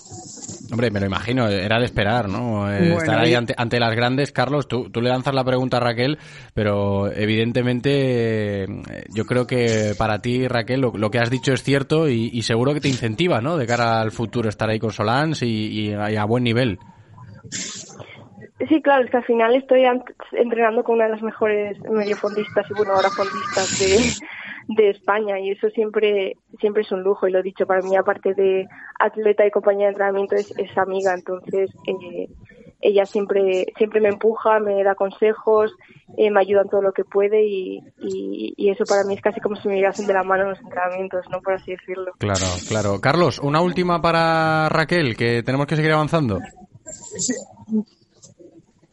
Hombre, 0.71 0.91
me 0.91 1.01
lo 1.01 1.07
imagino, 1.07 1.49
era 1.49 1.79
de 1.79 1.87
esperar, 1.87 2.29
¿no? 2.29 2.71
Eh, 2.71 2.79
Bueno, 2.79 2.99
Estar 2.99 3.19
ahí 3.19 3.31
y- 3.31 3.35
ante, 3.35 3.55
ante 3.57 3.81
las 3.81 3.95
grandes. 3.97 4.33
Carlos, 4.33 4.69
tú, 4.69 4.91
tú 4.91 5.01
le 5.01 5.09
lanzas 5.09 5.35
la 5.35 5.43
pregunta 5.43 5.79
a 5.79 5.81
Raquel, 5.81 6.19
pero 6.53 7.11
evidentemente 7.11 8.65
eh, 8.65 8.67
yo 9.11 9.25
creo 9.25 9.47
que 9.47 9.95
para 9.97 10.21
ti, 10.21 10.47
Raquel, 10.47 10.83
lo, 10.83 10.93
lo 10.95 11.11
que 11.11 11.21
has 11.21 11.31
dicho 11.31 11.55
es 11.55 11.63
cierto 11.63 12.07
y, 12.09 12.29
y 12.35 12.43
seguro 12.43 12.75
que 12.75 12.81
te 12.83 12.89
incentiva, 12.89 13.41
¿no? 13.41 13.57
De 13.57 13.67
cara 13.67 14.01
al 14.03 14.11
futuro 14.11 14.51
estar 14.51 14.69
ahí 14.69 14.79
con 14.79 14.93
Solans 14.93 15.43
y, 15.43 15.47
y 15.69 15.93
a, 15.95 16.11
y 16.13 16.17
a 16.17 16.25
buen 16.27 16.45
nivel. 16.45 16.79
Sí, 18.67 18.83
claro, 18.83 19.05
es 19.05 19.11
que 19.11 19.19
al 19.19 19.25
final 19.25 19.55
estoy 19.55 19.85
entrenando 20.33 20.83
con 20.83 20.97
una 20.97 21.05
de 21.05 21.13
las 21.13 21.23
mejores 21.23 21.79
mediofondistas 21.89 22.69
y 22.69 22.75
bueno, 22.75 22.93
ahora 22.93 23.09
fondistas 23.11 23.79
de, 23.79 24.27
de 24.75 24.91
España 24.91 25.39
y 25.39 25.51
eso 25.51 25.71
siempre 25.71 26.37
siempre 26.59 26.83
es 26.83 26.91
un 26.91 27.03
lujo 27.03 27.29
y 27.29 27.31
lo 27.31 27.39
he 27.39 27.43
dicho, 27.43 27.67
para 27.67 27.83
mí 27.83 27.97
aparte 27.97 28.35
de 28.35 28.67
atleta 28.99 29.47
y 29.47 29.53
compañera 29.53 29.87
de 29.87 29.93
entrenamiento 29.93 30.35
es, 30.35 30.53
es 30.59 30.77
amiga, 30.77 31.15
entonces 31.15 31.71
eh, 31.87 32.29
ella 32.81 33.07
siempre 33.07 33.67
siempre 33.77 34.01
me 34.01 34.09
empuja, 34.09 34.59
me 34.59 34.83
da 34.83 34.97
consejos, 34.97 35.73
eh, 36.17 36.29
me 36.31 36.41
ayuda 36.41 36.63
en 36.63 36.69
todo 36.69 36.83
lo 36.83 36.93
que 36.93 37.05
puede 37.05 37.45
y, 37.45 37.79
y, 38.01 38.55
y 38.57 38.71
eso 38.71 38.85
para 38.85 39.05
mí 39.05 39.15
es 39.15 39.23
casi 39.23 39.41
como 39.41 39.55
si 39.55 39.69
me 39.69 39.77
llegasen 39.77 40.09
de 40.09 40.15
la 40.15 40.25
mano 40.25 40.43
en 40.43 40.51
los 40.51 40.61
entrenamientos, 40.61 41.25
¿no? 41.31 41.41
Por 41.41 41.55
así 41.55 41.71
decirlo. 41.71 42.13
Claro, 42.19 42.47
claro. 42.69 43.01
Carlos, 43.01 43.39
una 43.39 43.61
última 43.61 44.03
para 44.03 44.69
Raquel, 44.69 45.17
que 45.17 45.45
tenemos 45.45 45.67
que 45.67 45.77
seguir 45.77 45.93
avanzando. 45.93 46.41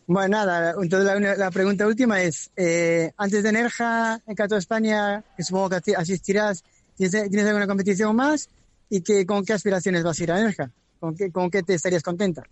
Bueno, 0.07 0.37
nada, 0.37 0.75
entonces 0.81 1.19
la, 1.21 1.35
la 1.35 1.51
pregunta 1.51 1.87
última 1.87 2.21
es, 2.21 2.51
eh, 2.55 3.11
antes 3.17 3.41
de 3.41 3.51
Nerja, 3.51 4.19
en 4.27 4.35
Cato 4.35 4.55
España, 4.55 5.23
que 5.35 5.43
supongo 5.43 5.69
que 5.69 5.95
asistirás, 5.95 6.63
¿tienes, 6.95 7.29
tienes 7.29 7.47
alguna 7.47 7.65
competición 7.65 8.15
más? 8.15 8.47
¿Y 8.89 9.01
que, 9.01 9.25
con 9.25 9.43
qué 9.43 9.53
aspiraciones 9.53 10.03
vas 10.03 10.19
a 10.19 10.23
ir 10.23 10.31
a 10.31 10.35
Nerja? 10.35 10.69
¿Con 10.99 11.15
qué, 11.15 11.31
con 11.31 11.49
qué 11.49 11.63
te 11.63 11.73
estarías 11.73 12.03
contenta? 12.03 12.43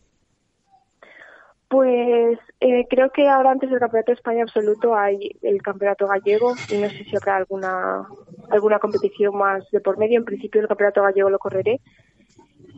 Pues 1.73 2.37
eh, 2.59 2.85
creo 2.89 3.11
que 3.11 3.27
ahora 3.27 3.51
antes 3.51 3.69
del 3.69 3.79
Campeonato 3.79 4.11
de 4.11 4.15
España 4.15 4.43
absoluto 4.43 4.95
hay 4.95 5.35
el 5.41 5.61
Campeonato 5.61 6.07
Gallego 6.07 6.53
y 6.69 6.77
no 6.77 6.89
sé 6.89 7.03
si 7.03 7.15
habrá 7.15 7.37
alguna 7.37 8.07
alguna 8.51 8.77
competición 8.77 9.35
más 9.35 9.63
de 9.71 9.79
por 9.79 9.97
medio. 9.97 10.19
En 10.19 10.25
principio 10.25 10.61
el 10.61 10.67
Campeonato 10.67 11.01
Gallego 11.01 11.31
lo 11.31 11.39
correré. 11.39 11.81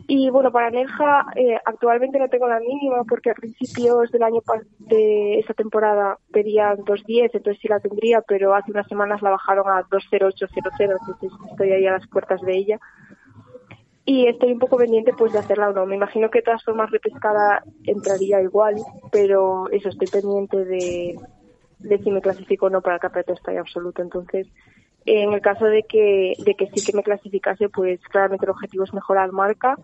Y 0.08 0.30
bueno, 0.30 0.52
para 0.52 0.70
Nerja 0.70 1.26
eh, 1.34 1.58
actualmente 1.64 2.18
no 2.18 2.28
tengo 2.28 2.46
la 2.46 2.60
mínima 2.60 3.02
porque 3.08 3.30
a 3.30 3.34
principios 3.34 4.10
del 4.12 4.22
año 4.22 4.40
de 4.78 5.40
esa 5.40 5.52
temporada 5.52 6.18
pedían 6.32 6.78
2.10, 6.78 7.30
entonces 7.32 7.60
sí 7.60 7.68
la 7.68 7.80
tendría, 7.80 8.20
pero 8.20 8.54
hace 8.54 8.70
unas 8.70 8.86
semanas 8.86 9.20
la 9.20 9.30
bajaron 9.30 9.66
a 9.68 9.82
2.0800, 9.88 10.72
entonces 10.78 11.32
estoy 11.50 11.72
ahí 11.72 11.86
a 11.86 11.92
las 11.92 12.06
puertas 12.06 12.40
de 12.42 12.56
ella 12.56 12.80
y 14.06 14.28
estoy 14.28 14.52
un 14.52 14.60
poco 14.60 14.76
pendiente 14.76 15.12
pues 15.12 15.32
de 15.32 15.40
hacerla 15.40 15.70
o 15.70 15.72
no. 15.72 15.84
Me 15.84 15.96
imagino 15.96 16.30
que 16.30 16.38
de 16.38 16.44
todas 16.44 16.62
formas 16.62 16.90
repescada 16.92 17.64
entraría 17.84 18.40
igual, 18.40 18.76
pero 19.10 19.68
eso 19.70 19.88
estoy 19.88 20.06
pendiente 20.06 20.64
de, 20.64 21.18
de 21.88 21.98
si 21.98 22.10
me 22.10 22.20
clasifico 22.20 22.66
o 22.66 22.70
no 22.70 22.80
para 22.80 22.96
el 22.96 23.00
campeonato 23.00 23.32
de 23.32 23.36
España 23.36 23.60
absoluto. 23.60 24.02
Entonces, 24.02 24.46
en 25.04 25.32
el 25.32 25.40
caso 25.40 25.66
de 25.66 25.84
que, 25.88 26.34
de 26.38 26.54
que 26.54 26.66
sí 26.68 26.80
que 26.82 26.92
me 26.92 27.02
clasificase, 27.02 27.68
pues 27.68 28.00
claramente 28.10 28.44
el 28.46 28.50
objetivo 28.50 28.84
es 28.84 28.92
mejorar 28.92 29.30
marca. 29.32 29.78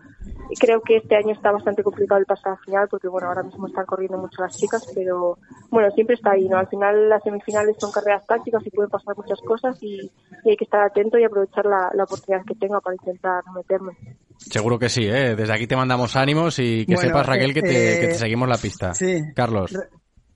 Creo 0.59 0.81
que 0.81 0.97
este 0.97 1.15
año 1.15 1.33
está 1.33 1.51
bastante 1.51 1.81
complicado 1.83 2.19
el 2.19 2.25
pasar 2.25 2.53
a 2.53 2.57
final, 2.57 2.87
porque 2.89 3.07
bueno, 3.07 3.27
ahora 3.29 3.43
mismo 3.43 3.67
están 3.67 3.85
corriendo 3.85 4.17
mucho 4.17 4.41
las 4.41 4.55
chicas, 4.57 4.83
pero 4.93 5.37
bueno, 5.71 5.89
siempre 5.91 6.15
está 6.15 6.31
ahí, 6.31 6.47
¿no? 6.49 6.57
Al 6.57 6.67
final 6.67 7.09
las 7.09 7.23
semifinales 7.23 7.77
son 7.79 7.91
carreras 7.91 8.25
tácticas 8.27 8.61
y 8.65 8.69
pueden 8.69 8.89
pasar 8.91 9.15
muchas 9.15 9.39
cosas 9.39 9.77
y, 9.81 10.11
y 10.43 10.49
hay 10.49 10.57
que 10.57 10.65
estar 10.65 10.81
atento 10.81 11.17
y 11.17 11.23
aprovechar 11.23 11.65
la, 11.65 11.89
la 11.93 12.03
oportunidad 12.03 12.45
que 12.45 12.55
tenga 12.55 12.81
para 12.81 12.95
intentar 12.95 13.43
meterme. 13.55 13.93
Seguro 14.37 14.77
que 14.77 14.89
sí, 14.89 15.05
¿eh? 15.05 15.35
Desde 15.35 15.53
aquí 15.53 15.65
te 15.65 15.77
mandamos 15.77 16.15
ánimos 16.17 16.59
y 16.59 16.85
que 16.85 16.95
Bueno, 16.95 17.09
sepas, 17.09 17.25
Raquel, 17.25 17.53
que 17.53 17.61
te, 17.61 17.93
eh, 17.93 17.99
que 17.99 18.07
te 18.07 18.15
seguimos 18.15 18.49
la 18.49 18.57
pista. 18.57 18.93
sí. 18.93 19.21
Carlos. 19.33 19.71
Ra- 19.71 19.87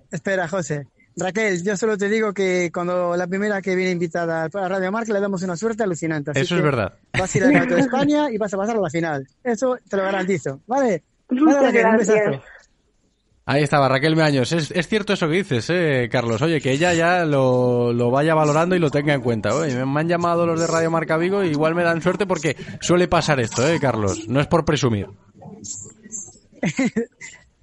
Espera, 0.10 0.48
José. 0.48 0.88
Raquel, 1.18 1.64
yo 1.64 1.76
solo 1.76 1.98
te 1.98 2.10
digo 2.10 2.32
que 2.32 2.70
cuando 2.72 3.18
la 3.18 3.26
primera 3.26 3.60
que 3.60 3.76
viene 3.76 3.92
invitada 3.92 4.44
a 4.44 4.68
Radio 4.70 4.92
Marca 4.92 5.12
le 5.14 5.20
damos 5.20 5.42
una 5.42 5.58
suerte 5.58 5.82
alucinante. 5.82 6.32
así 6.32 6.42
Eso 6.42 6.58
es 6.58 6.62
verdad. 6.62 6.94
Vas 7.18 7.34
a 7.34 7.38
ir 7.38 7.44
al 7.44 7.68
de 7.68 7.80
España 7.80 8.32
y 8.32 8.38
vas 8.38 8.54
a 8.54 8.58
pasar 8.58 8.78
a 8.78 8.82
la 8.82 8.90
final. 8.90 9.28
Eso 9.44 9.78
te 9.90 9.98
lo 9.98 10.04
garantizo. 10.04 10.62
¿Vale? 10.68 11.04
Raquel, 11.30 11.82
gracias. 11.82 12.42
Ahí 13.50 13.64
estaba, 13.64 13.90
Raquel 13.90 14.16
Meaños. 14.16 14.52
Es, 14.52 14.72
es 14.72 14.88
cierto 14.88 15.14
eso 15.14 15.28
que 15.28 15.36
dices, 15.36 15.68
eh, 15.70 16.10
Carlos. 16.12 16.42
Oye, 16.42 16.62
que 16.62 16.72
ella 16.72 16.94
ya 16.94 17.26
lo, 17.26 17.94
lo 17.94 18.12
vaya 18.12 18.36
valorando 18.36 18.76
y 18.76 18.80
lo 18.80 18.92
tenga 18.92 19.14
en 19.14 19.22
cuenta. 19.22 19.56
Oye, 19.56 19.86
me 19.86 20.00
han 20.02 20.08
llamado 20.08 20.46
los 20.46 20.60
de 20.60 20.68
Radio 20.68 20.92
Marca 20.92 21.18
Vigo 21.18 21.44
y 21.44 21.48
igual 21.48 21.74
me 21.74 21.84
dan 21.84 22.02
suerte 22.02 22.28
porque 22.28 22.56
suele 22.82 23.08
pasar 23.08 23.40
esto, 23.40 23.68
eh, 23.68 23.80
Carlos. 23.80 24.28
No 24.28 24.40
es 24.40 24.48
por 24.48 24.66
presumir. 24.66 25.08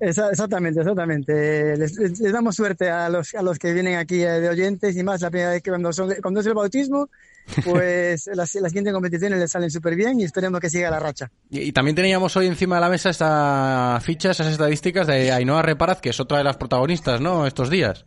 Exactamente, 0.08 0.80
exactamente. 0.80 1.76
Les, 1.76 1.96
les- 1.98 2.20
les 2.20 2.32
damos 2.32 2.54
suerte 2.54 2.90
a 2.90 3.08
los, 3.08 3.34
a 3.34 3.42
los 3.42 3.58
que 3.58 3.72
vienen 3.72 3.96
aquí 3.96 4.22
eh, 4.22 4.40
de 4.40 4.48
oyentes 4.48 4.96
y 4.96 5.02
más 5.02 5.20
la 5.22 5.30
primera 5.30 5.50
vez 5.52 5.62
que 5.62 5.70
cuando, 5.70 5.92
son, 5.92 6.12
cuando 6.20 6.40
es 6.40 6.46
el 6.46 6.54
bautismo, 6.54 7.08
pues 7.64 8.26
las, 8.32 8.54
las 8.54 8.70
siguientes 8.70 8.92
competiciones 8.92 9.38
les 9.38 9.50
salen 9.50 9.70
súper 9.70 9.94
bien 9.96 10.20
y 10.20 10.24
esperemos 10.24 10.60
que 10.60 10.68
siga 10.70 10.90
la 10.90 11.00
racha. 11.00 11.30
Y, 11.50 11.60
y 11.60 11.72
también 11.72 11.94
teníamos 11.96 12.36
hoy 12.36 12.46
encima 12.46 12.76
de 12.76 12.80
la 12.82 12.88
mesa 12.88 13.10
esta 13.10 13.98
ficha, 14.02 14.30
esas 14.32 14.48
estadísticas 14.48 15.06
de 15.06 15.32
Ainhoa 15.32 15.62
Reparaz, 15.62 16.00
que 16.00 16.10
es 16.10 16.20
otra 16.20 16.38
de 16.38 16.44
las 16.44 16.56
protagonistas, 16.56 17.20
¿no? 17.20 17.46
Estos 17.46 17.70
días. 17.70 18.04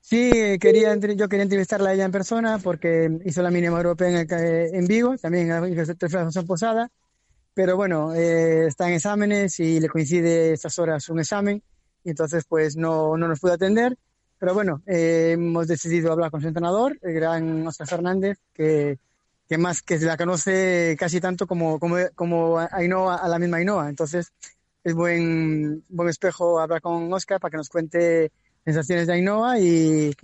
Sí, 0.00 0.30
quería, 0.58 0.94
yo 0.96 1.28
quería 1.28 1.42
entrevistarla 1.42 1.90
a 1.90 1.94
ella 1.94 2.04
en 2.06 2.12
persona 2.12 2.58
porque 2.58 3.10
hizo 3.26 3.42
la 3.42 3.50
mínima 3.50 3.76
europea 3.76 4.08
en, 4.08 4.16
el 4.16 4.26
ca- 4.26 4.42
en 4.42 4.86
Vigo, 4.86 5.16
también 5.18 5.48
hizo 5.70 5.92
el 5.92 5.98
Trofeo 5.98 6.30
Posada, 6.46 6.88
pero 7.58 7.76
bueno, 7.76 8.14
eh, 8.14 8.68
está 8.68 8.86
en 8.86 8.94
exámenes 8.94 9.58
y 9.58 9.80
le 9.80 9.88
coincide 9.88 10.52
estas 10.52 10.78
horas 10.78 11.08
un 11.08 11.18
examen 11.18 11.60
y 12.04 12.10
entonces 12.10 12.44
pues 12.48 12.76
no, 12.76 13.16
no 13.16 13.26
nos 13.26 13.40
pudo 13.40 13.54
atender, 13.54 13.98
pero 14.38 14.54
bueno, 14.54 14.80
eh, 14.86 15.30
hemos 15.32 15.66
decidido 15.66 16.12
hablar 16.12 16.30
con 16.30 16.40
su 16.40 16.46
entrenador, 16.46 16.96
el 17.02 17.12
gran 17.12 17.66
Oscar 17.66 17.88
Fernández, 17.88 18.38
que, 18.54 19.00
que 19.48 19.58
más 19.58 19.82
que 19.82 19.98
la 19.98 20.16
conoce 20.16 20.94
casi 20.96 21.20
tanto 21.20 21.48
como, 21.48 21.80
como, 21.80 21.96
como 22.14 22.60
Ainhoa, 22.60 23.16
a 23.16 23.26
la 23.26 23.40
misma 23.40 23.56
Ainhoa, 23.56 23.88
entonces 23.88 24.32
es 24.84 24.94
buen, 24.94 25.82
buen 25.88 26.10
espejo 26.10 26.60
hablar 26.60 26.80
con 26.80 27.12
Oscar 27.12 27.40
para 27.40 27.50
que 27.50 27.56
nos 27.56 27.70
cuente 27.70 28.30
sensaciones 28.64 29.08
de 29.08 29.14
Ainhoa 29.14 29.58
y, 29.58 30.14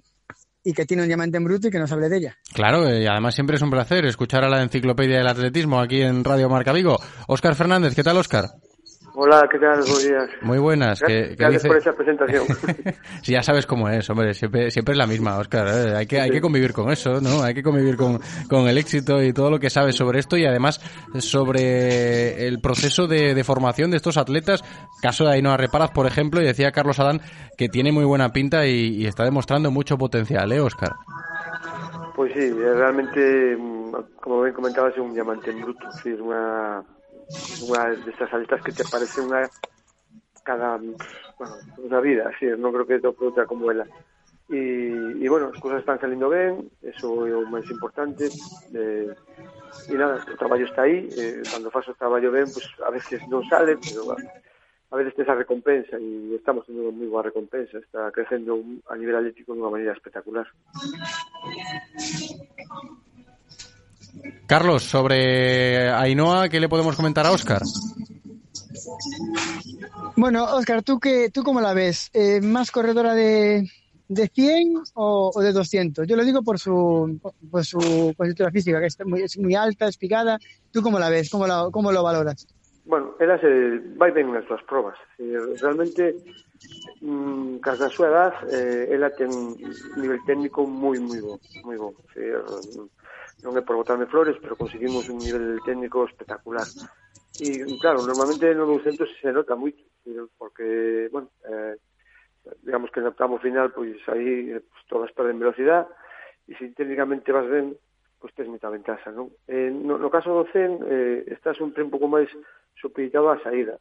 y 0.64 0.72
que 0.72 0.86
tiene 0.86 1.02
un 1.02 1.08
diamante 1.08 1.36
en 1.36 1.44
bruto 1.44 1.68
y 1.68 1.70
que 1.70 1.78
nos 1.78 1.92
hable 1.92 2.08
de 2.08 2.16
ella. 2.16 2.38
Claro, 2.52 2.88
y 2.90 3.06
además 3.06 3.34
siempre 3.34 3.56
es 3.56 3.62
un 3.62 3.70
placer 3.70 4.06
escuchar 4.06 4.44
a 4.44 4.48
la 4.48 4.62
enciclopedia 4.62 5.18
del 5.18 5.28
atletismo 5.28 5.78
aquí 5.78 6.00
en 6.00 6.24
Radio 6.24 6.48
Marca 6.48 6.72
Vigo. 6.72 6.98
Óscar 7.28 7.54
Fernández, 7.54 7.94
¿qué 7.94 8.02
tal, 8.02 8.16
Óscar? 8.16 8.46
Hola, 9.16 9.48
¿qué 9.48 9.60
tal? 9.60 9.78
Buenos 9.78 10.02
días. 10.02 10.28
Muy 10.42 10.58
buenas. 10.58 10.98
Gracias, 10.98 11.22
¿qué- 11.22 11.28
qué 11.30 11.34
gracias 11.36 11.62
dice? 11.62 11.68
por 11.68 11.76
esa 11.78 11.92
presentación. 11.92 12.44
Sí, 13.22 13.32
ya 13.32 13.42
sabes 13.42 13.64
cómo 13.64 13.88
es, 13.88 14.10
hombre, 14.10 14.34
siempre, 14.34 14.70
siempre 14.72 14.92
es 14.92 14.98
la 14.98 15.06
misma, 15.06 15.38
Óscar. 15.38 15.66
¿eh? 15.68 15.96
Hay 15.96 16.06
que, 16.06 16.20
hay 16.20 16.30
que 16.30 16.40
convivir 16.40 16.72
con 16.72 16.90
eso, 16.90 17.20
¿no? 17.20 17.42
Hay 17.42 17.54
que 17.54 17.62
convivir 17.62 17.96
con, 17.96 18.18
con 18.50 18.66
el 18.66 18.76
éxito 18.76 19.22
y 19.22 19.32
todo 19.32 19.50
lo 19.50 19.58
que 19.60 19.70
sabes 19.70 19.94
sobre 19.94 20.18
esto 20.18 20.36
y 20.36 20.44
además 20.44 20.80
sobre 21.20 22.46
el 22.48 22.60
proceso 22.60 23.06
de, 23.06 23.34
de 23.34 23.44
formación 23.44 23.90
de 23.92 23.96
estos 23.98 24.16
atletas. 24.18 24.62
Caso 25.00 25.24
de 25.24 25.34
Ainhoa 25.34 25.56
Reparaz, 25.56 25.90
por 25.92 26.06
ejemplo, 26.06 26.42
y 26.42 26.44
decía 26.44 26.72
Carlos 26.72 26.98
Adán 26.98 27.20
que 27.56 27.68
tiene 27.68 27.92
muy 27.92 28.04
buena 28.04 28.30
pinta 28.32 28.66
y, 28.66 28.96
y 28.96 29.06
está 29.06 29.24
demostrando 29.24 29.70
mucho 29.70 29.96
potencial, 29.96 30.50
¿eh, 30.52 30.60
Óscar? 30.60 30.90
Pues 32.16 32.32
sí, 32.34 32.50
realmente, 32.52 33.56
mm, 33.56 33.92
como 34.20 34.42
bien 34.42 34.54
comentabas, 34.54 34.92
es 34.92 34.98
un 35.00 35.14
diamante 35.14 35.50
en 35.50 35.62
bruto. 35.62 35.90
Sí, 36.02 36.10
es 36.10 36.20
una, 36.20 36.82
una 37.60 37.90
de 37.90 38.10
estas 38.10 38.32
atletas 38.32 38.62
que 38.62 38.72
te 38.72 38.84
parece 38.84 39.20
una 39.20 39.50
cada 40.42 40.78
una 41.78 42.00
vida, 42.00 42.30
es, 42.40 42.58
no 42.58 42.72
creo 42.72 42.86
que 42.86 42.98
te 43.00 43.12
produzca 43.12 43.46
como 43.46 43.70
ella. 43.70 43.86
Y, 44.48 45.24
y 45.24 45.28
bueno, 45.28 45.48
as 45.48 45.58
cousas 45.58 45.80
están 45.80 45.98
saliendo 46.00 46.28
ben, 46.28 46.68
eso 46.82 47.26
é 47.26 47.32
o 47.32 47.48
máis 47.48 47.64
importante. 47.72 48.36
Eh, 48.76 49.08
nada, 49.88 50.20
o 50.20 50.36
traballo 50.36 50.68
está 50.68 50.82
aí, 50.82 51.08
eh, 51.16 51.48
cando 51.48 51.70
faz 51.72 51.88
o 51.88 51.94
traballo 51.96 52.28
pues 52.52 52.64
a 52.84 52.90
veces 52.92 53.24
non 53.32 53.40
sale, 53.48 53.80
pero 53.80 54.12
a, 54.12 54.96
veces 54.96 55.16
tes 55.16 55.28
a 55.28 55.34
recompensa 55.34 55.96
e 55.96 56.36
estamos 56.36 56.68
tendo 56.68 56.92
moi 56.92 57.08
boa 57.08 57.24
recompensa, 57.24 57.80
está 57.80 58.12
crecendo 58.12 58.54
un- 58.60 58.84
a 58.84 59.00
nivel 59.00 59.16
atlético 59.16 59.56
de 59.56 59.64
unha 59.64 59.72
maneira 59.72 59.96
espectacular. 59.96 60.44
Carlos, 64.46 64.82
sobre 64.84 65.90
Ainhoa, 65.90 66.48
¿qué 66.48 66.60
le 66.60 66.68
podemos 66.68 66.96
comentar 66.96 67.26
a 67.26 67.32
Óscar? 67.32 67.62
Bueno, 70.16 70.44
Oscar, 70.44 70.82
¿tú, 70.82 71.00
qué, 71.00 71.30
tú 71.30 71.42
cómo 71.42 71.60
la 71.60 71.74
ves? 71.74 72.10
Eh, 72.12 72.40
¿Más 72.40 72.70
corredora 72.70 73.14
de, 73.14 73.68
de 74.08 74.28
100 74.28 74.74
o, 74.94 75.32
o 75.34 75.40
de 75.40 75.52
200? 75.52 76.06
Yo 76.06 76.16
lo 76.16 76.24
digo 76.24 76.42
por 76.42 76.58
su, 76.58 77.18
por 77.50 77.64
su 77.64 78.14
constitución 78.16 78.52
física, 78.52 78.80
que 78.80 78.86
es 78.86 78.98
muy, 79.04 79.22
es 79.22 79.38
muy 79.38 79.54
alta, 79.54 79.88
es 79.88 79.96
picada. 79.96 80.38
¿Tú 80.70 80.82
cómo 80.82 80.98
la 80.98 81.08
ves? 81.08 81.30
¿Cómo, 81.30 81.46
la, 81.46 81.68
cómo 81.72 81.90
lo 81.90 82.02
valoras? 82.02 82.46
Bueno, 82.86 83.14
ela 83.18 83.40
se 83.40 83.80
vai 83.96 84.12
ben 84.12 84.30
nas 84.30 84.44
súas 84.44 84.60
probas. 84.68 84.94
Eh, 85.16 85.56
realmente, 85.56 86.20
mm, 87.00 87.56
da 87.64 87.88
súa 87.88 88.08
edad, 88.12 88.32
eh, 88.52 88.92
ela 88.92 89.08
ten 89.08 89.32
un 89.32 89.56
nivel 89.96 90.20
técnico 90.28 90.66
moi, 90.68 91.00
moi 91.00 91.16
bo. 91.24 91.40
Moi 91.64 91.80
bo. 91.80 91.96
Eh, 92.12 92.36
non 93.43 93.57
é 93.59 93.62
por 93.64 93.74
botarme 93.74 94.07
flores, 94.07 94.39
pero 94.39 94.55
conseguimos 94.55 95.09
un 95.11 95.24
nivel 95.24 95.59
técnico 95.64 96.05
espectacular. 96.07 96.70
E, 97.35 97.66
claro, 97.82 98.07
normalmente 98.07 98.55
no 98.55 98.68
200 98.68 99.11
se 99.18 99.32
nota 99.35 99.59
moito, 99.59 99.82
porque, 100.39 101.09
bueno, 101.11 101.35
eh, 101.51 101.74
digamos 102.62 102.91
que 102.91 103.01
no 103.01 103.11
octavo 103.11 103.43
final, 103.43 103.72
pois 103.72 103.97
aí 104.12 104.55
pues, 104.55 104.62
eh, 104.62 104.87
todas 104.87 105.11
perden 105.12 105.43
velocidade, 105.43 105.91
e 106.47 106.55
se 106.55 106.70
técnicamente 106.76 107.32
vas 107.32 107.49
ben, 107.49 107.74
pois 108.20 108.32
pues, 108.32 108.35
tes 108.39 108.49
moita 108.49 108.70
ventaja, 108.70 109.11
non? 109.11 109.32
Eh, 109.49 109.72
no, 109.72 109.99
no 109.99 110.09
caso 110.12 110.30
do 110.30 110.47
CEN, 110.53 110.78
eh, 110.87 111.24
estás 111.32 111.59
un 111.59 111.74
un 111.74 111.91
pouco 111.91 112.07
máis 112.07 112.30
supeditado 112.78 113.32
á 113.32 113.41
saída. 113.43 113.80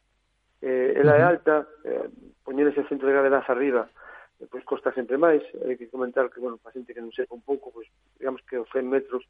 Eh, 0.64 0.96
ela 0.96 1.14
é 1.16 1.22
alta, 1.22 1.68
eh, 1.84 2.08
poñer 2.42 2.68
ese 2.68 2.88
centro 2.88 3.06
de 3.06 3.14
gravedade 3.14 3.44
arriba, 3.52 3.88
Depois 4.40 4.64
costa 4.66 4.90
sempre 4.92 5.16
máis, 5.16 5.42
hai 5.62 5.78
que 5.78 5.86
comentar 5.86 6.26
que, 6.26 6.42
bueno, 6.42 6.58
para 6.58 6.74
xente 6.74 6.90
que 6.90 7.00
non 7.00 7.14
sepa 7.14 7.38
un 7.38 7.46
pouco, 7.46 7.70
pois, 7.70 7.86
digamos 8.18 8.42
que 8.42 8.58
os 8.58 8.68
100 8.74 8.86
metros 8.90 9.22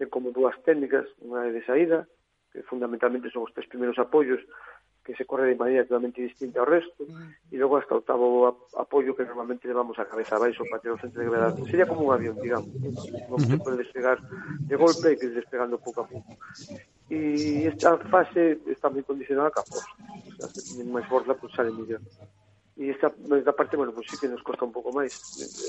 ten 0.00 0.08
como 0.08 0.32
dúas 0.32 0.56
técnicas, 0.64 1.04
unha 1.20 1.48
de 1.52 1.60
saída, 1.64 2.08
que 2.52 2.64
fundamentalmente 2.64 3.28
son 3.28 3.44
os 3.44 3.52
tres 3.52 3.68
primeiros 3.68 4.00
apoios, 4.00 4.40
que 5.06 5.14
se 5.14 5.24
corre 5.24 5.46
de 5.46 5.54
maneira 5.54 5.84
totalmente 5.84 6.20
distinta 6.20 6.58
ao 6.60 6.66
resto, 6.66 7.06
mm. 7.06 7.54
e 7.54 7.56
logo 7.60 7.76
hasta 7.78 7.94
o 7.94 8.02
octavo 8.02 8.26
apoio 8.74 9.14
que 9.14 9.22
normalmente 9.22 9.68
levamos 9.68 9.94
a 10.00 10.08
cabeza 10.08 10.34
abaixo 10.34 10.66
para 10.66 10.82
ter 10.82 10.90
o 10.90 10.98
centro 10.98 11.22
de 11.22 11.30
gravedade. 11.30 11.62
Sería 11.70 11.86
como 11.86 12.08
un 12.08 12.12
avión, 12.16 12.34
digamos, 12.42 12.74
non 13.30 13.38
se 13.38 13.54
pode 13.60 13.78
despegar 13.78 14.18
de 14.66 14.74
golpe 14.74 15.14
e 15.14 15.18
que 15.20 15.30
despegando 15.30 15.78
pouco 15.78 16.02
a 16.02 16.08
pouco. 16.10 16.32
E 17.06 17.70
esta 17.70 17.94
fase 18.10 18.58
está 18.66 18.90
moi 18.90 19.06
condicionada 19.06 19.54
ca 19.54 19.62
forza. 19.62 19.94
Se 20.50 20.82
máis 20.82 21.06
forza, 21.06 21.38
pois 21.38 21.54
pues, 21.54 21.54
sale 21.54 21.70
mellor 21.70 22.02
e 22.76 22.90
esta, 22.92 23.08
esta 23.08 23.56
parte, 23.56 23.76
bueno, 23.76 23.92
pues 23.92 24.06
sí 24.10 24.16
que 24.20 24.28
nos 24.28 24.42
costa 24.44 24.68
un 24.68 24.72
pouco 24.72 24.92
máis. 24.92 25.12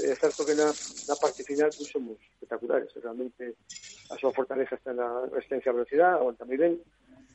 É 0.04 0.12
certo 0.20 0.44
que 0.44 0.52
na, 0.52 0.76
na 1.08 1.16
parte 1.16 1.48
final 1.48 1.72
pues, 1.72 1.88
somos 1.92 2.20
espectaculares, 2.36 2.92
realmente 3.00 3.56
a 4.12 4.16
súa 4.20 4.36
fortaleza 4.36 4.76
está 4.76 4.92
na 4.92 5.28
resistencia 5.32 5.72
a 5.72 5.78
velocidade, 5.80 6.20
aguanta 6.20 6.44
moi 6.44 6.60
ben, 6.60 6.76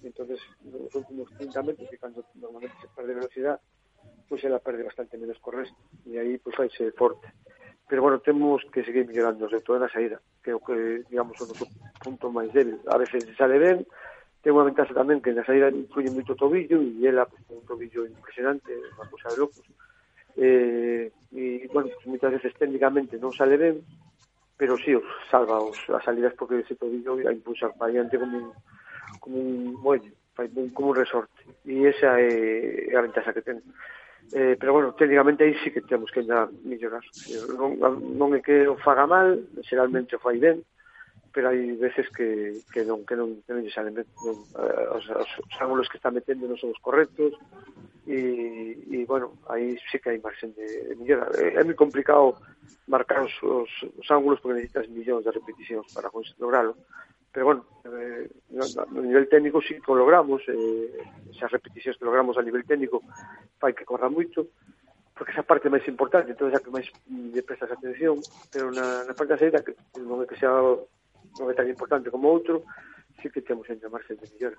entonces 0.05 0.41
nos 0.61 0.93
últimos 0.93 1.29
30 1.41 1.65
metros, 1.65 1.89
que 1.89 1.97
cando 1.97 2.21
normalmente 2.37 2.77
se 2.85 2.89
perde 2.93 3.17
velocidade, 3.17 3.61
pues, 4.29 4.45
ela 4.45 4.61
perde 4.61 4.85
bastante 4.85 5.17
menos 5.17 5.41
correr, 5.41 5.69
e 6.05 6.21
aí 6.21 6.37
pois 6.37 6.57
vai 6.57 6.69
ser 6.69 6.93
forte. 6.93 7.25
Pero 7.89 8.01
bueno, 8.01 8.21
temos 8.21 8.65
que 8.73 8.85
seguir 8.85 9.09
mellorando, 9.09 9.49
sobre 9.49 9.65
todo 9.65 9.81
na 9.81 9.89
saída, 9.89 10.21
que 10.45 10.53
é 10.53 10.57
o 10.57 10.61
que, 10.61 11.05
digamos, 11.09 11.37
o 11.41 11.49
noso 11.49 11.65
punto 12.01 12.29
máis 12.29 12.53
débil. 12.53 12.81
A 12.89 12.97
veces 12.97 13.25
sale 13.37 13.57
ben, 13.57 13.85
ten 14.43 14.59
unha 14.59 14.67
ventaja 14.67 14.91
tamén 14.91 15.23
que 15.23 15.31
na 15.31 15.47
saída 15.47 15.71
influye 15.71 16.11
moito 16.11 16.35
o 16.35 16.41
tobillo 16.43 16.83
e 16.83 17.07
ela 17.07 17.31
pues, 17.31 17.47
ten 17.47 17.63
un 17.63 17.67
tobillo 17.67 18.03
impresionante, 18.03 18.75
unha 18.75 19.07
cosa 19.07 19.31
de 19.31 19.39
locos. 19.39 19.63
Eh, 20.35 21.15
e, 21.31 21.71
bueno, 21.71 21.89
pues, 21.95 22.05
moitas 22.11 22.35
veces 22.35 22.51
técnicamente 22.59 23.23
non 23.23 23.31
sale 23.31 23.55
ben, 23.55 23.79
pero 24.59 24.75
sí, 24.83 24.99
os 24.99 25.07
salva 25.31 25.63
os, 25.63 25.79
as 25.95 26.03
salidas 26.03 26.35
porque 26.35 26.59
ese 26.59 26.75
tobillo 26.75 27.23
a 27.23 27.31
impulsar 27.31 27.71
para 27.79 27.95
adiante 27.95 28.19
como 28.19 28.35
un, 28.35 28.49
como 29.23 29.37
un 29.39 29.79
muelle, 29.79 30.11
como 30.75 30.91
un 30.91 30.97
resorte. 30.99 31.47
E 31.63 31.87
esa 31.87 32.19
é 32.19 32.91
a 32.99 33.05
ventaja 33.07 33.31
que 33.31 33.47
ten. 33.47 33.63
Eh, 34.35 34.57
pero 34.59 34.73
bueno, 34.73 34.95
técnicamente 34.99 35.45
aí 35.45 35.55
sí 35.63 35.71
que 35.71 35.87
temos 35.87 36.11
que 36.11 36.27
ainda 36.27 36.51
mellorar. 36.67 37.05
Eh, 37.31 37.47
non, 37.55 37.79
non 38.19 38.35
é 38.35 38.43
que 38.43 38.67
o 38.67 38.75
faga 38.81 39.07
mal, 39.07 39.39
xeralmente 39.63 40.19
o 40.19 40.23
fai 40.23 40.43
ben, 40.43 40.67
pero 41.33 41.49
hai 41.49 41.75
veces 41.81 42.07
que, 42.13 42.61
que 42.69 42.85
non 42.85 43.09
que 43.09 43.17
non 43.17 43.41
que 43.43 43.53
non 43.57 43.65
lle 43.65 43.73
salen 43.73 43.97
non, 43.97 44.37
eh, 44.37 44.87
os, 44.93 45.05
os, 45.09 45.31
os 45.41 45.57
ángulos 45.59 45.89
que 45.89 45.97
está 45.97 46.13
metendo 46.13 46.45
non 46.45 46.61
son 46.61 46.77
os 46.77 46.81
correctos 46.85 47.33
e, 48.07 48.79
e 48.91 49.05
bueno, 49.07 49.39
aí 49.49 49.79
sí 49.91 49.99
que 49.99 50.11
hai 50.11 50.19
marxen 50.19 50.53
de, 50.59 50.67
de 50.91 50.95
millora. 50.99 51.31
É, 51.39 51.57
é 51.57 51.63
moi 51.63 51.79
complicado 51.79 52.37
marcar 52.91 53.23
os, 53.23 53.35
os, 53.43 53.71
os 53.99 54.09
ángulos 54.11 54.43
porque 54.43 54.59
necesitas 54.59 54.91
millóns 54.91 55.25
de 55.25 55.31
repeticións 55.31 55.87
para 55.95 56.11
lograrlo. 56.39 56.77
Pero 57.33 57.47
bueno, 57.47 57.65
eh, 57.89 58.29
no, 58.51 58.65
no 58.93 59.01
nivel 59.01 59.29
técnico 59.29 59.63
sí 59.63 59.81
que 59.81 59.89
o 59.89 59.97
logramos, 59.97 60.43
eh, 60.53 61.01
esas 61.33 61.49
repeticións 61.49 61.97
que 61.97 62.05
logramos 62.05 62.37
a 62.37 62.45
nivel 62.45 62.67
técnico 62.69 63.01
fai 63.57 63.73
que 63.73 63.89
corra 63.89 64.13
moito, 64.13 64.53
porque 65.15 65.33
esa 65.33 65.47
parte 65.47 65.71
máis 65.71 65.87
importante, 65.87 66.35
entón 66.35 66.53
a 66.53 66.61
que 66.61 66.75
máis 66.75 66.91
lle 67.09 67.47
prestas 67.47 67.71
atención, 67.73 68.19
pero 68.51 68.69
na, 68.75 69.07
na 69.07 69.15
parte 69.17 69.33
da 69.33 69.41
saída 69.41 69.65
que 69.65 69.73
non 70.03 70.21
é 70.21 70.27
que 70.27 70.37
sea 70.37 70.53
non 71.39 71.49
é 71.49 71.55
tan 71.55 71.69
importante 71.69 72.11
como 72.11 72.29
outro, 72.29 72.65
sí 73.23 73.31
que 73.31 73.41
temos 73.41 73.69
entre 73.71 73.89
marxen 73.89 74.17
de 74.17 74.27
mellora. 74.33 74.57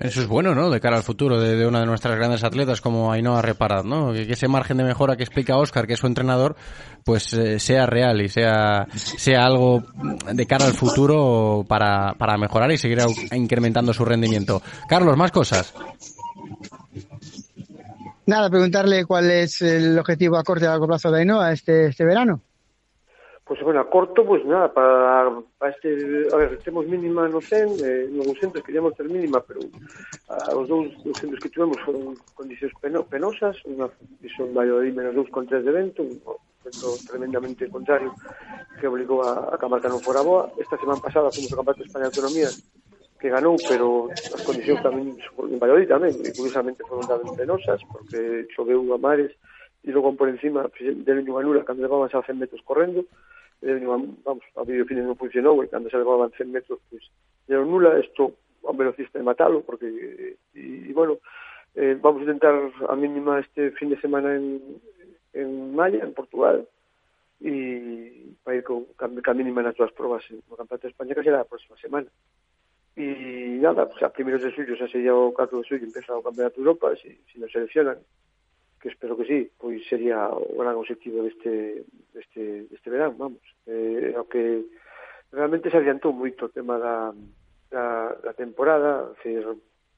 Eso 0.00 0.20
es 0.20 0.26
bueno, 0.26 0.54
¿no? 0.54 0.70
De 0.70 0.80
cara 0.80 0.96
al 0.96 1.02
futuro 1.02 1.40
de, 1.40 1.56
de 1.56 1.66
una 1.66 1.80
de 1.80 1.86
nuestras 1.86 2.16
grandes 2.16 2.42
atletas 2.42 2.80
como 2.80 3.12
Ainhoa 3.12 3.42
Reparad, 3.42 3.84
¿no? 3.84 4.12
Que, 4.12 4.26
que 4.26 4.32
ese 4.32 4.48
margen 4.48 4.76
de 4.76 4.84
mejora 4.84 5.16
que 5.16 5.22
explica 5.22 5.56
Oscar, 5.56 5.86
que 5.86 5.94
es 5.94 6.00
su 6.00 6.06
entrenador, 6.06 6.56
pues 7.04 7.32
eh, 7.34 7.58
sea 7.58 7.86
real 7.86 8.20
y 8.20 8.28
sea, 8.28 8.86
sea 8.94 9.44
algo 9.44 9.82
de 10.32 10.46
cara 10.46 10.66
al 10.66 10.72
futuro 10.72 11.64
para, 11.68 12.14
para 12.14 12.36
mejorar 12.38 12.72
y 12.72 12.78
seguir 12.78 12.98
incrementando 13.32 13.92
su 13.92 14.04
rendimiento. 14.04 14.62
Carlos, 14.88 15.16
más 15.16 15.30
cosas. 15.30 15.74
Nada, 18.26 18.48
preguntarle 18.48 19.04
cuál 19.04 19.30
es 19.30 19.60
el 19.60 19.98
objetivo 19.98 20.38
a 20.38 20.42
corto 20.42 20.64
y 20.64 20.66
a 20.66 20.70
largo 20.70 20.86
plazo 20.86 21.10
de 21.10 21.20
Ainhoa 21.20 21.52
este, 21.52 21.86
este 21.88 22.04
verano. 22.04 22.40
Pois, 23.44 23.60
bueno, 23.60 23.80
a 23.80 23.90
corto, 23.90 24.24
pois 24.24 24.42
nada, 24.46 24.72
para, 24.72 25.28
para 25.58 25.70
este... 25.70 26.28
A 26.32 26.36
ver, 26.36 26.56
temos 26.64 26.86
mínima 26.86 27.28
no 27.28 27.42
100, 27.42 27.76
eh, 27.84 28.08
no 28.10 28.24
200 28.24 28.62
queríamos 28.64 28.96
ter 28.96 29.04
mínima, 29.04 29.38
pero 29.44 29.60
a, 30.32 30.56
os 30.56 30.66
dous 30.66 30.88
200 31.04 31.36
que 31.40 31.52
tivemos 31.52 31.76
foron 31.84 32.16
condicións 32.32 32.72
peno, 32.80 33.04
penosas, 33.04 33.60
unha 33.68 33.92
son 34.32 34.48
Valladolid 34.56 34.96
menos 34.96 35.12
2 35.12 35.28
con 35.28 35.44
3 35.44 35.60
de 35.60 35.72
vento, 35.76 36.00
un 36.00 36.16
vento 36.64 36.88
tremendamente 37.04 37.68
contrario 37.68 38.16
que 38.80 38.88
obligou 38.88 39.20
a, 39.20 39.52
a 39.52 39.60
Camarca 39.60 39.92
non 39.92 40.00
fora 40.00 40.24
boa. 40.24 40.48
Esta 40.56 40.80
semana 40.80 41.04
pasada 41.04 41.28
fomos 41.28 41.52
a 41.52 41.60
Camarca 41.60 41.84
España 41.84 42.08
de 42.08 42.16
Autonomía, 42.16 42.48
que 43.20 43.28
ganou, 43.28 43.60
pero 43.68 44.08
as 44.08 44.40
condicións 44.40 44.80
tamén 44.80 45.12
en 45.20 45.60
Valladolid 45.60 45.92
tamén, 45.92 46.16
e 46.16 46.32
curiosamente 46.32 46.80
foron 46.88 47.04
tamén 47.04 47.36
penosas, 47.36 47.84
porque 47.92 48.48
choveu 48.56 48.88
a 48.88 48.96
mares, 48.96 49.36
e 49.84 49.92
logo 49.92 50.16
por 50.16 50.32
encima 50.32 50.64
deben 50.80 51.28
unha 51.28 51.44
nula 51.44 51.62
cando 51.68 51.84
levaban 51.84 52.08
xa 52.08 52.24
100 52.24 52.40
metros 52.40 52.64
correndo 52.64 53.04
deben 53.60 53.84
unha, 53.84 54.00
vamos, 54.24 54.44
a 54.56 54.64
videofine 54.64 55.04
non 55.04 55.20
funcionou 55.20 55.60
e 55.60 55.68
cando 55.68 55.92
xa 55.92 56.00
levaban 56.00 56.32
100 56.32 56.48
metros 56.48 56.80
pues, 56.88 57.04
deron 57.44 57.68
nula, 57.68 58.00
isto 58.00 58.34
a 58.64 58.72
velocista 58.72 59.20
de 59.20 59.28
matalo 59.28 59.60
porque, 59.60 59.86
e, 60.56 60.88
e 60.88 60.92
bueno 60.96 61.20
eh, 61.74 61.96
vamos 62.00 62.22
a 62.22 62.24
intentar 62.24 62.54
a 62.88 62.94
mínima 62.96 63.40
este 63.40 63.70
fin 63.76 63.90
de 63.90 64.00
semana 64.00 64.34
en, 64.34 64.80
en 65.34 65.74
Malla, 65.74 66.04
en 66.04 66.14
Portugal 66.14 66.64
e 67.44 68.34
para 68.42 68.56
ir 68.56 68.64
con, 68.64 68.88
ca, 68.96 69.10
ca 69.10 69.34
mínima 69.34 69.60
nas 69.60 69.76
túas 69.76 69.92
probas 69.92 70.24
no 70.30 70.56
Campeonato 70.56 70.88
de 70.88 70.92
España 70.92 71.14
que 71.14 71.26
será 71.26 71.44
a 71.44 71.48
próxima 71.48 71.76
semana. 71.76 72.08
E 72.96 73.58
nada, 73.58 73.90
pues, 73.90 74.00
a 74.06 74.08
primeiros 74.08 74.40
de 74.40 74.54
xullo 74.54 74.78
xa 74.78 74.88
sería 74.88 75.12
o 75.12 75.34
4 75.34 75.60
de 75.60 75.66
xullo 75.66 75.84
empeza 75.84 76.14
o 76.14 76.22
Campeonato 76.22 76.56
de 76.56 76.62
Europa 76.62 76.94
se, 76.96 77.20
se 77.28 77.36
nos 77.36 77.50
seleccionan 77.50 77.98
que 78.84 78.90
espero 78.90 79.16
que 79.16 79.24
sí, 79.24 79.50
pois 79.56 79.80
sería 79.88 80.28
o 80.28 80.60
gran 80.60 80.76
objetivo 80.76 81.24
deste, 81.24 81.88
deste, 82.12 82.68
deste 82.68 82.90
verán, 82.92 83.16
vamos. 83.16 83.40
Eh, 83.64 84.12
o 84.12 84.28
que 84.28 84.60
realmente 85.32 85.72
se 85.72 85.80
adiantou 85.80 86.12
moito 86.12 86.44
o 86.44 86.52
tema 86.52 86.76
da, 86.76 87.16
da, 87.72 88.12
da 88.20 88.36
temporada, 88.36 89.16
decir, 89.16 89.40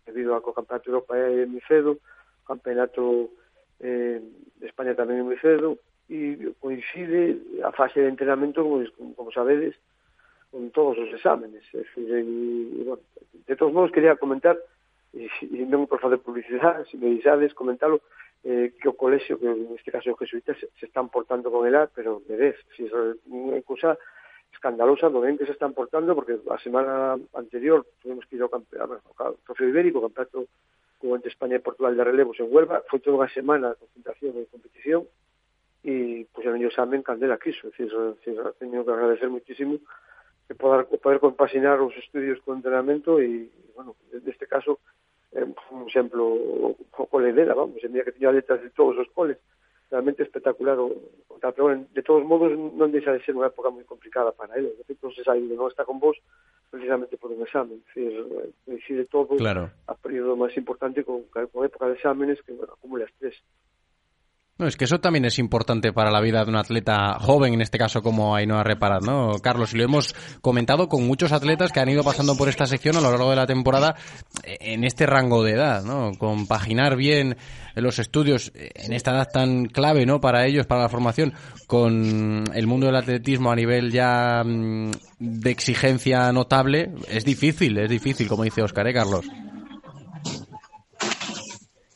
debido 0.07 0.31
ao 0.31 0.39
que 0.39 0.55
o 0.55 0.55
Campeonato 0.55 0.87
de 0.87 0.91
Europa 0.95 1.19
é 1.19 1.43
moi 1.51 1.59
cedo, 1.67 1.99
o 1.99 2.47
Campeonato 2.47 3.35
eh, 3.83 4.23
de 4.23 4.67
España 4.71 4.95
tamén 4.95 5.19
é 5.19 5.27
moi 5.27 5.39
cedo, 5.43 5.83
e 6.07 6.55
coincide 6.63 7.43
a 7.67 7.75
fase 7.75 7.99
de 7.99 8.15
entrenamento, 8.15 8.63
como, 8.63 8.87
como 9.19 9.35
sabedes, 9.35 9.75
con 10.55 10.71
todos 10.71 10.95
os 10.95 11.11
exámenes. 11.11 11.67
É 11.75 11.83
decir, 11.83 12.07
e, 12.07 12.23
e, 12.23 12.83
bueno, 12.87 13.03
de 13.35 13.55
todos 13.59 13.75
modos, 13.75 13.91
quería 13.91 14.15
comentar, 14.15 14.55
e, 15.11 15.27
e 15.27 15.67
non 15.67 15.91
por 15.91 15.99
fazer 15.99 16.23
publicidade, 16.23 16.87
se 16.87 16.95
me 16.95 17.19
deixades, 17.19 17.51
comentalo, 17.51 17.99
eh, 18.47 18.73
que 18.79 18.89
o 18.89 18.95
colexio, 18.95 19.43
que 19.43 19.51
neste 19.51 19.91
caso 19.91 20.15
o 20.15 20.21
jesuita, 20.23 20.55
se, 20.55 20.71
están 20.79 21.11
portando 21.11 21.51
con 21.51 21.67
ela, 21.67 21.91
pero 21.91 22.23
de 22.31 22.37
vez, 22.39 22.55
si 22.79 22.87
é 22.87 22.95
unha 23.27 23.59
cousa 23.67 23.99
escandalosa 24.55 25.11
do 25.11 25.19
ben 25.19 25.35
que 25.35 25.51
se 25.51 25.53
están 25.59 25.75
portando, 25.75 26.15
porque 26.15 26.39
a 26.39 26.59
semana 26.63 27.19
anterior 27.35 27.83
tuvimos 27.99 28.23
que 28.31 28.39
ir 28.39 28.43
ao 28.47 28.53
campeonato, 28.55 29.03
trofeo 29.43 29.67
ibérico, 29.67 29.99
campeonato 29.99 30.47
como 31.03 31.19
entre 31.19 31.35
España 31.35 31.59
e 31.59 31.67
Portugal 31.67 31.99
de 31.99 32.07
relevos 32.07 32.39
en 32.39 32.47
Huelva, 32.47 32.87
foi 32.87 33.03
toda 33.03 33.19
unha 33.19 33.35
semana 33.35 33.75
de 33.75 33.83
concentración 33.83 34.39
e 34.39 34.47
competición, 34.47 35.03
e 35.83 36.27
puxeron 36.31 36.63
o 36.63 36.71
examen 36.71 37.03
candela 37.03 37.43
quiso, 37.43 37.67
é 37.67 37.75
dicir, 37.75 37.91
é 37.91 38.15
dicir, 38.15 38.39
teño 38.63 38.87
que 38.87 38.95
agradecer 38.95 39.27
muitísimo 39.27 39.83
que 40.47 40.55
poder, 40.55 40.87
poder 40.87 41.19
compaginar 41.19 41.83
os 41.83 41.95
estudios 41.99 42.39
con 42.47 42.55
o 42.55 42.59
entrenamento 42.63 43.19
e, 43.19 43.51
bueno, 43.75 43.99
neste 44.23 44.47
caso, 44.47 44.79
é 45.33 45.43
un 45.43 45.83
exemplo 45.89 46.77
o 46.77 47.07
cole 47.11 47.33
dela, 47.33 47.55
vamos, 47.55 47.83
en 47.83 47.93
día 47.93 48.05
que 48.05 48.13
tiña 48.13 48.33
letras 48.33 48.63
de 48.63 48.71
todos 48.71 48.97
os 48.99 49.09
coles, 49.11 49.39
realmente 49.91 50.23
espectacular 50.23 50.79
o, 50.79 50.91
o 51.29 51.39
teatro, 51.39 51.71
de 51.71 52.03
todos 52.03 52.25
modos 52.27 52.55
non 52.55 52.91
deixa 52.91 53.15
de 53.15 53.23
ser 53.23 53.35
unha 53.35 53.51
época 53.51 53.71
moi 53.71 53.87
complicada 53.87 54.35
para 54.35 54.59
ele, 54.59 54.75
de 54.75 54.85
feito 54.87 55.11
se 55.15 55.23
saiu 55.23 55.47
de 55.47 55.55
non 55.55 55.71
está 55.71 55.87
con 55.87 56.03
vos 56.03 56.19
precisamente 56.71 57.17
por 57.17 57.31
un 57.31 57.43
examen, 57.43 57.79
decir, 57.87 58.11
eh, 58.11 58.51
coincide 58.67 59.05
todo, 59.07 59.37
claro. 59.39 59.71
a 59.87 59.95
período 59.95 60.35
máis 60.35 60.57
importante 60.59 61.07
con, 61.07 61.23
con 61.31 61.63
época 61.63 61.87
de 61.87 61.95
exámenes 61.95 62.43
que, 62.43 62.53
bueno, 62.53 62.75
acumula 62.75 63.07
estrés. 63.07 63.39
No, 64.59 64.67
es 64.67 64.77
que 64.79 64.87
eso 64.87 65.01
también 65.01 65.27
es 65.27 65.39
importante 65.39 65.93
para 65.93 66.11
la 66.11 66.23
vida 66.23 66.43
de 66.43 66.51
un 66.51 66.57
atleta 66.57 67.19
joven, 67.21 67.53
en 67.53 67.61
este 67.61 67.77
caso 67.77 68.01
como 68.03 68.35
Ainhoa 68.35 68.65
Reparad, 68.65 69.03
¿no? 69.03 69.39
Carlos, 69.43 69.75
y 69.75 69.77
lo 69.77 69.85
hemos 69.85 70.15
comentado 70.41 70.89
con 70.89 71.07
muchos 71.07 71.33
atletas 71.33 71.73
que 71.73 71.81
han 71.81 71.91
ido 71.91 72.03
pasando 72.03 72.39
por 72.39 72.49
esta 72.49 72.67
sección 72.67 72.97
a 72.97 73.03
lo 73.03 73.11
largo 73.11 73.29
de 73.29 73.37
la 73.37 73.47
temporada 73.47 73.97
en 74.45 74.85
este 74.85 75.05
rango 75.05 75.43
de 75.45 75.53
edad, 75.53 75.85
¿no? 75.85 76.13
Compaginar 76.17 76.97
bien 76.97 77.37
los 77.75 77.99
estudios 77.99 78.51
en 78.55 78.95
esta 78.95 79.11
edad 79.11 79.29
tan 79.31 79.67
clave, 79.67 80.07
¿no? 80.07 80.23
Para 80.23 80.47
ellos, 80.47 80.67
para 80.67 80.81
la 80.81 80.89
formación, 80.89 81.35
con 81.67 82.45
el 82.55 82.67
mundo 82.67 82.87
del 82.87 82.97
atletismo 82.97 83.51
a 83.51 83.57
nivel 83.57 83.93
ya 83.93 84.43
mm, 84.43 84.91
de 85.19 85.51
exigencia 85.51 86.33
notable, 86.33 86.93
es 87.11 87.27
difícil, 87.27 87.77
es 87.77 87.91
difícil, 87.91 88.27
como 88.27 88.45
dice 88.45 88.63
Oscar, 88.63 88.87
¿eh, 88.87 88.95
Carlos? 88.95 89.27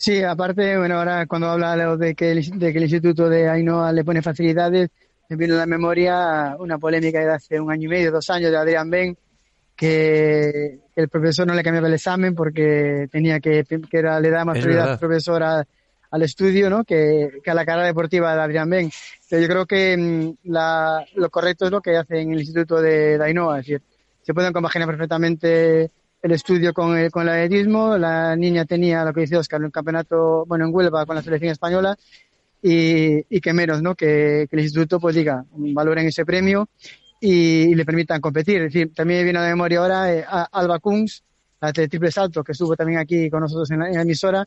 Sí, 0.01 0.23
aparte, 0.23 0.79
bueno, 0.79 0.97
ahora 0.99 1.27
cuando 1.27 1.49
habla 1.49 1.95
de 1.99 2.15
que, 2.15 2.31
el, 2.33 2.59
de 2.59 2.73
que 2.73 2.79
el 2.79 2.85
Instituto 2.85 3.29
de 3.29 3.51
Ainhoa 3.51 3.93
le 3.93 4.03
pone 4.03 4.23
facilidades, 4.23 4.89
me 5.29 5.37
vino 5.37 5.55
a 5.55 5.59
la 5.59 5.67
memoria 5.67 6.57
una 6.59 6.79
polémica 6.79 7.21
de 7.21 7.31
hace 7.31 7.61
un 7.61 7.71
año 7.71 7.85
y 7.85 7.89
medio, 7.89 8.11
dos 8.11 8.31
años, 8.31 8.51
de 8.51 8.57
Adrián 8.57 8.89
Ben, 8.89 9.15
que 9.77 10.79
el 10.97 11.09
profesor 11.11 11.47
no 11.47 11.53
le 11.53 11.63
cambiaba 11.63 11.89
el 11.89 11.95
examen 11.95 12.35
porque 12.35 13.09
tenía 13.13 13.41
que, 13.41 13.63
que 13.65 13.99
era, 13.99 14.19
le 14.21 14.31
daba 14.31 14.47
más 14.47 14.57
Es 14.57 14.65
prioridad 14.65 14.93
al 14.93 14.99
profesor 14.99 15.43
a- 15.43 15.67
al 16.13 16.23
estudio 16.23 16.71
¿no? 16.71 16.83
que, 16.83 17.29
que 17.45 17.51
a 17.51 17.55
la 17.55 17.67
carrera 17.67 17.87
deportiva 17.87 18.35
de 18.35 18.41
Adrián 18.41 18.71
Ben. 18.71 18.91
Pero 19.29 19.43
yo 19.43 19.49
creo 19.49 19.67
que 19.67 19.97
mm, 19.99 20.49
la- 20.51 21.05
lo 21.15 21.29
correcto 21.29 21.67
es 21.67 21.71
lo 21.73 21.83
que 21.83 21.99
hace 21.99 22.21
en 22.23 22.33
el 22.33 22.41
Instituto 22.41 22.81
de 22.81 23.19
Dainoa, 23.19 23.61
es 23.61 23.67
decir, 23.67 23.83
se 24.23 24.33
pueden 24.33 24.53
compaginar 24.55 24.89
perfectamente 24.89 25.91
el 26.23 26.33
estudio 26.33 26.73
con 26.75 26.97
el, 26.97 27.11
con 27.11 27.23
el 27.23 27.29
atletismo. 27.31 27.97
La 27.97 28.37
niña 28.37 28.65
tenía, 28.65 29.05
lo 29.05 29.13
que 29.13 29.23
dice 29.23 29.37
Oscar, 29.37 29.63
un 29.63 29.71
campeonato, 29.71 30.45
bueno, 30.47 30.67
en 30.67 30.75
Huelva 30.75 31.07
con 31.07 31.17
la 31.17 31.23
selección 31.23 31.53
española 31.53 31.97
y, 32.63 33.25
y 33.35 33.41
que 33.41 33.53
menos, 33.53 33.83
¿no? 33.83 33.95
Que, 33.95 34.47
que 34.49 34.57
el 34.57 34.63
instituto 34.63 35.01
pues 35.01 35.15
diga, 35.15 35.45
valoren 35.51 36.07
ese 36.07 36.25
premio 36.25 36.69
y, 37.21 37.63
y 37.71 37.75
le 37.75 37.85
permitan 37.85 38.21
competir. 38.21 38.63
Es 38.63 38.73
decir, 38.73 38.93
también 38.95 39.25
viene 39.25 39.39
a 39.39 39.43
la 39.43 39.49
memoria 39.49 39.79
ahora 39.81 40.15
eh, 40.15 40.25
a- 40.27 40.49
Alba 40.53 40.79
Kunz, 40.79 41.23
la 41.61 41.73
de 41.73 41.89
triple 41.89 42.11
salto, 42.11 42.43
que 42.43 42.53
estuvo 42.53 42.75
también 42.77 42.99
aquí 42.99 43.29
con 43.31 43.41
nosotros 43.41 43.71
en 43.71 43.81
la, 43.81 43.89
en 43.89 43.95
la 43.95 44.03
emisora, 44.03 44.45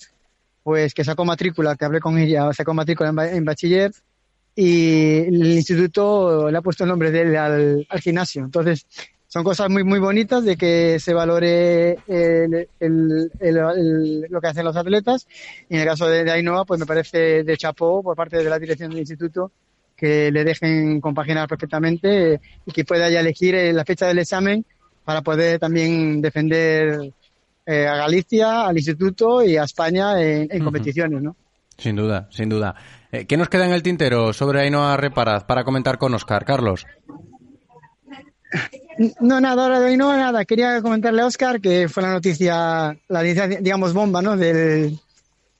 pues 0.63 0.93
que 0.93 1.03
sacó 1.03 1.25
matrícula, 1.25 1.75
que 1.75 1.85
hablé 1.85 1.99
con 1.99 2.17
ella, 2.17 2.51
sacó 2.53 2.73
matrícula 2.73 3.09
en, 3.09 3.19
en 3.35 3.45
bachiller 3.45 3.91
y 4.55 5.17
el 5.17 5.45
instituto 5.47 6.49
le 6.51 6.57
ha 6.57 6.61
puesto 6.61 6.83
el 6.83 6.89
nombre 6.89 7.11
de 7.11 7.21
él 7.21 7.35
al, 7.35 7.87
al 7.89 7.99
gimnasio. 7.99 8.43
Entonces, 8.45 8.85
son 9.33 9.43
cosas 9.43 9.67
muy 9.67 9.83
muy 9.83 9.97
bonitas 9.97 10.45
de 10.45 10.55
que 10.55 10.99
se 10.99 11.11
valore 11.11 11.93
el- 12.07 12.67
el- 12.79 13.31
el- 13.39 13.57
el- 13.57 14.21
lo 14.29 14.39
que 14.39 14.47
hacen 14.47 14.63
los 14.63 14.75
atletas. 14.75 15.25
Y 15.69 15.73
en 15.73 15.81
el 15.81 15.87
caso 15.87 16.07
de, 16.07 16.23
de 16.23 16.31
Ainhoa, 16.31 16.65
pues 16.65 16.79
me 16.79 16.85
parece 16.85 17.43
de 17.43 17.57
chapó 17.57 18.03
por 18.03 18.15
parte 18.15 18.37
de 18.37 18.43
la 18.47 18.59
dirección 18.59 18.91
del 18.91 18.99
instituto 18.99 19.51
que 19.97 20.31
le 20.31 20.43
dejen 20.43 21.01
compaginar 21.01 21.47
perfectamente 21.47 22.41
y 22.63 22.71
que 22.71 22.85
pueda 22.85 23.09
ya 23.09 23.21
elegir 23.21 23.55
eh, 23.55 23.73
la 23.73 23.83
fecha 23.83 24.05
del 24.05 24.19
examen 24.19 24.63
para 25.03 25.23
poder 25.23 25.57
también 25.57 26.21
defender 26.21 27.11
eh, 27.65 27.87
a 27.87 27.95
Galicia, 27.95 28.67
al 28.67 28.77
instituto 28.77 29.43
y 29.43 29.57
a 29.57 29.63
España 29.63 30.21
en, 30.21 30.63
competiciones, 30.63 31.23
¿no? 31.23 31.35
Sin 31.75 31.95
duda, 31.95 32.27
sin 32.29 32.49
duda. 32.49 32.75
Eh, 33.11 33.25
¿Qué 33.25 33.35
nos 33.35 33.49
queda 33.49 33.65
en 33.65 33.73
el 33.73 33.81
tintero 33.81 34.31
sobre 34.31 34.61
Ainhoa 34.61 34.95
Reparaz 34.95 35.43
para 35.43 35.63
comentar 35.63 35.97
con 35.97 36.13
Oscar? 36.13 36.45
Carlos. 36.45 36.85
No, 39.19 39.39
nada, 39.41 39.63
ahora 39.63 39.79
de 39.79 39.87
hoy 39.87 39.97
no, 39.97 40.15
nada. 40.15 40.45
Quería 40.45 40.81
comentarle 40.81 41.21
a 41.21 41.25
Oscar 41.25 41.59
que 41.59 41.87
fue 41.89 42.03
la 42.03 42.11
noticia, 42.13 42.95
la 43.07 43.21
noticia, 43.23 43.47
digamos, 43.47 43.93
bomba, 43.93 44.21
¿no? 44.21 44.37
Del, 44.37 44.99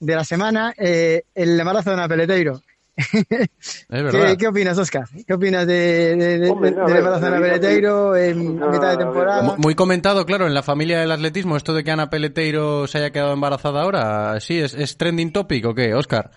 de 0.00 0.14
la 0.14 0.24
semana, 0.24 0.72
eh, 0.78 1.22
el 1.34 1.58
embarazo 1.58 1.90
de 1.90 1.96
Ana 1.96 2.08
Peleteiro. 2.08 2.60
Es 2.96 3.48
¿Qué, 4.38 4.46
opinas, 4.46 4.78
Oscar? 4.78 5.04
¿Qué 5.26 5.34
opinas 5.34 5.66
de, 5.66 6.14
de- 6.14 6.38
de- 6.38 6.50
Hombre, 6.50 6.70
no, 6.70 6.82
a 6.82 6.84
del 6.84 6.92
ver, 6.94 6.98
embarazo 6.98 7.20
de 7.22 7.26
Ana 7.36 7.40
Peleteiro 7.40 8.16
en 8.16 8.56
no, 8.58 8.70
mitad 8.70 8.90
de 8.90 8.96
temporada? 8.98 9.42
Mu- 9.42 9.56
Muy 9.58 9.74
comentado, 9.74 10.24
claro, 10.26 10.46
en 10.46 10.54
la 10.54 10.62
familia 10.62 11.00
del 11.00 11.10
atletismo, 11.10 11.56
esto 11.56 11.74
de 11.74 11.82
que 11.82 11.90
Ana 11.90 12.10
Peleteiro 12.10 12.86
se 12.86 12.98
haya 12.98 13.10
quedado 13.10 13.32
embarazada 13.32 13.82
ahora, 13.82 14.38
sí, 14.40 14.60
es, 14.60 14.74
es 14.74 14.96
trending 14.96 15.32
topic 15.32 15.66
o 15.66 15.74
qué, 15.74 15.92
Oscar? 15.94 16.30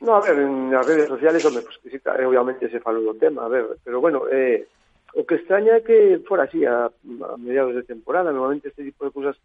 No, 0.00 0.16
a 0.16 0.20
ver, 0.20 0.38
en 0.38 0.70
las 0.70 0.86
redes 0.86 1.08
sociales, 1.08 1.44
hombre, 1.46 1.64
pues 1.64 2.00
obviamente 2.26 2.68
se 2.70 2.78
falou 2.78 3.02
do 3.02 3.14
tema, 3.18 3.46
a 3.46 3.48
ver, 3.48 3.64
pero 3.82 4.00
bueno, 4.00 4.22
eh, 4.30 4.68
O 5.14 5.22
que 5.24 5.38
extraña 5.38 5.78
é 5.78 5.80
que 5.80 6.18
fora 6.26 6.44
así 6.44 6.66
a, 6.66 6.90
a 6.90 7.36
mediados 7.38 7.74
de 7.74 7.86
temporada. 7.86 8.32
Normalmente 8.32 8.68
este 8.68 8.82
tipo 8.82 9.04
de 9.06 9.14
cousas 9.14 9.36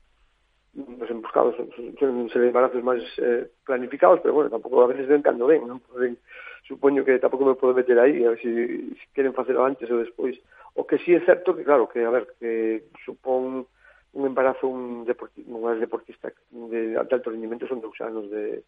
mm, 0.74 0.98
nos 0.98 1.10
emboscados 1.10 1.56
son 2.00 2.30
ser 2.34 2.42
embarazos 2.42 2.82
máis 2.82 3.06
eh, 3.22 3.46
planificados, 3.66 4.20
pero 4.22 4.34
bueno, 4.34 4.50
tampouco 4.50 4.82
a 4.82 4.90
veces 4.90 5.06
ven 5.06 5.22
cando 5.22 5.46
ven, 5.46 5.62
non 5.70 5.78
pois 5.78 5.94
poden, 5.94 6.14
supoño 6.66 7.06
que 7.06 7.22
tampouco 7.22 7.46
me 7.46 7.60
podo 7.60 7.78
meter 7.78 8.02
aí, 8.02 8.26
a 8.26 8.34
ver 8.34 8.42
se 8.42 8.50
si, 8.50 9.06
queren 9.14 9.38
facelo 9.38 9.62
antes 9.62 9.86
ou 9.94 10.02
despois. 10.02 10.42
O 10.74 10.90
que 10.90 10.98
sí 11.06 11.14
é 11.14 11.22
certo 11.22 11.54
que, 11.54 11.62
claro, 11.62 11.86
que, 11.86 12.02
a 12.02 12.10
ver, 12.10 12.26
que 12.42 12.90
supón 13.06 13.70
un 14.14 14.24
embarazo 14.26 14.66
un 14.66 15.06
deportista, 15.06 15.54
un 15.54 15.80
deportista 15.80 16.34
de, 16.50 16.98
de 16.98 16.98
alto 16.98 17.30
rendimento 17.30 17.70
son 17.70 17.82
dous 17.82 18.02
anos 18.02 18.26
de, 18.34 18.66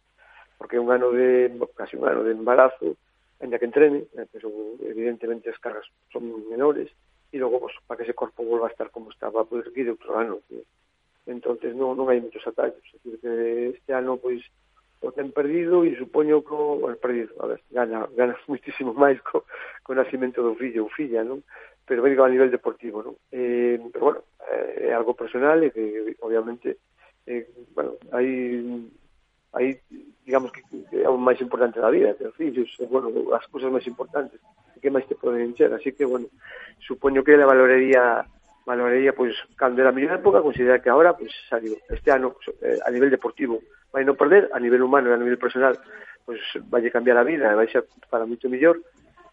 porque 0.54 0.78
un 0.78 0.90
ano 0.94 1.10
de, 1.10 1.50
casi 1.74 1.96
un 1.96 2.06
ano 2.06 2.22
de 2.22 2.30
embarazo, 2.30 2.94
ainda 3.42 3.58
que 3.58 3.66
entrene, 3.66 4.06
eh, 4.14 4.26
pero 4.30 4.48
evidentemente 4.86 5.50
as 5.50 5.58
cargas 5.58 5.84
son 6.14 6.30
menores, 6.48 6.88
e 7.32 7.36
logo, 7.42 7.60
pues, 7.60 7.74
para 7.86 7.98
que 7.98 8.04
ese 8.06 8.14
corpo 8.14 8.46
volva 8.46 8.68
a 8.68 8.72
estar 8.72 8.90
como 8.94 9.10
estaba, 9.10 9.44
pois, 9.44 9.66
pues, 9.66 9.74
aquí 9.74 9.82
de 9.82 9.90
outro 9.90 10.14
ano, 10.14 10.38
que, 10.46 10.62
entonces 11.26 11.74
non, 11.74 11.98
non 11.98 12.06
hai 12.06 12.22
moitos 12.22 12.46
atallos, 12.46 12.78
é 12.78 12.96
dicir, 13.02 13.18
que 13.18 13.32
este 13.74 13.90
ano, 13.90 14.16
pois, 14.16 14.40
o 15.02 15.10
ten 15.10 15.34
perdido 15.34 15.82
e 15.82 15.98
supoño 15.98 16.46
que 16.46 16.54
o 16.54 16.78
bueno, 16.78 16.96
perdido, 17.02 17.34
a 17.42 17.50
ver, 17.50 17.60
gana, 17.74 18.06
gana 18.14 18.38
muitísimo 18.46 18.94
máis 18.94 19.18
co, 19.26 19.42
co 19.82 19.90
nascimento 19.98 20.42
do 20.46 20.54
fillo 20.54 20.86
ou 20.86 20.94
filla, 20.94 21.26
non? 21.26 21.42
Pero 21.82 22.06
digo 22.06 22.22
a 22.22 22.30
nivel 22.30 22.54
deportivo, 22.54 23.02
non? 23.02 23.18
Eh, 23.34 23.82
pero 23.90 24.14
bueno, 24.14 24.20
eh, 24.46 24.86
é 24.86 24.90
algo 24.94 25.18
personal 25.18 25.58
e 25.66 25.74
que 25.74 26.14
obviamente 26.22 26.78
eh, 27.26 27.50
bueno, 27.74 27.98
hai 28.14 28.30
aí 29.52 29.78
digamos 30.24 30.52
que 30.52 30.62
é 30.92 31.08
o 31.08 31.18
máis 31.18 31.40
importante 31.40 31.80
da 31.80 31.90
vida, 31.90 32.14
ter 32.14 32.30
fillos, 32.32 32.70
e, 32.78 32.86
bueno, 32.86 33.10
as 33.34 33.46
cousas 33.50 33.70
máis 33.72 33.86
importantes, 33.86 34.38
que 34.80 34.90
máis 34.90 35.06
te 35.06 35.14
poden 35.14 35.50
encher, 35.50 35.70
así 35.74 35.92
que, 35.92 36.04
bueno, 36.06 36.26
supoño 36.78 37.22
que 37.22 37.36
le 37.36 37.46
valoraría 37.46 38.26
valoraría, 38.64 39.12
pois, 39.12 39.34
cando 39.56 39.82
era 39.82 39.90
a 39.90 39.92
mellor 39.92 40.22
época, 40.22 40.38
considera 40.38 40.78
que 40.78 40.90
agora, 40.90 41.18
pois, 41.18 41.32
saliu, 41.50 41.74
este 41.90 42.10
ano, 42.14 42.34
pois, 42.38 42.54
eh, 42.62 42.78
a 42.78 42.90
nivel 42.94 43.10
deportivo, 43.10 43.58
vai 43.90 44.06
non 44.06 44.14
perder, 44.14 44.46
a 44.54 44.58
nivel 44.62 44.86
humano 44.86 45.10
e 45.10 45.14
a 45.14 45.18
nivel 45.18 45.34
personal, 45.34 45.74
pois, 46.22 46.38
vai 46.70 46.86
cambiar 46.86 47.18
a 47.18 47.26
vida, 47.26 47.58
vai 47.58 47.66
ser 47.66 47.82
para 48.06 48.26
moito 48.26 48.46
mellor, 48.46 48.78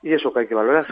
e 0.02 0.18
iso 0.18 0.34
que 0.34 0.42
hai 0.42 0.50
que 0.50 0.58
valorar. 0.58 0.90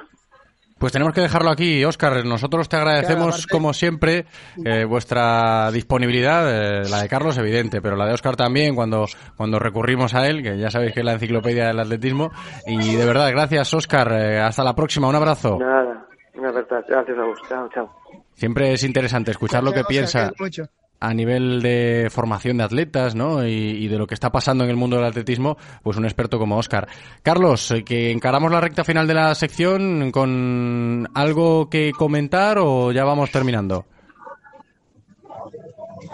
Pues 0.78 0.93
tenemos 0.93 1.13
que 1.13 1.21
dejarlo 1.21 1.49
aquí, 1.49 1.84
Óscar. 1.84 2.23
Nosotros 2.23 2.69
te 2.69 2.78
agradecemos, 2.78 3.47
como 3.47 3.73
siempre, 3.73 4.25
eh, 4.63 4.86
vuestra 4.86 5.71
disponibilidad, 5.71 6.47
eh, 6.49 6.89
la 6.89 7.01
de 7.01 7.09
Carlos, 7.09 7.38
evidente, 7.38 7.82
pero 7.82 7.95
la 7.95 8.05
de 8.05 8.13
Óscar 8.13 8.36
también, 8.36 8.75
cuando, 8.75 9.05
cuando 9.36 9.57
recurrimos 9.57 10.13
a 10.13 10.28
él, 10.28 10.43
que 10.43 10.57
ya 10.57 10.69
sabéis 10.69 10.93
que 10.93 10.99
es 10.99 11.05
la 11.05 11.13
enciclopedia 11.13 11.67
del 11.67 11.80
atletismo. 11.80 12.30
Y 12.67 12.95
de 12.95 13.05
verdad, 13.05 13.32
gracias, 13.32 13.73
Óscar. 13.73 14.11
Eh, 14.11 14.39
hasta 14.39 14.63
la 14.63 14.75
próxima. 14.75 15.07
Un 15.07 15.15
abrazo. 15.15 15.57
Nada, 15.57 16.05
unha 16.38 16.53
verdad, 16.53 16.86
gracias 16.86 17.17
a 17.17 17.25
vos, 17.25 17.41
chao, 17.49 17.65
chao. 17.73 17.89
Siempre 18.38 18.71
es 18.71 18.84
interesante 18.84 19.32
escuchar 19.32 19.63
lo 19.63 19.73
que 19.73 19.82
Oscar, 19.82 19.89
piensa 19.89 20.19
cuídate 20.30 20.43
mucho. 20.43 20.63
A 21.00 21.14
nivel 21.14 21.62
de 21.62 22.08
formación 22.12 22.58
de 22.58 22.64
atletas, 22.64 23.16
¿no? 23.16 23.45
Y, 23.45 23.52
y 23.52 23.88
de 23.88 23.98
lo 23.98 24.08
que 24.08 24.14
está 24.14 24.32
pasando 24.32 24.64
en 24.64 24.70
el 24.70 24.76
mundo 24.76 24.98
del 24.98 25.06
atletismo, 25.06 25.58
pues 25.84 25.98
un 25.98 26.06
experto 26.06 26.39
como 26.39 26.58
Óscar. 26.58 26.88
Carlos, 27.22 27.72
eh, 27.72 27.84
que 27.84 28.12
encaramos 28.12 28.52
la 28.52 28.62
recta 28.62 28.84
final 28.84 29.08
de 29.08 29.14
la 29.14 29.36
sección 29.36 30.12
con 30.12 31.08
algo 31.14 31.70
que 31.70 31.91
comentar 31.91 32.58
o 32.60 32.91
ya 32.91 33.04
vamos 33.04 33.32
terminando. 33.32 33.86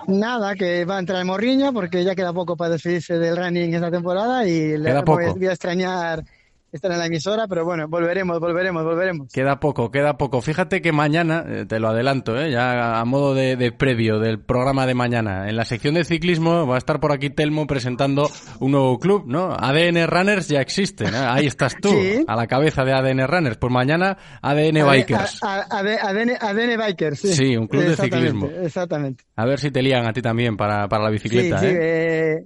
Nada, 0.07 0.55
que 0.55 0.85
va 0.85 0.97
a 0.97 0.99
entrar 0.99 1.23
Morriña 1.23 1.71
porque 1.71 2.03
ya 2.03 2.15
queda 2.15 2.33
poco 2.33 2.57
para 2.57 2.71
despedirse 2.71 3.17
del 3.17 3.37
running 3.37 3.73
esta 3.73 3.91
temporada 3.91 4.45
y 4.45 4.77
le 4.77 5.01
voy 5.01 5.47
a 5.47 5.51
extrañar 5.51 6.23
estar 6.77 6.91
en 6.91 6.97
la 6.99 7.05
emisora, 7.05 7.47
pero 7.47 7.63
bueno, 7.65 7.87
volveremos, 7.87 8.39
volveremos, 8.39 8.83
volveremos. 8.83 9.31
Queda 9.31 9.59
poco, 9.59 9.91
queda 9.91 10.17
poco. 10.17 10.41
Fíjate 10.41 10.81
que 10.81 10.91
mañana, 10.91 11.43
eh, 11.47 11.65
te 11.67 11.79
lo 11.79 11.89
adelanto, 11.89 12.39
eh, 12.39 12.51
ya 12.51 12.99
a 12.99 13.05
modo 13.05 13.33
de, 13.33 13.55
de 13.55 13.71
previo 13.71 14.19
del 14.19 14.39
programa 14.39 14.85
de 14.87 14.93
mañana, 14.95 15.47
en 15.49 15.55
la 15.55 15.65
sección 15.65 15.93
de 15.95 16.03
ciclismo 16.03 16.65
va 16.67 16.75
a 16.75 16.77
estar 16.77 16.99
por 16.99 17.11
aquí 17.11 17.29
Telmo 17.29 17.67
presentando 17.67 18.29
un 18.59 18.71
nuevo 18.71 18.99
club, 18.99 19.23
¿no? 19.27 19.53
ADN 19.53 20.07
Runners 20.07 20.47
ya 20.47 20.61
existe, 20.61 21.09
¿no? 21.11 21.17
ahí 21.29 21.45
estás 21.47 21.75
tú, 21.81 21.89
Sí. 21.93 22.23
a 22.27 22.35
la 22.35 22.47
cabeza 22.47 22.83
de 22.83 22.93
ADN 22.93 23.27
Runners. 23.27 23.57
Pues 23.57 23.71
mañana 23.71 24.17
ADN 24.41 24.83
Bikers. 24.85 25.43
A- 25.43 25.61
a- 25.61 25.79
AD- 25.81 25.99
ADN, 26.01 26.31
ADN 26.39 26.77
Bikers. 26.77 27.19
Sí, 27.19 27.33
Sí, 27.33 27.57
un 27.57 27.67
club 27.67 27.83
de 27.83 27.95
ciclismo. 27.95 28.47
Exactamente. 28.61 29.23
A 29.35 29.45
ver 29.45 29.59
si 29.59 29.71
te 29.71 29.81
lían 29.81 30.05
a 30.05 30.13
ti 30.13 30.21
también 30.21 30.57
para, 30.57 30.87
para 30.87 31.03
la 31.03 31.09
bicicleta, 31.09 31.59
sí, 31.59 31.65
sí, 31.67 31.71
¿eh? 31.73 31.77
eh, 32.37 32.43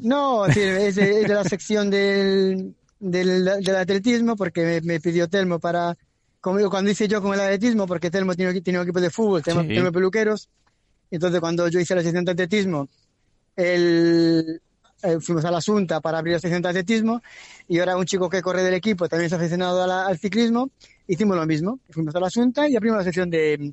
No, 0.00 0.46
es, 0.46 0.54
de, 0.56 0.88
es 0.88 0.94
de 0.96 1.28
la 1.28 1.44
sección 1.44 1.90
del, 1.90 2.74
del, 3.02 3.44
del 3.44 3.76
atletismo, 3.76 4.36
porque 4.36 4.64
me, 4.64 4.80
me 4.82 5.00
pidió 5.00 5.28
Telmo 5.28 5.58
para, 5.58 5.96
como 6.40 6.70
cuando 6.70 6.90
hice 6.90 7.08
yo 7.08 7.20
con 7.20 7.34
el 7.34 7.40
atletismo, 7.40 7.86
porque 7.86 8.10
Telmo 8.10 8.34
tiene, 8.34 8.60
tiene 8.60 8.78
un 8.78 8.84
equipo 8.84 9.00
de 9.00 9.10
fútbol, 9.10 9.42
Telmo, 9.42 9.62
Sí. 9.62 9.68
Telmo 9.68 9.90
peluqueros, 9.90 10.48
entonces 11.10 11.40
cuando 11.40 11.66
yo 11.68 11.80
hice 11.80 11.94
la 11.96 12.02
sección 12.02 12.24
de 12.24 12.32
atletismo, 12.32 12.88
él, 13.56 14.60
eh, 15.02 15.18
fuimos 15.20 15.44
a 15.44 15.50
la 15.50 15.58
Asunta 15.58 16.00
para 16.00 16.18
abrir 16.18 16.34
la 16.34 16.40
sección 16.40 16.62
de 16.62 16.68
atletismo, 16.68 17.20
y 17.68 17.78
ahora 17.80 17.96
un 17.96 18.04
chico 18.06 18.30
que 18.30 18.40
corre 18.40 18.62
del 18.62 18.74
equipo 18.74 19.08
también 19.08 19.26
es 19.26 19.32
aficionado 19.32 19.84
la- 19.86 20.06
al 20.06 20.18
ciclismo, 20.18 20.70
hicimos 21.08 21.36
lo 21.36 21.44
mismo, 21.46 21.80
fuimos 21.90 22.14
a 22.14 22.20
la 22.20 22.28
Asunta 22.28 22.68
y 22.68 22.76
abrimos 22.76 22.98
la 22.98 23.04
sección 23.04 23.28
de, 23.30 23.72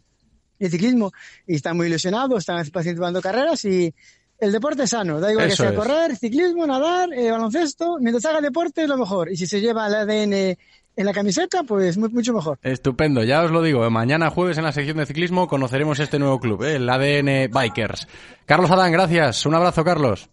de 0.57 0.69
ciclismo, 0.69 1.11
y 1.47 1.55
están 1.55 1.77
muy 1.77 1.87
ilusionados, 1.87 2.39
están 2.39 2.67
participando 2.69 3.21
carreras 3.21 3.63
y 3.65 3.93
el 4.39 4.51
deporte 4.51 4.83
es 4.83 4.89
sano, 4.91 5.19
da 5.19 5.31
igual 5.31 5.47
Eso 5.47 5.63
que 5.63 5.69
sea 5.69 5.69
es. 5.71 5.75
correr, 5.87 6.15
ciclismo, 6.15 6.65
nadar, 6.65 7.11
eh, 7.13 7.29
baloncesto, 7.31 7.97
mientras 7.99 8.25
haga 8.25 8.41
deporte 8.41 8.83
es 8.83 8.87
lo 8.89 8.97
mejor. 8.97 9.31
Y 9.31 9.35
si 9.37 9.45
se 9.47 9.59
lleva 9.61 9.87
el 9.87 9.95
ADN 9.95 10.57
en 10.95 11.05
la 11.05 11.13
camiseta, 11.13 11.63
pues 11.63 11.97
mu- 11.97 12.09
mucho 12.09 12.33
mejor. 12.33 12.57
Estupendo, 12.61 13.23
ya 13.23 13.43
os 13.43 13.51
lo 13.51 13.61
digo, 13.61 13.89
mañana 13.89 14.29
jueves 14.29 14.57
en 14.57 14.63
la 14.65 14.71
sección 14.71 14.97
de 14.97 15.05
ciclismo 15.05 15.47
conoceremos 15.47 15.99
este 15.99 16.19
nuevo 16.19 16.39
club, 16.39 16.63
¿eh? 16.63 16.75
el 16.75 16.89
ADN 16.89 17.49
Bikers. 17.51 18.07
Carlos 18.45 18.69
Adán, 18.71 18.91
gracias. 18.91 19.45
Un 19.45 19.55
abrazo, 19.55 19.83
Carlos. 19.83 20.29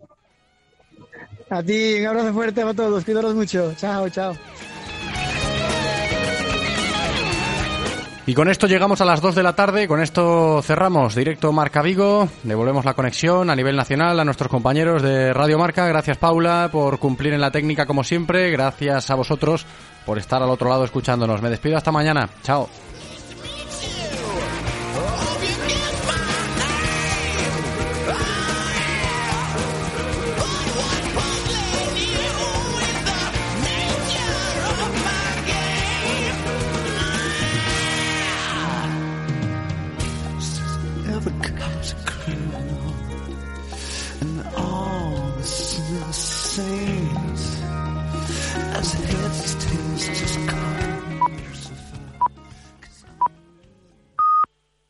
A 1.51 1.63
ti, 1.63 2.01
un 2.01 2.07
abrazo 2.07 2.33
fuerte 2.33 2.63
a 2.63 2.75
todos, 2.75 3.05
cuidaros 3.05 3.35
mucho. 3.35 3.73
Chao, 3.77 4.09
chao. 4.09 4.35
Y 8.29 8.35
con 8.35 8.49
esto 8.49 8.66
llegamos 8.66 9.01
a 9.01 9.05
las 9.05 9.20
2 9.20 9.37
de 9.37 9.43
la 9.45 9.55
tarde, 9.55 9.87
con 9.87 10.03
esto 10.03 10.61
cerramos 10.61 11.14
directo 11.14 11.53
Marca 11.53 11.81
Vigo, 11.81 12.29
devolvemos 12.43 12.85
la 12.85 12.95
conexión 12.95 13.51
a 13.51 13.55
nivel 13.55 13.77
nacional 13.77 14.18
a 14.18 14.24
nuestros 14.24 14.51
compañeros 14.51 15.01
de 15.01 15.33
Radio 15.33 15.61
Marca. 15.61 15.87
Gracias 15.87 16.18
Paula 16.18 16.68
por 16.72 16.99
cumplir 16.99 17.35
en 17.35 17.41
la 17.41 17.53
técnica 17.53 17.87
como 17.87 18.03
siempre, 18.03 18.51
gracias 18.51 19.12
a 19.12 19.14
vosotros 19.14 19.64
por 20.05 20.18
estar 20.18 20.43
al 20.43 20.51
otro 20.51 20.68
lado 20.68 20.85
escuchándonos. 20.85 21.41
Me 21.41 21.51
despido 21.51 21.77
hasta 21.77 21.93
mañana, 21.93 22.29
chao. 22.43 22.68